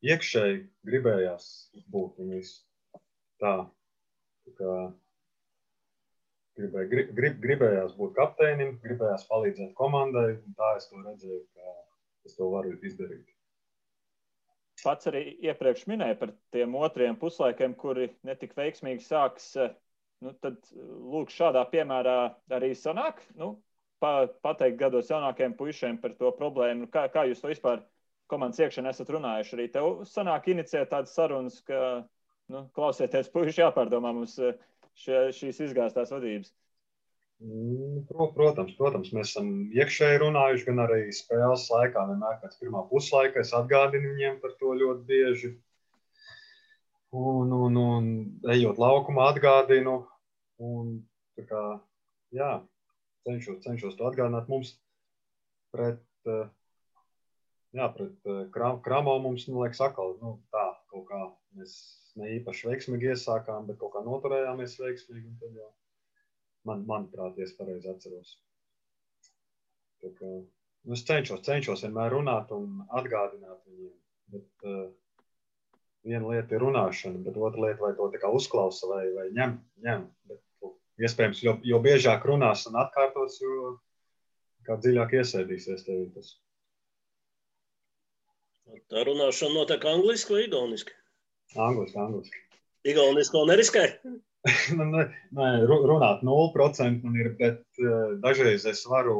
iekšēji 0.09 0.61
gribējās 0.87 1.46
būt 1.92 2.23
viņus 2.23 2.53
tā. 3.42 3.55
tā 4.46 4.55
kā, 4.57 4.75
gribēja, 6.61 6.88
grib, 6.92 7.12
grib, 7.16 7.37
gribējās 7.42 7.96
būt 7.99 8.14
kapteinim, 8.18 8.77
gribējās 8.85 9.27
palīdzēt 9.31 9.75
komandai. 9.79 10.38
Tā 10.59 10.73
es 10.79 10.88
to 10.90 11.03
redzēju, 11.03 11.42
ka 11.57 11.77
es 12.29 12.37
to 12.37 12.51
varu 12.53 12.77
izdarīt. 12.87 13.29
Pats 14.81 15.09
arī 15.11 15.25
iepriekš 15.44 15.85
minēja 15.90 16.16
par 16.20 16.33
tiem 16.55 16.75
otriem 16.79 17.16
puslaikiem, 17.20 17.75
kuri 17.77 18.09
netik 18.25 18.55
veiksmīgi 18.57 19.05
sāks. 19.05 19.53
Nu, 20.25 20.33
tad, 20.44 20.61
lūk, 20.77 21.33
šādā 21.33 21.64
piemērā 21.73 22.16
arī 22.57 22.73
sanāk. 22.77 23.20
Nu, 23.37 23.55
pa, 24.01 24.29
pateikt 24.44 24.81
gados 24.81 25.11
jaunākiem 25.12 25.57
puišiem 25.57 26.01
par 26.01 26.16
to 26.16 26.33
problēmu. 26.37 26.88
Kā, 26.92 27.07
kā 27.12 27.27
jūs 27.29 27.40
to 27.42 27.53
vispār 27.53 27.85
komandas 28.31 28.61
iekšienē 28.61 28.92
esat 28.92 29.12
runājuši? 29.12 29.55
Arī 29.57 29.68
tev 29.73 30.03
sanāk 30.09 30.49
inicijēt 30.53 30.92
tādas 30.92 31.14
sarunas, 31.16 31.61
ka, 31.64 32.03
nu, 32.52 32.67
klausieties, 32.77 33.33
puiši 33.33 33.65
jāpārdomā 33.65 34.13
mums 34.17 34.37
šie, 34.99 35.29
šīs 35.37 35.63
izgāztās 35.69 36.13
vadības? 36.15 36.53
Mm, 37.41 38.03
protams, 38.37 38.75
protams, 38.77 39.15
mēs 39.17 39.31
esam 39.31 39.47
iekšēji 39.73 40.21
runājuši, 40.21 40.67
gan 40.67 40.83
arī 40.85 41.07
spēles 41.17 41.65
laikā. 41.73 42.03
Vienmēr 42.11 42.37
pēc 42.43 42.59
pirmā 42.61 42.83
puslaika 42.91 43.41
es 43.41 43.55
atgādinu 43.57 44.13
viņiem 44.13 44.41
par 44.43 44.53
to 44.61 44.75
ļoti 44.77 45.07
bieži. 45.09 45.53
Un, 47.17 47.55
un, 47.57 47.79
un 47.81 48.11
ejot 48.53 48.77
laukumā, 48.79 49.31
atgādinu. 49.33 50.03
Un, 50.61 50.93
kā, 51.49 51.65
jā, 52.37 52.51
cenšos, 53.25 53.63
cenšos 53.65 53.97
to 53.97 54.11
atgādināt 54.11 54.53
mums 54.53 54.75
pret, 55.73 56.05
jā, 56.29 57.88
pret 57.97 58.31
Kramo. 58.53 59.17
Mums, 59.25 59.49
man 59.49 59.65
liekas, 59.65 59.81
atkal 59.88 60.13
nu, 60.21 60.37
tā 60.53 60.67
kaut 60.93 61.09
kā 61.09 61.23
mēs 61.57 61.79
ne 62.21 62.31
īpaši 62.37 62.68
veiksmīgi 62.68 63.12
iesākām, 63.14 63.66
bet 63.68 63.81
kaut 63.81 63.94
kā 63.96 64.04
noturējāmies 64.06 64.79
veiksmīgi. 64.81 65.35
Tad 65.42 65.58
jau 65.58 65.68
man, 66.68 66.85
manuprāt, 66.88 67.38
es 67.42 67.54
pareizi 67.58 67.90
atceros. 67.90 68.37
Tā 70.00 70.12
kā, 70.16 70.31
nu, 70.31 70.96
es 70.96 71.04
cenšos, 71.08 71.44
cenšos 71.46 71.85
vienmēr 71.87 72.14
runāt 72.16 72.52
un 72.56 72.81
atgādināt 73.00 73.64
viņiem. 73.68 73.94
Bet, 74.31 74.48
uh, 74.64 74.87
viena 76.06 76.31
lieta 76.31 76.56
ir 76.56 76.64
runāšana, 76.64 77.21
bet 77.25 77.37
otra 77.37 77.66
lieta, 77.66 77.81
vai 77.83 77.92
to 77.96 78.08
tā 78.12 78.21
kā 78.23 78.31
uzklausa 78.33 78.88
vai, 78.90 79.02
vai 79.16 79.27
ņem. 79.37 79.56
ņem. 79.87 80.06
Bet, 80.31 80.44
iespējams, 81.00 81.42
jo, 81.44 81.56
jo 81.64 81.81
biežāk 81.85 82.25
runās 82.29 82.66
un 82.71 82.79
atkārtos, 82.81 83.40
jo 83.42 83.75
dziļāk 84.71 85.16
iesēdīsies 85.18 85.85
tev 85.87 86.06
tas. 86.14 86.35
Tā 88.90 89.02
runāšana 89.06 89.56
notiek 89.56 89.85
angliski 89.90 90.37
vai 90.37 90.44
igauniski? 90.46 90.94
Angliski, 91.59 91.98
angliski. 91.98 92.42
Igauniski 92.87 93.37
vēl 93.37 93.48
neriskē? 93.51 93.87
Nē, 94.81 95.48
runāt 95.69 96.23
0% 96.25 97.03
man 97.05 97.17
ir, 97.19 97.33
bet 97.40 97.65
uh, 97.83 98.15
dažreiz 98.23 98.65
es 98.71 98.85
varu 98.88 99.19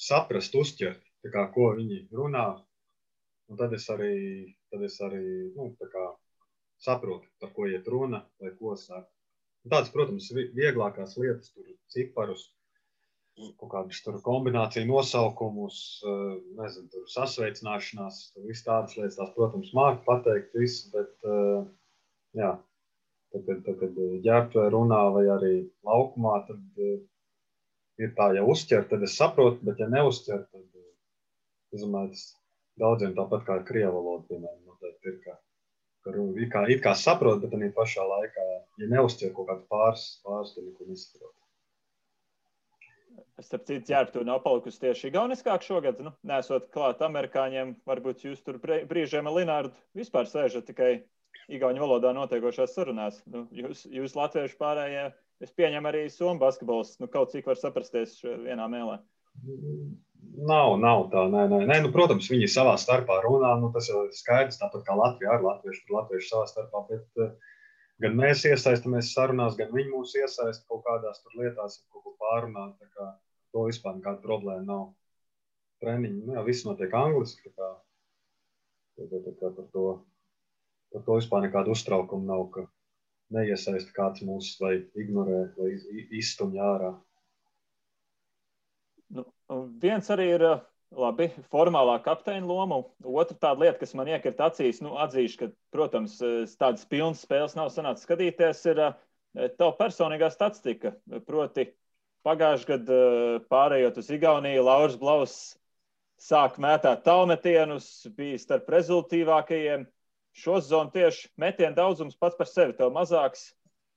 saprast, 0.00 0.56
uzķert, 0.58 1.02
kā, 1.32 1.44
ko 1.54 1.72
viņi 1.76 2.06
runā. 2.14 2.48
Un 3.48 3.60
tad 3.60 3.72
es 3.76 3.86
arī, 3.92 4.14
tad 4.72 4.82
es 4.88 4.98
arī 5.04 5.22
nu, 5.54 5.70
kā, 5.92 6.08
saprotu, 6.82 7.28
par 7.40 7.52
ko 7.54 7.68
iet 7.68 7.86
runa 7.88 8.24
vai 8.40 8.52
ko 8.58 8.74
saka. 8.76 9.08
Tādas, 9.68 9.90
protams, 9.92 10.30
vieglākās 10.56 11.16
lietas, 11.20 11.52
tur 11.52 11.66
ciparus, 11.92 12.48
kaut 13.58 13.70
kādas 13.72 14.00
tur 14.04 14.20
kombināciju 14.24 14.88
nosaukumus, 14.88 15.80
uh, 16.04 16.38
nezinu, 16.58 16.88
tur 16.94 17.10
sasveicināšanās, 17.12 18.22
tur 18.34 18.48
viss 18.50 18.66
tādas 18.66 18.96
lietas, 18.98 19.18
tās, 19.20 19.34
protams, 19.36 19.74
māku 19.76 20.02
pateikt 20.06 20.56
visu, 20.58 20.90
bet, 20.94 21.14
uh, 21.26 21.62
jā, 22.38 22.56
Tad, 23.32 23.42
kad, 23.44 23.58
tad, 23.64 23.74
kad 23.80 23.96
ģērbtuvē 24.24 24.68
runā 24.72 25.00
vai 25.12 25.26
arī 25.34 25.52
laukumā, 25.84 26.38
tad 26.48 26.80
uh, 26.80 26.94
ir 28.00 28.14
tā, 28.16 28.30
ja 28.38 28.44
uzķer, 28.48 28.86
tad 28.88 29.04
es 29.04 29.16
saprotu, 29.20 29.60
bet 29.68 29.82
ja 29.82 29.88
neuzķer, 29.92 30.46
tad 30.48 30.62
uh, 30.64 30.86
es 31.76 31.84
domāju, 31.84 32.14
tas 32.14 32.22
daudziem 32.80 33.12
tāpat 33.18 33.44
kā 33.44 33.58
ar 33.58 33.66
krievu 33.68 33.98
valodu, 33.98 34.24
piemēram, 34.30 34.62
noteikti 34.70 35.12
ir, 35.12 35.18
ka, 35.26 35.36
ka 36.06 36.14
it 36.16 36.52
kā, 36.54 36.64
it 36.72 36.82
kā 36.86 36.94
saprot, 36.96 37.42
bet 37.42 37.58
arī 37.58 37.68
pašā 37.76 38.06
laikā, 38.14 38.46
ja 38.80 38.90
neuzķer 38.94 39.34
kaut 39.36 39.50
kāds 39.50 39.68
pāris, 39.74 40.06
pāris 40.24 40.56
tad 40.56 40.64
neko 40.70 40.88
nesaprot. 40.88 41.34
Starp 43.42 43.66
citu, 43.68 43.84
ģērbtu 43.90 44.24
nav 44.26 44.42
palikusi 44.44 44.80
tieši 44.82 45.10
igauniskāk 45.10 45.64
šogad. 45.66 46.00
Nu, 46.04 46.12
nesot 46.26 46.68
klāt 46.74 47.02
amerikāņiem, 47.04 47.76
varbūt 47.88 48.24
jūs 48.26 48.42
tur 48.46 48.58
brīžiem 48.62 49.30
ar 49.30 49.36
Linārdu 49.36 49.72
vispār 49.98 50.28
sēžat 50.30 50.68
tikai 50.70 50.98
Igaunijas 51.48 51.84
valodā 51.86 52.12
notiekošās 52.12 52.74
sarunās. 52.76 53.22
Nu, 53.30 53.46
jūs, 53.56 53.86
jūs 53.88 54.16
latvieši 54.18 54.58
pārējie, 54.60 55.06
es 55.44 55.54
pieņemu 55.56 55.88
arī 55.88 56.02
somu 56.12 56.42
basketbols, 56.42 56.98
nu, 57.00 57.08
kaut 57.08 57.32
cik 57.32 57.48
var 57.48 57.56
saprasties 57.60 58.18
vienā 58.24 58.66
mēlē. 58.68 58.98
Nav, 60.38 60.76
nav 60.78 61.06
tā. 61.12 61.24
Nē, 61.32 61.44
nē. 61.50 61.60
Nē, 61.66 61.78
nu, 61.84 61.90
protams, 61.94 62.28
viņi 62.30 62.48
savā 62.52 62.74
starpā 62.78 63.20
runā. 63.24 63.54
Nu, 63.62 63.70
tas 63.74 63.88
jau 63.90 64.04
ir 64.06 64.12
skaidrs. 64.14 64.58
Tāpat 64.60 64.84
kā 64.86 64.96
Latvijā 64.98 65.34
ar 65.34 65.44
latviešu, 65.44 65.84
tur 65.86 65.98
latviešu 65.98 66.30
savā 66.30 66.44
starpā. 66.50 66.82
Bet 66.90 67.22
uh, 67.22 67.54
gan 68.02 68.18
mēs 68.18 68.44
iesaistamies 68.48 69.12
sarunās, 69.14 69.56
gan 69.58 69.72
viņi 69.74 69.94
mūs 69.94 70.14
iesaista 70.20 70.66
kaut 70.68 70.84
kādās 70.86 71.22
lietās, 71.34 71.80
ko 71.92 72.14
pārunāt. 72.20 72.76
Kā, 72.94 73.12
to 73.54 73.64
vispār 73.70 73.96
nekāda 73.98 74.22
problēma 74.24 74.66
nav. 74.66 74.86
Treniņi, 75.82 76.24
nu, 76.26 76.34
jā, 76.34 76.44
viss 76.46 76.66
notiek 76.66 76.94
angliski. 76.94 77.52
Tā 77.54 77.72
kā, 78.98 79.08
tā, 79.08 79.22
tā, 79.24 79.34
tā 79.40 79.52
par 79.54 79.68
to 79.72 79.84
Par 80.92 81.04
to 81.04 81.18
vispār 81.18 81.44
nekāda 81.44 81.72
uztraukuma 81.74 82.24
nav, 82.30 82.46
ka 82.54 82.64
neiesaista 83.36 83.92
kāds 83.96 84.24
mūs 84.24 84.54
vai 84.62 84.78
ignorē 85.02 85.40
vai 85.58 85.72
izstumj 86.16 86.60
ārā. 86.64 86.94
Nu, 89.12 89.24
viens 89.82 90.08
arī 90.14 90.30
ir 90.36 90.46
labi, 90.94 91.28
formālā 91.52 91.98
kapteina 92.04 92.46
loma. 92.46 92.80
Otra 93.04 93.36
tāda 93.36 93.64
lieta, 93.64 93.78
kas 93.82 93.94
man 93.98 94.08
iekrita 94.10 94.48
acīs, 94.48 94.80
nu, 94.84 94.94
atzīšu, 95.00 95.38
ka, 95.40 95.50
protams, 95.74 96.16
tādas 96.60 96.86
pilnas 96.88 97.24
spēles 97.24 97.56
nav 97.58 97.72
sanācis 97.74 98.06
skatīties, 98.08 98.64
ir 98.72 98.82
tava 99.58 99.74
personīgā 99.78 100.30
statistika. 100.32 100.94
Proti, 101.28 101.68
pagājušajā 102.26 102.70
gadā 102.72 103.02
pārējot 103.52 104.00
uz 104.02 104.10
Igauniju, 104.16 104.64
Lauris 104.66 104.98
Blaus 105.00 105.36
sāk 106.18 106.58
mētāt 106.62 107.04
tālmetienus, 107.06 108.08
bija 108.16 108.40
starp 108.42 108.68
rezultīvākajiem 108.74 109.86
šo 110.38 110.58
sezonu 110.62 110.92
tieši 110.94 111.30
metienu 111.40 111.76
daudzums 111.76 112.18
pats 112.18 112.38
par 112.38 112.48
sevi 112.50 112.74
tev 112.78 112.92
mazāks. 112.94 113.52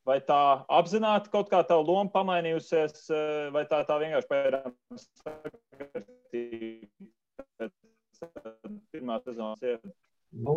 Vai 0.08 0.18
tā 0.26 0.66
apzināti 0.74 1.30
kaut 1.34 1.52
kā 1.52 1.60
tā 1.68 1.78
loma 1.78 2.10
pamainījusies, 2.14 3.04
eh, 3.14 3.50
vai 3.54 3.64
tā, 3.70 3.84
tā 3.86 4.00
vienkārši 4.02 4.28
pēc 7.62 7.76
pirmā 8.94 9.20
sezonas 9.22 9.62
ievada? 9.62 9.94
Nu, 10.32 10.56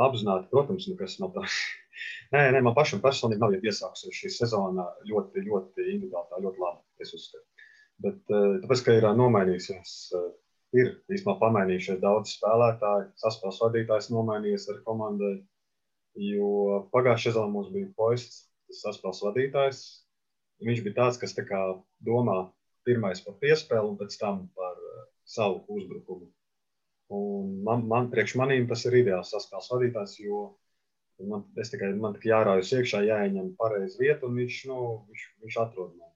apzināti, 0.00 0.50
protams, 0.52 0.88
nekas 0.90 1.16
nav 1.22 1.32
tā. 1.36 1.46
nē, 2.34 2.44
nē, 2.52 2.60
man 2.66 2.76
pašam 2.76 3.02
personīgi 3.04 3.40
nav 3.40 3.56
iesākusies 3.56 4.20
šī 4.20 4.32
sezona 4.36 4.84
ļoti, 5.08 5.46
ļoti 5.48 5.88
individuāli, 5.94 6.30
tā 6.30 6.42
ļoti 6.44 6.64
labi, 6.64 6.82
es 7.04 7.14
uzskatu. 7.16 7.46
Bet 8.04 8.20
eh, 8.36 8.48
tāpēc, 8.64 8.84
ka 8.84 8.98
ir 8.98 9.08
nomainījusies 9.16 9.96
eh, 10.18 10.30
ir 10.80 10.92
īstenībā 11.08 11.38
pamainījušies 11.40 12.00
daudz 12.02 12.36
spēlētāji. 12.38 13.10
Saspēles 13.22 13.60
vadītājs 13.62 14.10
nomainījies 14.12 14.68
ar 14.74 14.80
komandai. 14.86 15.36
Jo 16.14 16.88
pagājušajā 16.94 17.32
sezonā 17.32 17.50
mums 17.50 17.72
bija 17.74 17.90
poists, 17.98 18.44
tas 18.68 18.82
saspēles 18.86 19.22
vadītājs. 19.26 19.80
Viņš 20.64 20.82
bija 20.84 20.98
tāds, 21.00 21.18
kas 21.18 21.34
tā 21.34 21.62
domā 22.06 22.36
pirmais 22.86 23.20
par 23.24 23.34
piespēli 23.40 23.90
un 23.90 23.96
pēc 23.98 24.16
tam 24.20 24.44
par 24.54 24.78
uh, 24.78 25.06
savu 25.26 25.64
uzbrukumu. 25.74 26.28
Un 27.14 27.56
man, 27.66 27.86
man 27.90 28.10
priekš 28.12 28.36
manīm 28.40 28.68
tas 28.70 28.84
ir 28.88 29.00
ideāls 29.02 29.32
saspēles 29.34 29.70
vadītājs, 29.72 30.14
jo 30.22 30.44
man, 31.30 31.44
tikai, 31.58 31.90
man 32.00 32.14
tikai 32.16 32.30
jāraujas 32.30 32.72
iekšā, 32.78 33.02
jāieņem 33.08 33.52
pareizi 33.58 34.00
vietu, 34.00 34.28
un 34.28 34.38
viņš, 34.40 34.60
nu, 34.70 34.78
viņš, 35.10 35.26
viņš 35.44 35.58
atrod 35.64 35.96
mani. 35.98 36.12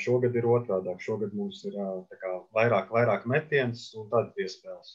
Šogad 0.00 0.36
ir 0.38 0.46
otrādi. 0.48 0.94
Šogad 1.04 1.34
mums 1.36 1.64
ir 1.68 1.74
kā, 2.20 2.36
vairāk, 2.56 2.92
vairāk 2.92 3.26
metienas 3.28 3.88
un 3.98 4.08
tad 4.12 4.30
piespēles. 4.36 4.94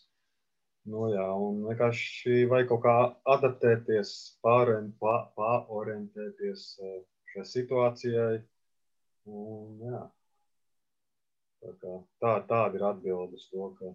Nu, 0.89 1.01
jā, 1.13 1.25
un 1.37 1.59
vienkārši 1.67 2.47
vajag 2.49 2.71
kaut 2.71 2.81
kā 2.85 2.93
adaptēties, 3.35 4.13
pārorientēties 4.41 6.63
šai 7.33 7.43
situācijai. 7.49 8.39
Un, 9.29 9.75
jā. 9.85 9.99
tā 11.61 11.69
kā, 11.83 11.91
tā, 12.23 12.31
tāda 12.49 12.79
ir 12.79 12.85
atbilde 12.87 13.37
uz 13.37 13.45
to, 13.51 13.67
ka 13.77 13.91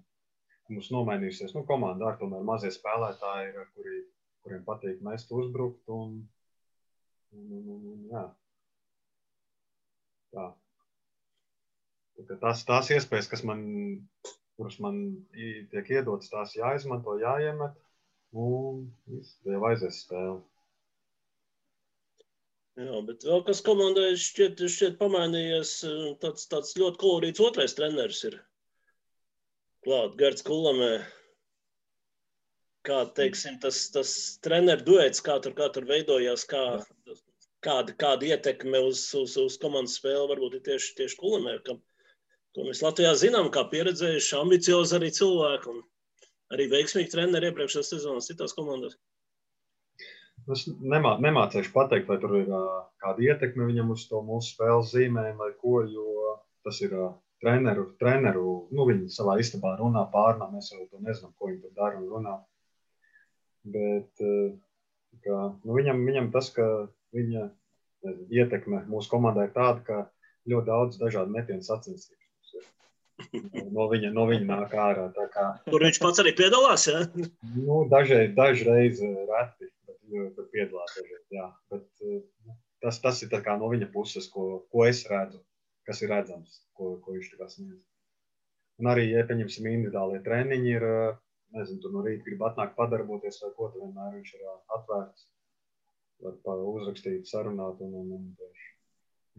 mums 0.71 0.93
nomainījusies 0.95 1.57
nu, 1.57 1.65
komanda. 1.67 2.13
Ar 2.13 2.17
tomēr 2.21 2.43
mazie 2.47 2.71
spēlētāji 2.75 3.49
ir, 3.51 3.57
kuri, 3.75 3.97
kuriem 4.47 4.63
patīk 4.69 5.03
mest 5.03 5.33
uzbrukt. 5.35 5.83
Un, 5.91 6.23
un, 7.35 7.47
un, 7.59 7.83
un, 7.97 8.01
jā. 8.15 8.25
Tā. 10.37 10.47
Tās, 12.41 12.63
tās 12.65 12.89
iespējas, 12.95 13.27
kas 13.29 13.43
man, 13.45 13.61
kuras 14.57 14.79
man 14.83 15.01
tiek 15.37 15.91
iedotas, 15.93 16.33
tās 16.33 16.57
jāizmanto, 16.57 17.19
jāiemet. 17.21 17.77
Un 18.37 18.85
jau 19.47 19.63
aizies 19.69 20.03
spēle. 20.05 20.41
Jā, 22.77 22.99
bet 23.09 23.25
vēl 23.25 23.41
kas 23.47 23.63
komandai 23.65 24.11
šķiet, 24.21 24.61
šķiet 24.69 24.99
pamainījies, 25.01 25.71
tāds, 26.21 26.45
tāds 26.53 26.75
ļoti 26.77 27.01
kolorīts 27.01 27.41
otrais 27.41 27.77
treneris 27.79 28.21
ir 28.29 28.37
klāt, 29.87 30.19
Gerts 30.21 30.45
Kulamē. 30.45 30.91
Kā, 32.87 32.99
teiksim, 33.17 33.57
tas, 33.63 33.79
tas 33.95 34.11
treneru 34.45 34.85
duets, 34.87 35.23
kā 35.25 35.39
tur, 35.43 35.57
kā 35.57 35.71
tur 35.75 35.89
veidojās, 35.89 36.45
kā, 36.51 36.63
kāda, 37.65 37.97
kāda 37.99 38.29
ietekme 38.35 38.85
uz, 38.91 39.01
uz, 39.19 39.39
uz 39.41 39.57
komandas 39.63 39.97
spēli 39.97 40.29
varbūt 40.35 40.59
ir 40.59 40.67
tieši, 40.69 40.93
tieši 41.01 41.19
Kulamē, 41.23 41.57
kam, 41.67 41.81
To 42.57 42.65
mēs 42.65 42.79
Latvijā 42.81 43.11
zinām, 43.21 43.51
kā 43.53 43.67
pieredzējuši, 43.69 44.33
ambiciozi 44.39 44.95
arī 44.97 45.11
cilvēki 45.13 45.69
un 45.75 45.83
arī 46.57 46.65
veiksmīgi 46.73 47.13
treneri 47.13 47.51
iepriekšējās 47.51 47.91
sezonas 47.93 48.31
citās 48.31 48.57
komandās. 48.57 48.95
Es 50.55 50.63
nemā, 50.65 51.17
nemācīšu 51.21 51.75
pateikt, 51.75 52.09
vai 52.09 52.17
tur 52.23 52.33
ir 52.39 52.49
kāda 53.03 53.27
ietekme 53.27 53.67
viņam 53.69 53.93
uz 53.93 54.07
to 54.09 54.23
mūsu 54.25 54.55
spēles 54.55 54.95
zīmēm 54.95 55.37
vai 55.43 55.51
ko, 55.61 55.83
jo 55.85 56.33
tas 56.65 56.81
ir 56.87 56.97
treneru, 57.45 57.91
treneru, 58.01 58.57
nu 58.73 58.89
viņi 58.89 59.13
savā 59.13 59.37
istabā 59.43 59.75
runā 59.77 60.07
pārnā, 60.15 60.49
mēs 60.55 60.73
jau 60.73 60.87
to 60.89 61.03
nezinām, 61.05 61.35
ko 61.37 61.51
viņi 61.51 61.61
tur 61.67 61.77
dara 61.77 62.01
un 62.01 62.09
runā. 62.15 62.37
Bet 63.77 64.25
kā, 65.27 65.41
nu, 65.61 65.77
viņam, 65.77 66.05
viņam 66.09 66.33
tas, 66.33 66.49
ka 66.57 66.71
viņa 67.13 67.51
nezinu, 68.07 68.31
ietekme 68.33 68.87
mūsu 68.89 69.13
komandai 69.13 69.51
ir 69.51 69.59
tāda, 69.59 69.83
ka 69.85 70.05
ļoti 70.49 70.71
daudz 70.71 71.03
dažādu 71.03 71.37
metienu 71.37 71.67
sacensību 71.67 72.26
no 73.77 73.87
viņa, 73.91 74.11
no 74.15 74.27
viņa 74.29 74.47
nāk 74.49 74.77
ārā. 74.81 75.07
Kā, 75.33 75.47
Tur 75.71 75.85
viņš 75.87 76.01
pats 76.03 76.23
arī 76.23 76.33
piedalās. 76.39 76.87
Ja? 76.91 77.03
Nu, 77.57 77.83
dažreiz, 77.93 78.33
dažreiz 78.37 79.03
eh, 79.05 79.19
reti, 79.31 79.71
bet, 79.89 79.99
eh, 80.13 80.31
bet 80.39 80.49
piedalās. 80.55 80.95
Dažreiz, 80.99 81.25
jā. 81.39 81.49
bet, 81.73 81.87
eh, 82.05 82.57
tas, 82.85 83.01
tas 83.05 83.23
ir 83.25 83.37
no 83.61 83.71
viņa 83.73 83.91
puses, 83.93 84.29
ko, 84.33 84.67
ko 84.73 84.87
es 84.89 85.05
redzu, 85.11 85.43
kas 85.89 86.03
ir 86.03 86.13
redzams, 86.15 86.63
ko, 86.77 86.97
ko 87.05 87.17
viņš 87.17 87.33
sniedz. 87.55 87.85
Un 88.77 88.93
arī, 88.93 89.09
ja 89.15 89.25
pieņemsim, 89.25 89.71
individuālie 89.73 90.21
treniņi 90.25 90.75
ir 90.75 90.85
nezinu, 91.57 91.81
tur 91.81 91.95
no 91.95 92.03
rīta 92.05 92.27
grib 92.27 92.43
atnākt 92.45 92.77
padarboties, 92.77 93.41
vai 93.43 93.53
ko, 93.57 93.71
tad 93.73 93.81
vienmēr 93.81 94.19
viņš 94.19 94.35
ir 94.37 94.49
atvērts. 94.77 95.29
Var 96.25 96.61
uzrakstīt, 96.65 97.29
sarunāt 97.29 97.81
un, 97.85 97.93
un, 98.01 98.13
un 98.17 98.27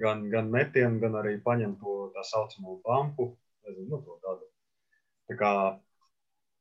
gan, 0.02 0.24
gan 0.30 0.50
metienu, 0.54 1.00
gan 1.02 1.18
arī 1.22 1.38
paņemt 1.44 1.80
to 1.82 1.96
tā 2.16 2.26
saucamo 2.32 2.80
bumpu. 2.86 3.32
Nezinu, 3.68 3.90
nu, 3.92 4.02
to 4.06 4.16
tādu. 4.24 4.48
Tā 5.28 5.36
kā 5.40 5.52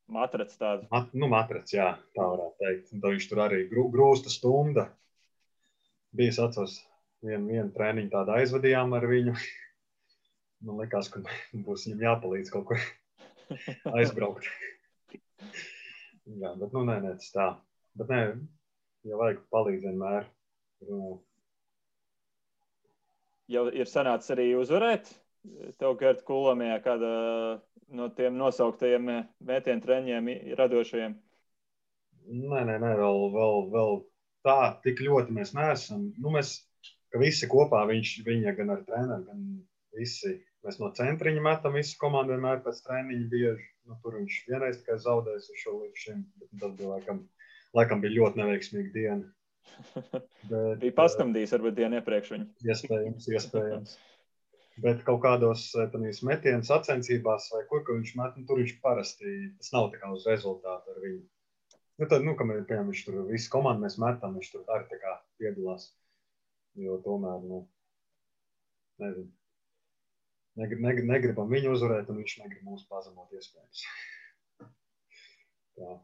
Matracs 0.07 0.59
tāds. 0.59 0.87
Mat, 0.93 1.11
nu, 1.19 1.27
matracs, 1.31 1.73
jā, 1.75 1.89
tā 2.15 2.27
varētu 2.31 2.63
teikt. 2.63 2.91
Un 2.95 3.03
tad 3.03 3.15
viņš 3.17 3.25
tur 3.31 3.41
arī 3.43 3.65
grū, 3.71 3.89
grūsta 3.91 4.31
stunda. 4.31 4.87
Bija 6.17 6.31
es 6.31 6.39
atceros, 6.43 6.77
vienu, 7.27 7.49
vienu 7.51 7.73
treniņu 7.75 8.13
tādu 8.13 8.37
aizvadījām 8.37 8.95
ar 8.97 9.07
viņu. 9.11 9.35
Man 10.67 10.79
liekas, 10.81 11.11
ka 11.11 11.25
būs 11.67 11.89
viņam 11.89 12.05
jāpalīdz 12.07 12.55
kaut 12.55 12.69
kur 12.71 12.85
aizbraukt. 13.99 14.47
jā, 15.11 16.55
bet 16.63 16.71
nu 16.71 16.87
nē, 16.87 17.01
nē, 17.03 17.17
tas 17.19 17.35
tā. 17.35 17.49
Bet 17.99 18.13
nē, 18.13 18.23
ja 19.11 19.19
vajag 19.19 19.43
palīdz 19.51 19.91
vienmēr. 19.91 20.31
Nu. 20.87 21.17
Jau 23.51 23.67
ir 23.75 23.91
sanācis 23.91 24.35
arī 24.35 24.53
uzvarēt 24.59 25.11
tev, 25.80 25.97
Gert, 26.01 26.24
Kulamijā, 26.26 26.80
kāda 26.84 27.11
no 27.97 28.09
tiem 28.16 28.36
nosauktajiem 28.40 29.11
mētienu 29.47 29.84
treņiem 29.84 30.30
radošajiem? 30.59 31.16
Nē, 32.26 32.62
nē, 32.66 32.78
nē 32.82 32.92
vēl, 32.99 33.20
vēl, 33.34 33.61
vēl 33.70 34.01
tā, 34.47 34.59
tik 34.82 35.03
ļoti 35.07 35.36
mēs 35.36 35.55
neesam. 35.55 36.09
Nu, 36.18 36.32
mēs, 36.34 36.57
visi 37.20 37.49
kopā, 37.51 37.84
viņš, 37.90 38.16
viņa 38.26 38.57
gan 38.59 38.74
ar 38.74 38.82
treneru, 38.88 39.22
gan 39.28 39.44
visi, 39.97 40.34
mēs 40.66 40.80
no 40.82 40.90
centriņa 40.97 41.44
metam 41.44 41.78
visu 41.78 41.97
komandu 42.01 42.34
vienmēr 42.34 42.64
pēc 42.64 42.82
treniņa 42.86 43.30
bieži. 43.32 43.70
Nu, 43.86 43.99
tur 44.03 44.18
viņš 44.18 44.40
vienreiz 44.51 44.80
tikai 44.82 44.99
zaudējis 45.03 45.49
uz 45.53 45.62
šo 45.62 45.78
līdz 45.78 46.03
šim, 46.03 46.26
bet 46.40 46.51
tas 46.62 46.74
bija 46.78 46.97
laikam, 46.97 47.22
laikam 47.78 48.03
bija 48.03 48.16
ļoti 48.18 48.42
neveiksmīga 48.42 48.94
diena. 48.97 49.32
Bet, 50.51 50.76
bija 50.78 50.94
pastamdījis 50.94 51.53
varbūt 51.57 51.74
dienu 51.74 51.99
iepriekš 51.99 52.28
viņu. 52.32 52.44
Iespējams, 52.70 53.24
iespējams. 53.34 53.97
Bet 54.85 55.01
kaut 55.07 55.22
kādos 55.24 55.70
eh, 55.81 55.95
metienu 56.29 56.66
sacensībās, 56.66 57.49
vai 57.55 57.62
kur 57.70 57.85
viņš 57.89 58.12
met, 58.18 58.35
nu, 58.37 58.45
tur 58.49 58.61
viņš 58.61 58.74
parasti 58.83 59.37
tas 59.57 59.72
nav 59.72 59.89
tā 59.93 60.03
kā 60.03 60.11
uz 60.12 60.27
rezultātu 60.29 60.93
ar 60.93 60.99
viņu. 61.05 61.22
Nu, 61.97 62.09
tad, 62.11 62.27
nu, 62.27 62.35
kam 62.37 62.53
ir 62.53 62.66
piemēram, 62.68 62.91
viņš 62.93 63.07
tur 63.07 63.22
visu 63.31 63.49
komandu 63.55 63.87
mēs 63.87 63.97
metam, 64.03 64.35
viņš 64.37 64.51
tur 64.53 64.74
arī 64.74 64.85
tā 64.91 64.99
kā 65.01 65.14
piedalās. 65.41 65.89
Jo 66.77 66.99
tomēr, 67.05 67.41
nu, 67.49 67.62
nezinu. 69.01 69.31
Negrib, 70.61 70.83
negrib, 70.85 71.09
negribam 71.09 71.49
viņu 71.53 71.72
uzvarēt, 71.72 72.12
un 72.12 72.20
viņš 72.20 72.37
negrib 72.43 72.68
mūs 72.68 72.85
pazemot 72.89 73.33
iespējams. 73.37 73.87
Tā. 75.77 75.97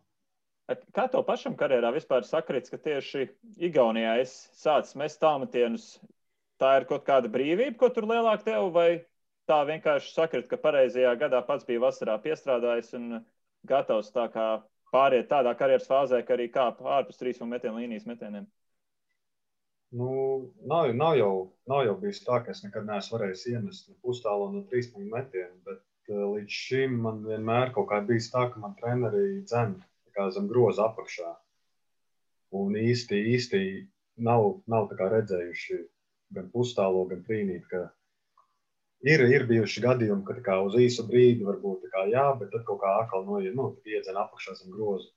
Kā 0.96 1.06
tev 1.12 1.24
pašam 1.28 1.56
karjerā 1.60 1.92
vispār 1.92 2.24
sakrits, 2.24 2.72
ka 2.72 2.80
tieši 2.80 3.26
Igaunijā 3.68 4.18
es 4.22 4.34
sācu 4.56 5.00
mest 5.00 5.20
tālmetienus 5.20 5.86
tā 6.62 6.76
ir 6.78 6.86
kaut 6.88 7.04
kāda 7.08 7.30
brīvība, 7.32 7.76
ko 7.80 7.90
tur 7.94 8.06
lielāk 8.10 8.44
tev, 8.46 8.70
vai 8.74 9.02
tā 9.50 9.62
vienkārši 9.68 10.14
sakrit, 10.14 10.48
ka 10.50 10.60
pareizajā 10.62 11.12
gadā 11.20 11.42
pats 11.46 11.66
bija 11.68 11.82
vasarā 11.82 12.16
piestrādājis 12.22 12.94
un 12.98 13.22
gatavs 13.68 14.12
tā 14.14 14.28
kā 14.32 14.48
pāriet 14.94 15.30
tādā 15.30 15.54
karjeras 15.58 15.88
fāzē, 15.90 16.22
ka 16.26 16.36
arī 16.36 16.48
kāp 16.54 16.82
ārpus 16.98 17.18
trīs 17.20 17.40
un 17.42 17.50
metienu 17.52 17.80
līnijas 17.80 18.06
metieniem? 18.08 18.46
Nu, 19.92 20.10
nav, 20.64 20.92
nav, 20.96 21.16
jau, 21.18 21.32
nav 21.68 21.82
jau 21.84 21.96
bijis 22.00 22.22
tā, 22.24 22.38
ka 22.44 22.54
es 22.54 22.62
nekad 22.64 22.86
neesmu 22.88 23.18
varējis 23.18 23.46
iemest 23.50 23.90
ne 23.90 23.96
pustālo 24.04 24.48
no 24.52 24.62
trīs 24.70 24.88
punktu 24.92 25.12
metienu, 25.12 25.58
bet 25.66 25.82
uh, 26.14 26.22
līdz 26.32 26.60
šim 26.64 26.94
man 27.06 27.20
vienmēr 27.26 27.74
kaut 27.76 27.90
kā 27.90 28.00
bijis 28.08 28.30
tā, 28.32 28.46
ka 28.52 28.62
man 28.62 28.76
treneri 28.78 29.42
dzen 29.42 29.76
zem 30.32 30.48
groza 30.48 30.86
apakšā. 30.88 31.34
Un 32.56 32.76
īsti, 32.76 33.20
īsti 33.34 33.60
nav, 34.24 34.62
nav 34.68 34.92
redzējuši 35.00 35.78
gan 36.36 36.48
pustālo, 36.52 37.04
gan 37.10 37.24
trīnīt. 37.26 37.68
Ir, 39.02 39.24
ir 39.26 39.48
bijuši 39.48 39.82
gadījumi, 39.82 40.22
kad 40.28 40.38
kā 40.46 40.60
uz 40.62 40.76
īsu 40.78 41.04
brīdi 41.08 41.42
varbūt 41.46 41.88
kā 41.90 42.04
jā, 42.12 42.28
bet 42.38 42.52
tad 42.54 42.62
kaut 42.68 42.78
kā 42.84 42.92
atkal 43.00 43.26
noiet, 43.26 43.54
nu, 43.58 43.72
iedzen 43.82 44.18
apakšā 44.20 44.54
zem 44.60 44.70
grozu. 44.74 45.10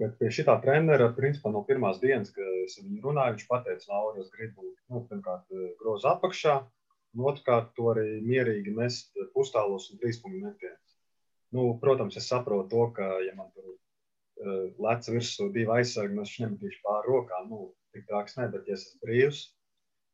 Bet 0.00 0.16
pie 0.18 0.30
šī 0.34 0.46
trenera, 0.62 1.08
principā 1.14 1.50
no 1.54 1.62
pirmās 1.66 1.98
dienas, 2.02 2.30
kad 2.34 2.46
es 2.64 2.78
viņu 2.80 3.02
runāju, 3.04 3.36
viņš 3.36 3.46
teica, 3.66 3.88
Laura, 3.92 4.22
es 4.22 4.30
gribu, 4.34 4.72
nu, 4.90 5.02
pirmkārt, 5.10 5.46
grozu 5.82 6.10
apakšā, 6.10 6.56
un 7.14 7.26
otrkārt, 7.30 7.72
to 7.76 7.90
arī 7.92 8.20
mierīgi 8.26 8.74
mest 8.74 9.14
pustālos 9.34 9.90
un 9.90 10.02
trīspunktu 10.02 10.42
metienus. 10.44 10.96
Nu, 11.54 11.66
protams, 11.82 12.18
es 12.18 12.28
saprotu 12.30 12.70
to, 12.70 12.84
ka, 12.98 13.08
ja 13.26 13.34
man 13.38 13.50
tur 13.54 13.66
uh, 13.74 14.66
lec 14.86 15.06
virsū 15.10 15.48
divi 15.54 15.74
aizsargi, 15.78 16.14
nu, 16.14 16.26
es 16.26 16.36
nemetīšu 16.42 16.82
pāri 16.86 17.10
rokām, 17.10 17.50
nu, 17.50 17.72
tik 17.94 18.06
trāks 18.10 18.38
ne, 18.38 18.46
bet 18.52 18.70
ja 18.70 18.78
es 18.78 18.86
esmu 18.86 19.06
brīvs, 19.06 19.42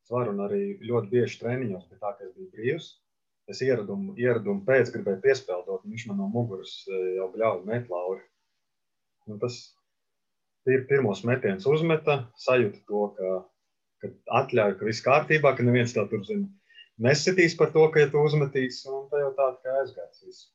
svaru 0.06 0.32
un 0.34 0.44
arī 0.46 0.62
ļoti 0.86 1.10
bieži 1.12 1.40
treniņos, 1.42 1.88
bet 1.90 2.00
tā, 2.02 2.12
ka 2.16 2.26
es 2.26 2.32
biju 2.36 2.52
brīvs. 2.54 2.92
Es 3.50 3.60
ieradumu, 3.62 4.16
ieradumu 4.18 4.64
pēc 4.66 4.90
gribēju 4.94 5.22
piespēlēt, 5.22 5.68
un 5.70 5.92
viņš 5.92 6.06
man 6.10 6.18
no 6.18 6.26
muguras 6.32 6.80
e, 6.90 7.02
jau 7.20 7.28
bļauj 7.34 7.60
met 7.68 7.90
lauri. 7.92 8.24
Un 9.30 9.38
tas 9.42 9.60
ir 10.66 10.82
pirmos 10.90 11.22
metienus 11.26 11.66
uzmeta, 11.70 12.24
sajūta 12.42 12.82
to, 12.90 13.04
ka, 13.18 13.36
ka 14.02 14.10
atļauj, 14.40 14.74
ka 14.80 14.88
viss 14.88 15.04
kārtībā, 15.06 15.54
ka 15.54 15.66
neviens 15.66 15.94
tā 15.94 16.06
tur 16.10 16.26
zina. 16.26 16.48
Nesitīs 17.02 17.54
par 17.58 17.70
to, 17.74 17.84
ka 17.92 18.02
ja 18.02 18.10
tu 18.10 18.22
uzmetīs, 18.24 18.80
un 18.90 19.06
tā 19.12 19.20
jau 19.20 19.32
tāda 19.38 19.60
kā 19.62 19.78
aizgājis. 19.82 20.46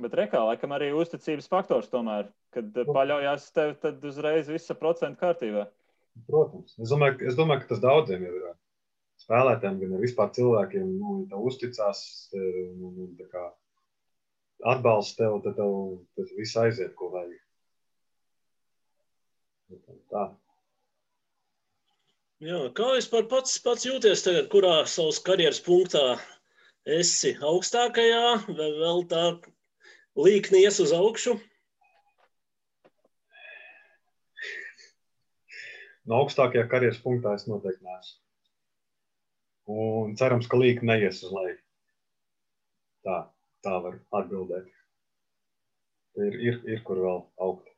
Bet 0.00 0.14
rekā, 0.16 0.40
laikam 0.48 0.72
arī 0.72 0.88
uzticības 0.96 1.50
faktors 1.52 1.90
tomēr, 1.92 2.30
kad 2.54 2.78
paļaujās 2.88 3.50
tev, 3.52 3.74
tad 3.82 4.04
uzreiz 4.08 4.48
visa 4.48 4.74
procenta 4.78 5.20
kārtībā. 5.20 5.66
Protams, 6.28 6.74
es 6.78 6.92
domāju, 6.92 7.22
es 7.28 7.36
domāju, 7.38 7.62
ka 7.62 7.72
tas 7.72 7.82
daudziem 7.82 8.24
ir 8.28 8.36
spēlētājiem, 9.22 9.78
gan 9.80 9.94
arī 9.96 10.06
vispār 10.06 10.32
cilvēkiem, 10.36 10.90
nu, 10.98 11.16
ja 11.30 11.40
uzticās 11.40 12.02
un, 12.36 12.82
un, 12.88 13.00
un 13.06 13.30
kā, 13.32 13.46
atbalsta 14.74 15.24
tev, 15.24 15.38
tad 15.46 15.56
tev 15.58 15.74
tas 16.18 16.34
viss 16.38 16.58
aiziet, 16.60 16.94
ko 16.98 17.10
vajag. 17.14 17.38
Tā. 20.12 20.26
Jā, 22.42 22.58
kā 22.76 22.90
vispār 22.96 23.28
pats, 23.30 23.54
pats 23.64 23.86
jūties 23.86 24.24
tagad, 24.26 24.50
kurā 24.52 24.82
savas 24.90 25.20
karjeras 25.24 25.62
punktā 25.64 26.16
esi 26.98 27.36
augstākajā, 27.38 28.24
vai 28.58 28.68
vēl 28.82 29.04
tā 29.08 29.24
līkni 30.18 30.64
ies 30.66 30.80
uz 30.82 30.92
augšu? 30.96 31.38
No 36.08 36.22
augstākajā 36.22 36.66
karjeras 36.70 37.00
punktā 37.02 37.34
es 37.38 37.46
noteikti 37.48 37.84
neesmu. 37.86 38.18
Un 39.72 40.16
cerams, 40.18 40.48
ka 40.50 40.58
līka 40.58 40.86
neies 40.86 41.22
uz 41.22 41.34
leju. 41.34 41.58
Tā, 43.06 43.18
tā 43.62 43.76
var 43.84 44.00
atbildēt. 44.18 44.66
Ir, 46.18 46.34
ir, 46.48 46.58
ir 46.68 46.82
kur 46.86 46.98
vēl 47.00 47.22
augt. 47.40 47.70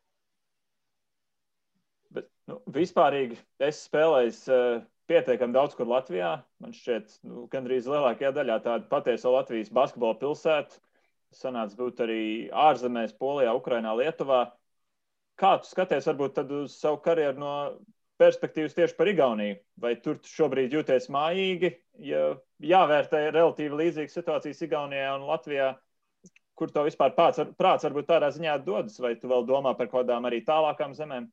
Bet, 2.16 2.27
nu, 2.51 2.59
vispārīgi 2.75 3.37
es 3.62 3.85
spēlēju 3.87 4.33
uh, 4.51 4.81
pietiekami 5.11 5.55
daudz 5.55 5.77
kur 5.79 5.89
Latvijā. 5.91 6.33
Man 6.62 6.75
šķiet, 6.75 7.20
nu, 7.29 7.45
gandrīz 7.53 7.87
lielākajā 7.91 8.33
daļā 8.35 8.59
tāda 8.64 8.91
patiesa 8.91 9.33
Latvijas 9.33 9.72
basketbola 9.75 10.18
pilsēta. 10.20 10.81
Sanāca 11.35 11.77
būt 11.79 12.01
arī 12.05 12.25
ārzemēs, 12.55 13.14
Polijā, 13.18 13.53
Ukrainā, 13.59 13.95
Lietuvā. 13.99 14.45
Kā 15.41 15.57
tu 15.59 15.66
skaties 15.66 16.07
varbūt 16.07 16.39
uz 16.45 16.77
savu 16.79 17.01
karjeru 17.03 17.43
no 17.43 17.55
perspektīvas 18.21 18.77
tieši 18.77 18.97
par 18.99 19.11
Igauniju. 19.11 19.59
Vai 19.81 19.95
tur 20.03 20.19
šobrīd 20.29 20.75
jūties 20.77 21.11
mājīgi, 21.12 21.73
ja 22.07 22.35
jāvērtē 22.62 23.27
relatīvi 23.35 23.81
līdzīgas 23.81 24.19
situācijas 24.19 24.62
Igaunijā 24.67 25.15
un 25.19 25.27
Latvijā? 25.31 25.75
Kur 26.55 26.71
to 26.71 26.85
vispār 26.87 27.15
prāts, 27.17 27.43
prāts 27.59 27.87
varbūt 27.87 28.07
tādā 28.12 28.29
ziņā 28.31 28.61
dodas, 28.62 29.01
vai 29.03 29.17
tu 29.19 29.31
vēl 29.31 29.47
domā 29.49 29.73
par 29.75 29.89
kaut 29.91 30.05
kādām 30.05 30.29
arī 30.29 30.39
tālākām 30.47 30.95
zemēm? 30.95 31.27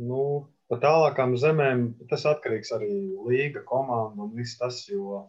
Nu, 0.00 0.24
par 0.70 0.80
tālākām 0.82 1.36
zemēm 1.38 1.84
tas 2.10 2.26
atkarīgs 2.26 2.72
arī 2.74 2.90
līga, 3.26 3.62
komanda 3.66 4.26
un 4.26 4.34
viss 4.34 4.58
tas, 4.58 4.82
jo 4.90 5.28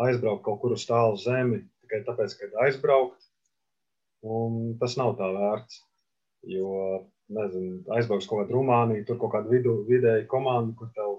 aizbraukt 0.00 0.44
kaut 0.44 0.62
kur 0.62 0.76
uz 0.76 0.84
tālu 0.88 1.16
zemi 1.20 1.62
tikai 1.84 2.02
tāpēc, 2.08 2.34
ka 2.38 2.64
aizbraukt, 2.66 3.28
tas 4.80 4.96
nav 5.00 5.14
tā 5.20 5.28
vērts. 5.36 5.82
Jo 6.46 6.70
nezinu, 7.32 7.80
aizbrauks 7.96 8.28
kaut 8.30 8.42
kādā 8.42 8.54
Rumānijā, 8.54 9.04
tur 9.06 9.18
kaut 9.20 9.34
kāda 9.34 9.50
vidu, 9.50 9.80
vidēja 9.88 10.26
komanda, 10.30 10.74
kur 10.78 10.90
tev, 10.96 11.16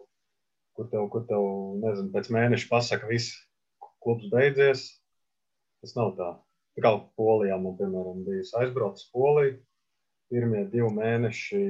kur 0.78 0.89
tev, 0.91 1.08
kur 1.14 1.26
tev 1.30 1.47
nezinu, 1.84 2.12
pēc 2.14 2.30
mēneša 2.34 2.70
pasaka, 2.72 3.10
viss 3.12 3.36
klubs 4.03 4.30
beidzies. 4.32 4.88
Tas 5.84 5.95
nav 5.97 6.16
tā. 6.18 6.32
Tā 6.78 6.86
kā 6.86 6.93
Polijā 7.20 7.58
man, 7.62 7.76
piemēram, 7.80 8.24
bija 8.28 8.45
aizbraucis 8.62 9.10
Polija. 9.14 9.58
Pirmie 10.28 10.66
divi 10.68 10.89
mēneši 10.91 11.62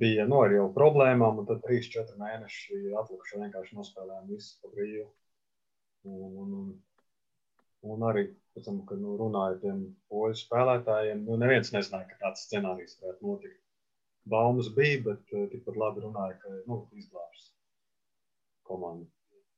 bija 0.00 0.26
no 0.26 0.42
nu, 0.44 0.54
jau 0.56 0.66
problēmām, 0.74 1.40
un 1.42 1.46
tad 1.48 1.62
trīs, 1.64 1.88
četri 1.90 2.18
mēneši 2.18 2.92
atlikuši 2.98 3.40
vienkārši 3.42 3.78
nospēlējām 3.78 4.30
visu 4.30 4.56
pa 4.62 4.70
brīvu. 4.74 5.06
Un, 6.10 6.20
un, 6.26 6.52
un, 6.58 6.68
Un 7.88 8.04
arī, 8.04 8.26
pēc 8.54 8.66
tam, 8.68 8.82
kad 8.88 9.00
nu, 9.00 9.14
runāju 9.20 9.56
ar 9.56 9.60
tiem 9.62 9.80
poļu 10.12 10.36
spēlētājiem, 10.42 11.24
nu, 11.24 11.38
neviens 11.40 11.72
nezināja, 11.72 12.10
ka 12.10 12.18
tāds 12.26 12.44
scenārijs 12.46 12.98
varētu 13.00 13.26
notikt. 13.26 13.58
Baumas 14.28 14.68
bija, 14.76 15.00
bet 15.06 15.32
uh, 15.32 15.46
tikpat 15.52 15.78
labi 15.80 16.04
runāja, 16.04 16.36
ka 16.42 16.52
nu, 16.68 16.82
izglābs 17.00 17.48
komandu. 18.68 19.08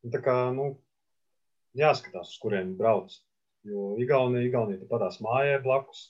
Un 0.07 0.15
tā 0.15 0.23
kā, 0.23 0.37
nu, 0.55 0.69
jāskatās, 1.79 2.31
uz 2.35 2.41
kuriem 2.43 2.77
brauc. 2.79 3.15
Jo 3.67 3.93
Igaunija, 4.03 4.47
Igaunija 4.49 4.89
patās 4.91 5.21
mājai 5.23 5.59
blakus, 5.63 6.07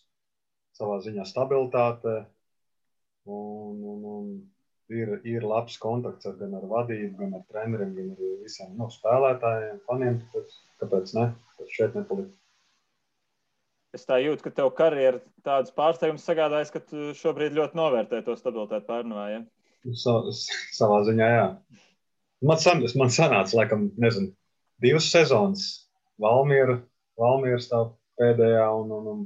savā 0.77 1.01
ziņā 1.05 1.25
stabilitāte. 1.29 2.23
Un, 3.29 3.83
un, 3.87 4.07
un 4.13 4.31
ir, 4.91 5.15
ir 5.29 5.47
labs 5.47 5.79
kontakts 5.83 6.27
ar, 6.29 6.37
gan 6.41 6.55
ar 6.59 6.67
vadību, 6.71 7.15
gan 7.21 7.35
ar 7.39 7.43
treneriem, 7.51 7.95
gan 7.97 8.13
ar 8.15 8.37
visiem 8.43 8.75
nu, 8.79 8.89
spēlētājiem, 8.93 9.81
faniem. 9.89 10.21
Tāpēc, 10.33 10.55
kāpēc 10.83 11.15
ne? 11.19 11.27
Tāpēc 11.53 11.77
šeit 11.77 11.99
nepalikt. 11.99 12.39
Es 13.93 14.07
tā 14.09 14.17
jūtu, 14.23 14.47
ka 14.47 14.55
tev 14.57 14.71
karjeras 14.77 15.25
tādas 15.45 15.73
pārsteigums 15.77 16.25
sagādājas, 16.25 16.73
ka 16.73 16.81
tu 16.81 17.11
šobrīd 17.19 17.53
ļoti 17.59 17.77
novērtē 17.77 18.23
to 18.25 18.37
stabilitāti 18.41 18.89
pārnavā. 18.89 19.27
Ja? 19.29 19.43
Sa, 20.01 20.15
savā 20.73 21.03
ziņā, 21.09 21.29
jā. 21.29 21.49
Man, 22.43 22.59
san, 22.59 22.81
man 22.99 23.13
sanāca, 23.13 23.59
laikam, 23.59 23.91
nezinu, 24.01 24.33
divas 24.83 25.11
sezonas 25.13 25.67
Valmiera, 26.23 26.81
Valmiera 27.21 27.61
stāv 27.61 27.93
pēdējā 28.21 28.65
un, 28.81 28.95
un, 28.97 29.11
un 29.13 29.21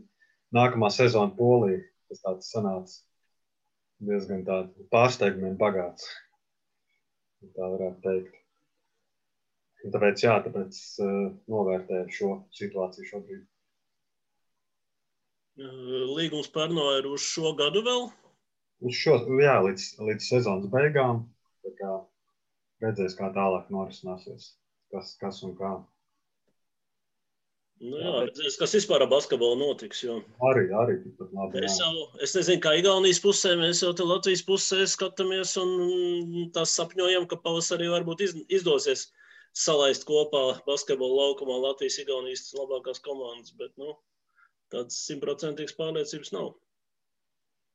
nākamā 0.57 0.91
sezona 0.93 1.31
Polija. 1.37 1.85
Tas 2.11 2.23
tāds 2.23 2.51
sanāca 2.53 3.01
diezgan 4.05 4.45
pārsteigumiem 4.93 5.57
bagāts. 5.61 6.09
Tā 7.57 7.69
varētu 7.73 8.03
teikt. 8.05 8.39
Un 9.85 9.93
tāpēc, 9.95 10.23
jā, 10.25 10.35
tāpēc 10.43 10.79
uh, 11.05 11.29
novērtēju 11.53 12.15
šo 12.17 12.31
situāciju 12.59 13.11
šobrīd. 13.11 13.45
Līgums 16.17 16.51
Pērno 16.53 16.91
ir 16.99 17.07
uz 17.09 17.25
šo 17.25 17.55
gadu 17.57 17.81
vēl? 17.87 18.09
Uz 18.85 18.99
šo, 18.99 19.17
jā, 19.41 19.55
līdz, 19.65 19.87
līdz 20.05 20.29
sezonas 20.33 20.69
beigām. 20.73 21.23
Kā 21.79 21.93
redzēs, 22.85 23.17
kā 23.19 23.31
tālāk 23.35 23.71
norisināsies, 23.73 24.51
kas, 24.93 25.15
kas 25.21 25.41
un 25.47 25.55
kā. 25.59 25.73
Nu 27.85 27.99
jā, 28.01 28.13
redzēs, 28.25 28.55
kas 28.57 28.73
vispār 28.73 29.03
ar 29.05 29.11
basketbolu 29.11 29.59
notiks. 29.61 29.99
Jo... 30.01 30.17
Arī, 30.49 30.65
arī 30.73 30.95
labi, 31.21 31.61
es, 31.67 31.77
jau, 31.77 32.07
es 32.25 32.33
nezinu, 32.33 32.63
kā 32.65 32.73
Igaunijas 32.81 33.21
pusē, 33.21 33.53
mēs 33.61 33.83
jau 33.85 33.91
te 33.97 34.07
Latvijas 34.07 34.43
pusē 34.47 34.87
skatāmies 34.89 35.53
un 35.61 36.49
tās 36.57 36.73
sapņojam, 36.79 37.29
ka 37.29 37.37
pavasarī 37.45 37.91
varbūt 37.93 38.25
iz, 38.25 38.33
izdosies 38.49 39.11
salaist 39.57 40.09
kopā 40.09 40.63
basketbolu 40.65 41.21
laukumā 41.21 41.59
Latvijas 41.67 42.01
Igaunijas 42.01 42.49
labākās 42.57 43.03
komandas, 43.05 43.53
bet 43.61 43.77
nu, 43.81 43.93
tādas 44.73 44.97
simtprocentīgas 45.05 45.77
pārliecības 45.77 46.33
nav. 46.33 46.55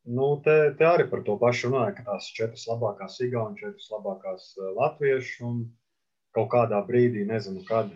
Nu, 0.10 0.34
te, 0.42 0.58
te 0.82 0.86
arī 0.90 1.06
par 1.14 1.22
to 1.28 1.38
pašu 1.38 1.70
runāja, 1.70 1.94
ka 2.00 2.10
tās 2.10 2.34
četras 2.34 2.66
labākās 2.74 3.22
Igaunijas, 3.22 3.62
četras 3.62 3.94
labākās 3.94 4.52
eh, 4.58 4.76
latviešu 4.82 5.46
un 5.46 5.66
kaut 6.34 6.50
kādā 6.58 6.82
brīdī, 6.90 7.30
nezinu 7.30 7.62
kad. 7.70 7.94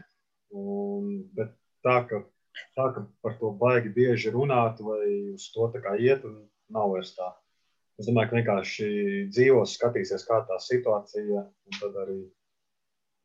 Un, 0.54 1.24
bet 1.34 1.56
tā, 1.86 1.96
ka, 2.10 2.22
tā, 2.78 2.90
ka 2.96 3.06
par 3.24 3.38
to 3.40 3.52
baigi 3.62 3.94
bieži 3.96 4.34
runāt 4.34 4.82
vai 4.84 5.34
uz 5.36 5.50
to 5.54 5.70
iet, 6.00 6.26
un 6.26 6.46
nav 6.74 6.94
vairs 6.96 7.14
tā. 7.18 7.32
Es 8.00 8.10
domāju, 8.10 8.32
ka 8.32 8.40
vienkārši 8.42 8.88
dzīvos, 9.32 9.78
skatīsies, 9.78 10.26
kā 10.28 10.42
tā 10.50 10.58
situācija, 10.60 11.46
un 11.46 11.78
tad 11.80 11.96
arī, 12.02 12.18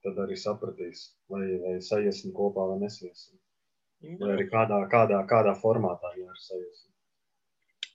tad 0.05 0.21
arī 0.27 0.37
sapratīs, 0.39 1.09
vai, 1.33 1.43
vai 1.65 1.81
sajiesim 1.83 2.35
kopā 2.37 2.69
vai 2.71 2.79
nesiesim. 2.85 3.39
Vai 4.21 4.37
arī 4.37 4.47
kādā, 4.49 4.79
kādā, 4.93 5.19
kādā 5.29 5.57
formātā 5.59 6.13
jāsajiesim. 6.17 6.87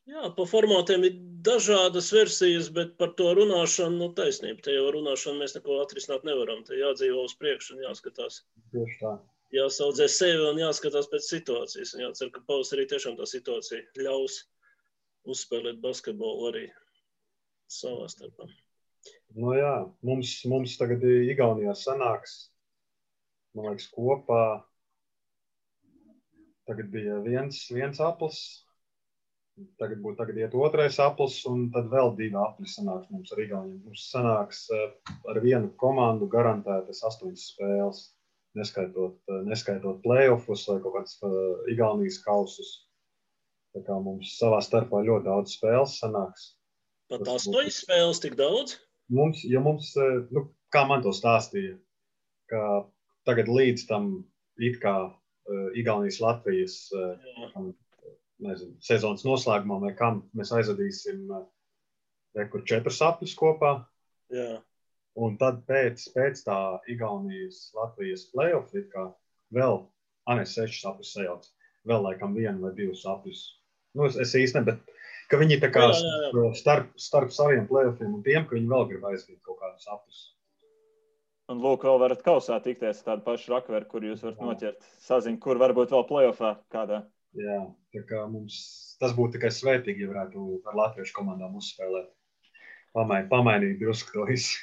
Jā, 0.06 0.28
pa 0.36 0.44
formātiem 0.46 1.08
ir 1.08 1.16
dažādas 1.48 2.12
versijas, 2.14 2.68
bet 2.74 2.92
par 3.00 3.16
to 3.18 3.32
runāšanu, 3.40 3.98
nu, 4.04 4.10
taisnība. 4.20 4.62
Te 4.68 4.76
jau 4.76 4.92
runāšanu 4.94 5.42
mēs 5.42 5.56
neko 5.56 5.80
atrisināt 5.82 6.28
nevaram. 6.28 6.62
Te 6.68 6.78
jādzīvo 6.78 7.24
uz 7.26 7.34
priekšu 7.40 7.74
un 7.74 7.88
jāskatās. 7.88 8.44
Tieši 8.76 9.00
tā 9.00 9.16
jāsaudzē 9.56 10.08
sevi 10.12 10.44
un 10.50 10.60
jāskatās 10.60 11.08
pēc 11.12 11.30
situācijas. 11.30 11.94
Un 11.96 12.06
jācer, 12.08 12.32
ka 12.34 12.44
pavasarī 12.50 12.86
tiešām 12.92 13.18
tā 13.20 13.28
situācija 13.30 14.06
ļaus 14.06 14.42
uzspēlēt 15.32 15.82
basketbolu 15.84 16.50
arī 16.52 16.66
savā 17.72 18.10
starpā. 18.12 18.48
Nu 19.38 19.54
jā, 19.58 19.74
mums, 20.06 20.38
mums 20.50 20.78
tagad 20.80 21.04
Igaunijā 21.06 21.74
sanāks, 21.78 22.36
man 23.58 23.72
liekas, 23.72 23.90
kopā. 23.94 24.44
Tagad 26.66 26.88
bija 26.90 27.20
viens, 27.22 27.60
viens 27.70 28.00
aplis, 28.02 28.40
tagad 29.78 30.00
būs 30.02 30.16
tagad 30.18 30.40
iet 30.42 30.56
otrais 30.58 30.98
aplis, 31.04 31.38
un 31.50 31.68
tad 31.76 31.92
vēl 31.92 32.16
divi 32.18 32.40
apli 32.42 32.66
sanāks 32.70 33.12
mums 33.14 33.34
ar 33.36 33.44
Igauniju. 33.44 33.84
Mums 33.86 34.08
sanāks 34.10 34.64
eh, 34.74 34.88
ar 35.30 35.42
vienu 35.44 35.70
komandu 35.82 36.30
garantētas 36.32 37.04
astoņas 37.12 37.46
spēles 37.52 38.02
neskaitot, 38.56 39.18
eh, 39.30 39.44
neskaitot 39.50 40.02
playoffus 40.04 40.66
vai 40.70 40.80
kaut 40.84 40.98
kādus 40.98 41.16
uh, 41.26 41.64
Igaunijas 41.72 42.22
kausus. 42.24 42.72
Tā 43.76 43.84
kā 43.84 43.98
mums 44.00 44.38
savā 44.40 44.62
starpā 44.64 45.02
ļoti 45.04 45.28
daudz 45.28 45.58
spēles 45.58 45.98
sanāks. 46.00 46.54
Pat 47.12 47.28
astoņas 47.36 47.82
spēles 47.84 48.22
tik 48.24 48.38
daudz? 48.40 48.78
Mums, 49.14 49.44
ja 49.46 49.62
mums, 49.62 49.92
eh, 50.00 50.22
nu, 50.34 50.48
kā 50.74 50.86
man 50.90 51.04
to 51.06 51.14
stāstīja, 51.16 51.76
ka 52.50 52.62
tagad 53.28 53.52
līdz 53.52 53.88
tam 53.90 54.14
it 54.62 54.80
kā 54.80 54.96
uh, 55.10 55.68
Igaunijas 55.76 56.22
Latvijas 56.24 56.78
uh, 56.96 57.18
nezinu, 58.46 58.78
sezonas 58.80 59.26
noslēgumam 59.28 59.84
vai 59.84 59.92
kam 59.98 60.22
mēs 60.38 60.54
aizvadīsim 60.56 61.26
uh, 61.34 61.44
kur 62.52 62.64
četrus 62.68 63.02
apļus 63.04 63.36
kopā. 63.40 63.74
Jā. 64.32 64.62
Un 65.16 65.38
tad 65.40 65.62
pēc, 65.70 66.10
pēc 66.16 66.42
tā 66.44 66.58
Igaunijas, 66.92 67.70
Latvijas 67.78 68.26
playoff, 68.34 68.74
kā 68.92 69.06
vēl, 69.56 69.80
nē, 70.28 70.44
sešas 70.44 70.90
aplis 70.92 71.14
sajauc, 71.16 71.48
vēl 71.88 72.04
laikam 72.10 72.36
vienu 72.36 72.66
vai 72.66 72.74
divus 72.76 73.06
aplis. 73.08 73.46
Nu, 73.96 74.10
es, 74.10 74.18
es 74.20 74.36
īsti 74.36 74.60
ne, 74.60 74.66
bet 74.68 74.96
ka 75.32 75.40
viņi 75.40 75.62
tā 75.64 75.72
kā 75.72 75.86
jā, 75.88 76.00
jā, 76.04 76.32
jā. 76.36 76.50
Starp, 76.60 76.92
starp 77.00 77.32
saviem 77.32 77.64
playoffiem 77.70 78.18
un 78.18 78.26
tiem, 78.26 78.44
ka 78.44 78.58
viņi 78.58 78.72
vēl 78.74 78.90
grib 78.92 79.08
aizvīt 79.08 79.40
kaut 79.46 79.62
kādus 79.62 79.88
aplis. 79.88 80.22
Un 81.54 81.62
lūk, 81.62 81.86
vēl 81.86 82.00
varat 82.02 82.24
kausā 82.26 82.58
tikties 82.60 83.04
tādu 83.06 83.22
pašu 83.24 83.54
rakveru, 83.54 83.88
kur 83.88 84.04
jūs 84.04 84.24
varat 84.26 84.40
noķert. 84.42 84.86
Sazin, 85.06 85.40
kur 85.40 85.62
varbūt 85.62 85.94
vēl 85.94 86.08
playoffā 86.10 86.56
kādā. 86.74 87.04
Jā, 87.38 87.60
tā 87.94 88.02
kā 88.10 88.24
mums 88.32 88.58
tas 89.00 89.14
būtu 89.16 89.38
tikai 89.38 89.52
svētīgi, 89.54 90.06
ja 90.06 90.12
varētu 90.12 90.46
ar 90.66 90.80
latviešu 90.80 91.14
komandām 91.16 91.56
uzspēlēt. 91.60 92.10
Pamainīt, 92.96 93.30
pamainīt 93.30 93.78
drusku 93.82 94.16
to 94.16 94.26
visu. 94.30 94.58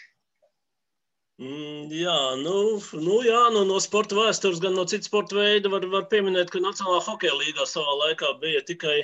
Mm, 1.43 1.89
jā, 1.91 2.19
nu, 2.39 2.55
nu, 3.03 3.15
jā 3.27 3.41
nu, 3.51 3.65
no 3.67 3.81
sporta 3.83 4.15
vēstures, 4.15 4.61
gan 4.63 4.77
no 4.79 4.85
citu 4.87 5.09
sporta 5.09 5.35
veidu 5.35 5.73
var, 5.73 5.83
var 5.91 6.05
pieminēt, 6.13 6.53
ka 6.53 6.61
Nacionālā 6.63 7.01
hokeja 7.03 7.35
līgā 7.35 7.67
savā 7.67 7.97
laikā 8.05 8.31
bija 8.43 8.61
tikai, 8.69 8.99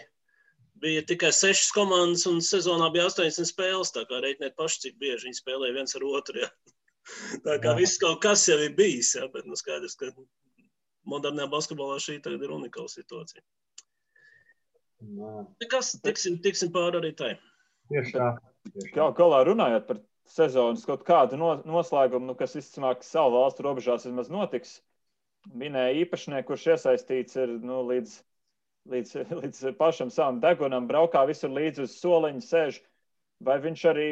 bija 0.79 1.03
tikai 1.09 1.33
sešas 1.35 1.73
komandas 1.75 2.29
un 2.31 2.39
sezonā 2.45 2.93
bija 2.95 3.09
80 3.11 3.49
spēles. 3.49 3.91
Tā 3.97 4.05
kā 4.07 4.21
reiķiniet 4.23 4.55
paši, 4.61 4.85
cik 4.85 5.01
bieži 5.03 5.27
viņi 5.27 5.41
spēlēja 5.41 5.79
viens 5.81 5.99
ar 5.99 6.07
otru. 6.07 6.45
Jā. 6.45 6.51
Tā 7.47 7.57
kā 7.65 7.73
jā. 7.73 7.79
viss 7.81 7.99
kaut 7.99 8.21
kas 8.23 8.45
jau 8.47 8.59
ir 8.63 8.77
bijis, 8.79 9.17
jā, 9.19 9.27
bet 9.35 9.49
nu, 9.49 9.59
skaidrs, 9.59 9.97
ka 9.99 10.13
modernajā 11.09 11.51
basketbolā 11.51 11.99
šī 12.05 12.21
tagad 12.23 12.45
ir 12.45 12.55
unikāla 12.55 12.93
situācija. 12.93 13.43
Kas 15.73 15.97
tiksim, 16.05 16.39
tiksim 16.45 16.71
pāri 16.75 17.01
arī 17.01 17.13
tai. 17.19 17.33
Tieši 17.91 18.15
tā. 18.15 18.31
Kā 18.95 19.11
galā 19.17 19.43
runājot 19.49 19.87
par 19.89 20.05
sezonas 20.33 20.85
kaut 20.89 21.05
kādu 21.09 21.39
noslēgumu, 21.39 22.31
nu, 22.31 22.37
kas 22.39 22.57
visticamāk 22.59 23.05
savu 23.07 23.37
valstu 23.39 23.65
robežās 23.67 24.07
vismaz 24.09 24.31
notiks. 24.33 24.79
Minēja 25.49 25.97
īpašnieku, 26.03 26.51
kurš 26.51 26.67
iesaistīts 26.75 27.39
ir 27.41 27.55
nu, 27.65 27.81
līdz, 27.89 28.17
līdz, 28.93 29.15
līdz 29.43 29.63
pašam 29.79 30.13
savam 30.15 30.41
degunam, 30.45 30.89
braukā 30.91 31.25
visur 31.29 31.53
līdzi 31.55 31.87
uz 31.87 31.97
soliņa, 32.03 32.45
sēž. 32.45 32.83
Vai 33.45 33.61
viņš 33.63 33.85
arī 33.93 34.11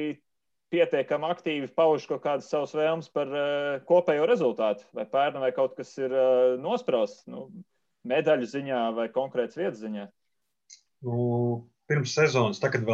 pietiekami 0.71 1.29
aktīvi 1.31 1.71
pauž 1.75 2.07
kaut 2.11 2.23
kādas 2.25 2.49
savas 2.51 2.75
vēlmes 2.77 3.09
par 3.15 3.31
uh, 3.31 3.79
kopējo 3.89 4.27
rezultātu, 4.31 4.87
vai 4.97 5.07
pērnu, 5.11 5.43
vai 5.43 5.51
kaut 5.55 5.77
kas 5.79 5.93
ir 5.99 6.15
uh, 6.15 6.55
nosprausts 6.63 7.27
nu, 7.31 7.49
medaļu 8.07 8.49
ziņā 8.51 8.83
vai 8.97 9.09
konkrēts 9.15 9.59
vietas 9.59 9.83
ziņā? 9.83 10.07
Nu, 11.07 11.19
pirms 11.91 12.15
sezonas, 12.17 12.63
tā, 12.63 12.71
kad 12.75 12.87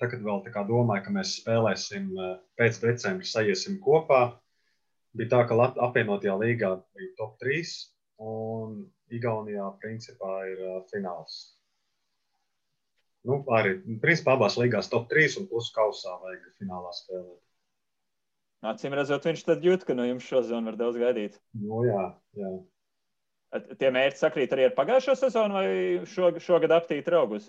vēl 0.00 0.08
Tagad 0.08 0.22
vēl 0.24 0.68
domāju, 0.68 1.04
ka 1.04 1.12
mēs 1.12 1.36
spēlēsim 1.40 2.10
pēc 2.56 2.80
decembra, 2.80 3.26
sajiesim 3.26 3.80
kopā. 3.84 4.38
Bija 5.12 5.28
tā, 5.28 5.40
ka 5.48 5.56
Lat 5.58 5.76
apvienotajā 5.76 6.36
līgā 6.38 6.74
bija 6.94 7.14
top 7.18 7.36
3 7.42 7.72
un 8.22 8.76
Igaunijā 9.10 9.66
principā 9.82 10.46
ir 10.46 10.62
fināls. 10.92 11.56
Nu, 13.26 13.42
arī 13.52 13.74
principā 14.00 14.38
abās 14.38 14.56
līgās 14.56 14.88
top 14.88 15.10
3 15.10 15.40
un 15.42 15.48
plus 15.50 15.68
kausā 15.74 16.14
vajag 16.22 16.46
finālā 16.60 16.92
spēlēt. 16.96 17.40
Acīm 18.70 18.94
redzot, 18.96 19.24
viņš 19.24 19.42
tad 19.44 19.64
jūt, 19.64 19.84
ka 19.88 19.96
no 19.96 20.04
jums 20.04 20.24
šo 20.24 20.42
zonu 20.44 20.70
var 20.70 20.76
daudz 20.80 21.00
gaidīt. 21.00 21.40
Nu, 21.56 21.82
jā, 21.88 22.04
jā. 22.36 22.50
Tie 23.80 23.90
mērķi 23.90 24.20
sakrīt 24.20 24.52
arī 24.54 24.68
ar 24.68 24.76
pagājušo 24.76 25.16
sezonu 25.18 25.56
vai 25.56 25.68
šo, 26.06 26.30
šogad 26.40 26.76
aptīti 26.76 27.16
augus? 27.16 27.48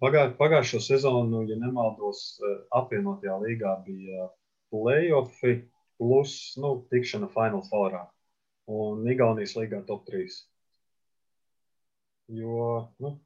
Pagā, 0.00 0.26
pagājušo 0.38 0.80
sezonu, 0.84 1.44
ja 1.50 1.56
nemaldos, 1.58 2.40
apvienotajā 2.74 3.38
līgā 3.42 3.72
bija 3.86 4.28
playoffi 4.70 5.56
plus 5.98 6.34
nu, 6.60 6.72
tikšana 6.90 7.28
Final 7.32 7.64
Fourā 7.66 8.04
un 8.70 9.06
Igaunijas 9.10 9.56
līgā 9.58 9.82
top 9.86 10.04
3. 10.10 10.26
Jo 12.36 12.66
nu, 13.02 13.16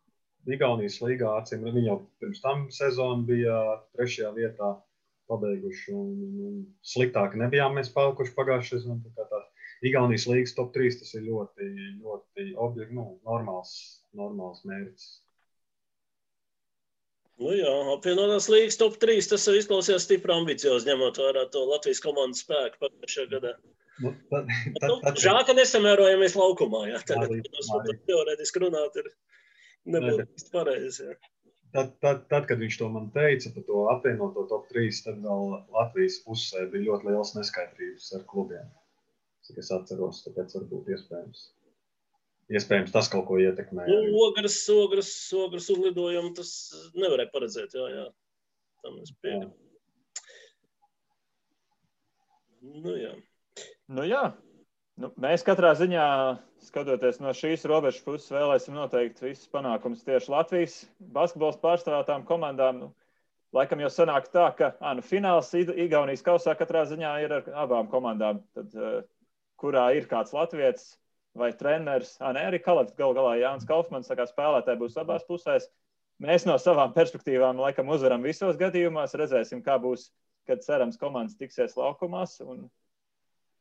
Igaunijas 0.48 1.00
līgā 1.04 1.32
acīm 1.40 1.64
viņi 1.66 1.86
jau 1.86 1.98
pirms 2.20 2.40
tam 2.44 2.68
sezonu 2.72 3.26
bija 3.28 3.56
trešajā 3.96 4.30
vietā 4.36 4.74
pabeiguši. 5.30 5.94
Un, 5.96 6.12
un 6.48 6.60
sliktāk 6.92 7.36
nebijām 7.40 7.76
mēs 7.78 7.92
palikuši 7.94 8.36
pagājušajā 8.36 8.82
sezonā. 8.82 9.14
Tā 9.16 9.26
kā 9.30 9.42
Igaunijas 9.90 10.26
līnijas 10.28 10.56
top 10.56 10.72
3 10.76 11.00
tas 11.00 11.14
ir 11.16 11.26
ļoti, 11.28 11.68
ļoti 12.04 12.52
objekt, 12.60 12.92
nu, 12.96 13.06
normāls, 13.28 13.74
normāls 14.16 14.64
mērķis. 14.68 15.10
Nu 17.40 17.54
jā, 17.56 17.72
apvienotās 17.94 18.50
līnijas 18.52 18.76
top 18.80 18.98
3 19.00 19.30
tas 19.32 19.46
izklausījās 19.48 20.04
stipri 20.04 20.34
ambiciozi, 20.34 20.90
ņemot 20.90 21.20
vērā 21.22 21.46
to 21.54 21.62
Latvijas 21.70 22.02
komandas 22.04 22.42
spēku 22.44 22.82
pagājušajā 22.82 23.30
gadā. 23.30 23.54
Nu, 24.00 24.12
tad, 24.32 24.48
tad, 24.76 24.92
tad, 25.04 25.18
Žēl, 25.20 25.40
ka 25.48 25.54
nesamērojamies 25.56 26.36
laukumā. 26.36 26.86
Jā, 26.90 27.00
tad, 27.08 27.24
arī, 27.24 27.40
arī. 27.76 27.96
teorētiski 28.08 28.62
runāt 28.64 28.96
ir 29.00 29.08
nebūtu 29.92 30.26
īsti 30.26 30.52
pareizi. 30.54 31.08
Jā. 31.08 31.16
Tad, 31.76 31.92
tad, 32.02 32.22
tad, 32.32 32.46
kad 32.50 32.60
viņš 32.60 32.76
to 32.80 32.88
man 32.92 33.08
teica 33.14 33.52
par 33.54 33.66
to 33.68 33.82
apvienoto 33.92 34.44
top 34.50 34.68
3, 34.72 35.00
tad 35.06 35.20
vēl 35.24 35.52
Latvijas 35.76 36.18
pusē 36.26 36.66
bija 36.72 36.88
ļoti 36.90 37.08
liels 37.08 37.32
neskaidrības 37.36 38.10
ar 38.18 38.24
klubiem. 38.32 38.68
Cik 39.46 39.60
es 39.62 39.72
atceros, 39.76 40.24
tāpēc 40.26 40.56
varbūt 40.58 40.92
iespējams. 40.96 41.44
Iespējams, 42.50 42.90
tas 42.90 43.06
kaut 43.10 43.28
ko 43.28 43.38
ietekmē. 43.38 43.84
Nu, 43.86 43.98
ogres, 44.26 44.56
ogres, 44.74 45.10
ogres 45.38 45.68
uzlidojumu 45.70 46.32
tas 46.34 46.50
nevarēja 46.98 47.30
paredzēt. 47.30 47.76
Jā, 47.78 47.86
jā. 47.94 48.06
Tam 48.82 48.96
es 48.98 49.12
pieņemu. 49.22 49.52
Nu, 52.60 52.94
jā. 52.98 53.12
Nu, 53.88 54.04
jā. 54.08 54.24
Nu, 55.00 55.12
mēs 55.22 55.44
katrā 55.46 55.70
ziņā, 55.78 56.06
skatoties 56.66 57.20
no 57.22 57.32
šīs 57.36 57.62
robežas 57.70 58.02
puses, 58.04 58.32
vēlēsim 58.34 58.74
noteikti 58.76 59.30
visus 59.30 59.48
panākumus 59.52 60.02
tieši 60.04 60.32
Latvijas 60.34 60.74
basketbola 61.14 61.56
pārstāvētām 61.62 62.26
komandām. 62.28 62.82
Nu, 62.82 62.90
laikam 63.56 63.80
jau 63.80 63.92
sanāk 63.94 64.28
tā, 64.34 64.50
ka 64.58 64.74
à, 64.76 64.92
nu, 64.98 65.06
fināls 65.06 65.54
Igaunijas 65.54 66.26
kausā 66.26 66.56
katrā 66.58 66.82
ziņā 66.90 67.14
ir 67.24 67.36
ar 67.38 67.48
abām 67.62 67.88
komandām, 67.92 68.42
tad, 68.58 68.74
uh, 68.76 69.00
kurā 69.60 69.86
ir 69.96 70.10
kāds 70.10 70.34
latviečs 70.36 70.98
vai 71.36 71.52
treneris. 71.56 72.16
Ne, 72.20 72.42
arī 72.48 72.60
Kalats 72.62 72.96
gal 72.98 73.14
galā 73.16 73.36
Jānis 73.40 73.68
Kaufmans, 73.68 74.10
kā 74.10 74.26
spēlētāji 74.28 74.80
būs 74.80 74.98
abās 75.00 75.26
pusēs. 75.28 75.68
Mēs 76.20 76.44
no 76.44 76.56
savām 76.60 76.92
perspektīvām 76.92 77.60
laikam 77.62 77.88
uzvaram 77.92 78.24
visos 78.26 78.58
gadījumos, 78.60 79.16
redzēsim, 79.16 79.62
kā 79.64 79.78
būs, 79.80 80.10
kad 80.48 80.64
cerams 80.64 80.98
komandas 81.00 81.38
tiksies 81.38 81.78
laukumās. 81.78 82.36
Un 82.44 82.66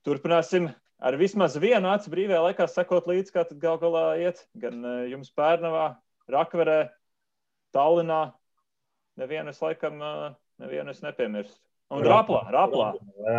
turpināsim 0.08 0.68
ar 1.00 1.18
vismaz 1.20 1.56
vienu 1.62 1.92
acu 1.94 2.12
brīvajā 2.12 2.42
laikā 2.50 2.68
sekot 2.68 3.08
līdzi, 3.08 3.36
kā 3.36 3.46
tad 3.48 3.62
gal 3.62 3.80
galā 3.80 4.04
iet. 4.20 4.44
Gan 4.60 4.84
jums 5.08 5.32
Pērnavā, 5.38 5.94
Rakverē, 6.32 6.82
Tallinā. 7.76 8.22
Nevienu 9.20 9.54
es 9.54 9.64
laikam, 9.64 10.00
nevienu 10.60 10.92
es 10.92 11.02
nepiemirstu. 11.06 11.60
Un 11.96 12.04
Raplā, 12.06 12.44
Raplā. 12.54 12.92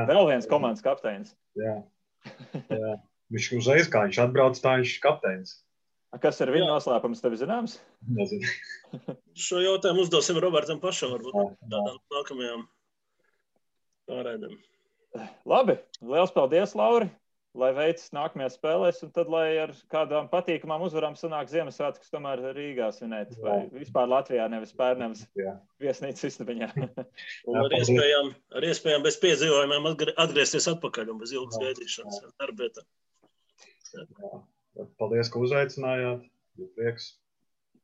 Vēl 0.08 0.24
viens 0.32 0.48
komandas 0.50 0.82
kapteinis. 0.82 1.36
Jā. 1.58 1.76
Jā. 2.80 2.96
Viņš 3.30 3.50
uzreiz, 3.60 3.90
kā 3.90 4.06
viņš 4.06 4.22
atbrauc, 4.24 4.58
tā 4.62 4.78
viņš 4.80 4.96
ir 4.96 5.02
kapteinis. 5.04 5.58
Kas 6.18 6.40
ir 6.42 6.50
viņa 6.50 6.66
noslēpums, 6.72 7.20
tev 7.22 7.36
zināms? 7.38 7.76
Nezinu. 8.10 8.50
Šo 9.46 9.60
jautājumu 9.62 10.02
uzdosim 10.02 10.40
Robertam 10.42 10.80
pašam, 10.82 11.14
varbūt 11.14 11.54
tādām 11.70 12.00
nākamajām 12.16 12.64
pārēdēm. 14.10 14.58
Labi, 15.46 15.78
liels 16.02 16.34
paldies, 16.34 16.74
Lauri! 16.78 17.10
Lai 17.58 17.72
veicas 17.74 18.12
nākamajās 18.14 18.54
spēlēs, 18.54 19.00
un 19.02 19.10
tad, 19.10 19.26
lai 19.26 19.56
ar 19.58 19.72
kādām 19.90 20.28
patīkamām 20.30 20.84
uzvarām 20.86 21.16
sanāk 21.18 21.48
Ziemassvētkus, 21.50 22.12
tomēr 22.12 22.44
Rīgā 22.54 22.92
svinēt, 22.94 23.32
vai 23.42 23.64
vispār 23.74 24.06
Latvijā, 24.06 24.44
nevis 24.52 24.70
Pērnēmas 24.78 25.24
viesnīcas 25.82 26.28
istabiņā. 26.28 26.68
ar 27.64 27.74
iespējām, 27.80 28.30
ar 28.54 28.68
iespējām 28.70 29.02
bez 29.02 29.18
piedzīvojumiem 29.24 29.90
atgriezties 30.14 30.70
atpakaļ 30.76 31.10
un 31.10 31.18
bez 31.24 31.34
ilgas 31.34 31.58
gaidīšanas 31.64 32.22
darbētā. 32.38 32.86
Paldies, 35.00 35.30
ka 35.32 35.42
uzaicinājāt. 35.42 36.26
Prieks. 36.76 37.14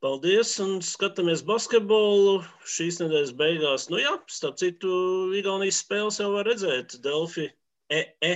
Paldies, 0.05 0.51
un 0.61 0.83
skatāmies 0.85 1.41
basketbolu 1.47 2.43
šīs 2.69 2.99
nedēļas 3.01 3.33
beigās. 3.39 3.87
Nu 3.93 4.01
jā, 4.03 4.13
starp 4.31 4.59
citu, 4.61 4.91
Igaunijas 5.39 5.81
spēles 5.85 6.21
jau 6.21 6.29
var 6.35 6.47
redzēt. 6.51 6.99
Delfi 7.05 7.49
EE. 7.89 8.35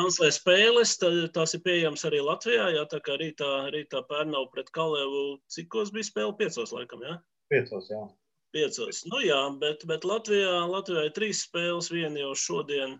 Anslē 0.00 0.30
spēles, 0.34 0.96
tā, 0.98 1.10
tās 1.34 1.54
ir 1.54 1.62
pieejamas 1.62 2.02
arī 2.08 2.22
Latvijā, 2.24 2.64
jā, 2.74 2.82
tā 2.90 2.98
kā 3.04 3.14
rītā, 3.20 3.50
rītā 3.74 4.02
Pērnau 4.08 4.48
pret 4.50 4.72
Kalēvu, 4.74 5.38
cikos 5.54 5.92
bija 5.94 6.08
spēle? 6.08 6.34
Piecos 6.40 6.72
laikam, 6.74 7.04
jā? 7.06 7.14
Piecos, 7.52 7.86
jā. 7.92 8.00
Piecos, 8.56 9.04
nu 9.12 9.22
jā, 9.22 9.38
bet, 9.62 9.86
bet 9.88 10.08
Latvijā, 10.08 10.64
Latvijā 10.72 11.06
ir 11.06 11.14
trīs 11.16 11.44
spēles, 11.46 11.92
viena 11.94 12.24
jau 12.24 12.32
šodien 12.36 12.98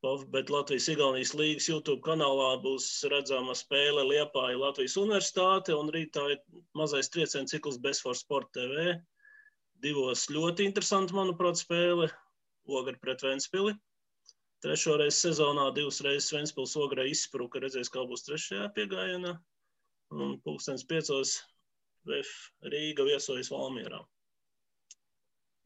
Bet 0.00 0.48
Latvijas-Igaunijas 0.48 1.34
līgas 1.36 1.66
YouTube 1.68 2.00
kanālā 2.06 2.54
būs 2.62 2.84
redzama 3.12 3.52
spēle 3.58 4.06
Liepāja 4.08 4.56
Latvijas 4.56 4.94
Universitāte 4.96 5.74
un 5.76 5.90
rītā 5.92 6.22
ir 6.34 6.38
mazais 6.80 7.12
triecienu 7.12 7.50
cikls 7.50 7.76
Best 7.84 8.06
for 8.06 8.16
Sport 8.16 8.48
TV. 8.56 8.94
Divos 9.84 10.22
ļoti 10.32 10.64
interesanti, 10.70 11.12
manuprāt, 11.12 11.60
spēle 11.60 12.08
Ogri 12.64 12.96
pret 13.02 13.20
Ventspili. 13.26 13.74
Trešo 14.64 14.96
reizi 15.02 15.18
sezonā 15.26 15.66
divas 15.76 16.00
reizes 16.06 16.32
Ventspils 16.32 16.78
Ograi 16.80 17.10
izspruka, 17.12 17.60
redzēs, 17.60 17.92
kā 17.92 18.06
būs 18.08 18.24
trešajā 18.24 18.70
piegājienā. 18.76 19.34
Un 20.16 20.38
pulkstens 20.46 20.86
piecos 20.88 21.36
VF 22.08 22.32
Rīga 22.72 23.04
viesojas 23.08 23.52
Valmierā. 23.52 24.00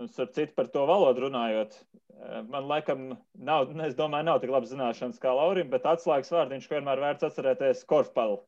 Un, 0.03 0.09
starp 0.11 0.33
citu, 0.35 0.55
par 0.57 0.67
to 0.75 0.83
valodu 0.91 1.29
runājot, 1.29 1.77
eh, 1.77 2.41
man 2.51 2.67
laikam 2.67 3.05
nav, 3.35 3.69
es 3.87 3.95
domāju, 3.95 4.27
nav 4.27 4.41
tik 4.43 4.51
labas 4.51 4.73
zināšanas 4.73 5.21
kā 5.23 5.31
Laurim, 5.37 5.71
bet 5.71 5.87
atslēgas 5.87 6.33
vārdiņš 6.35 6.67
vienmēr 6.73 7.03
vērts 7.05 7.29
atcerēties 7.29 7.85
korfpalu. 7.91 8.41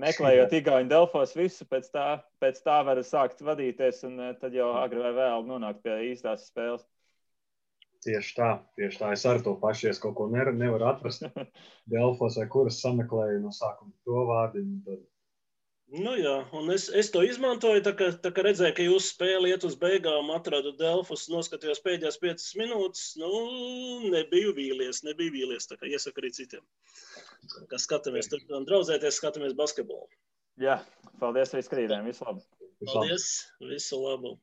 Meklējot 0.00 0.54
Igauni 0.56 0.88
Delfos 0.88 1.34
visu, 1.36 1.66
pēc 1.68 1.90
tā, 1.92 2.06
pēc 2.40 2.62
tā 2.64 2.78
var 2.88 3.02
sākt 3.04 3.44
vadīties, 3.44 4.00
un 4.08 4.16
eh, 4.30 4.32
tad 4.40 4.56
jau 4.56 4.70
agri 4.80 5.04
vai 5.04 5.12
vēl 5.20 5.44
nonākt 5.50 5.84
pie 5.84 5.98
īstās 6.08 6.48
spēles. 6.48 6.88
Tieši 8.02 8.32
tā, 8.34 8.48
tieši 8.80 8.98
tā. 8.98 9.12
Es 9.14 9.22
ar 9.28 9.44
to 9.44 9.52
pašu, 9.60 9.86
ja 9.86 9.94
kaut 10.02 10.16
ko 10.18 10.30
nevaru 10.32 10.88
atrast. 10.88 11.28
Delfos 11.92 12.40
vai 12.40 12.48
kuras 12.50 12.80
sameklēju 12.82 13.44
no 13.44 13.52
sākuma 13.54 13.92
to 14.08 14.24
vārdiņu, 14.32 14.80
tad 14.88 15.04
Nu, 15.92 16.14
jā, 16.16 16.38
un 16.56 16.70
es, 16.72 16.86
es 16.96 17.10
to 17.12 17.20
izmantoju. 17.26 17.82
Tā 17.84 17.92
kā, 17.96 18.06
tā 18.24 18.30
kā 18.32 18.44
redzēju, 18.46 18.74
ka 18.78 18.84
jūsu 18.86 19.10
spēle 19.12 19.50
iet 19.50 19.66
uz 19.68 19.74
beigām, 19.76 20.30
atradu 20.32 20.72
Delfus, 20.78 21.26
noskatījos 21.28 21.82
pēdējās 21.84 22.16
piecas 22.22 22.46
minūtes. 22.56 23.02
Nu, 23.20 23.32
nebiju 24.14 24.54
vīlies, 24.56 25.02
nebiju 25.04 25.34
vīlies. 25.34 25.68
Tā 25.68 25.76
kā 25.80 25.90
iesaku 25.90 26.22
arī 26.22 26.32
citiem. 26.32 26.64
Kā 27.68 27.80
skatāmies, 27.82 28.30
turpinām 28.32 28.64
draudzēties, 28.70 29.18
skatāmies 29.20 29.52
basketbolu. 29.58 30.08
Jā, 30.62 30.78
paldies, 31.20 31.52
arī 31.52 31.66
skrīdēm. 31.68 32.08
Visu 32.08 32.24
labu! 32.24 32.46
Paldies, 32.86 33.28
visu 33.68 34.00
labu! 34.00 34.36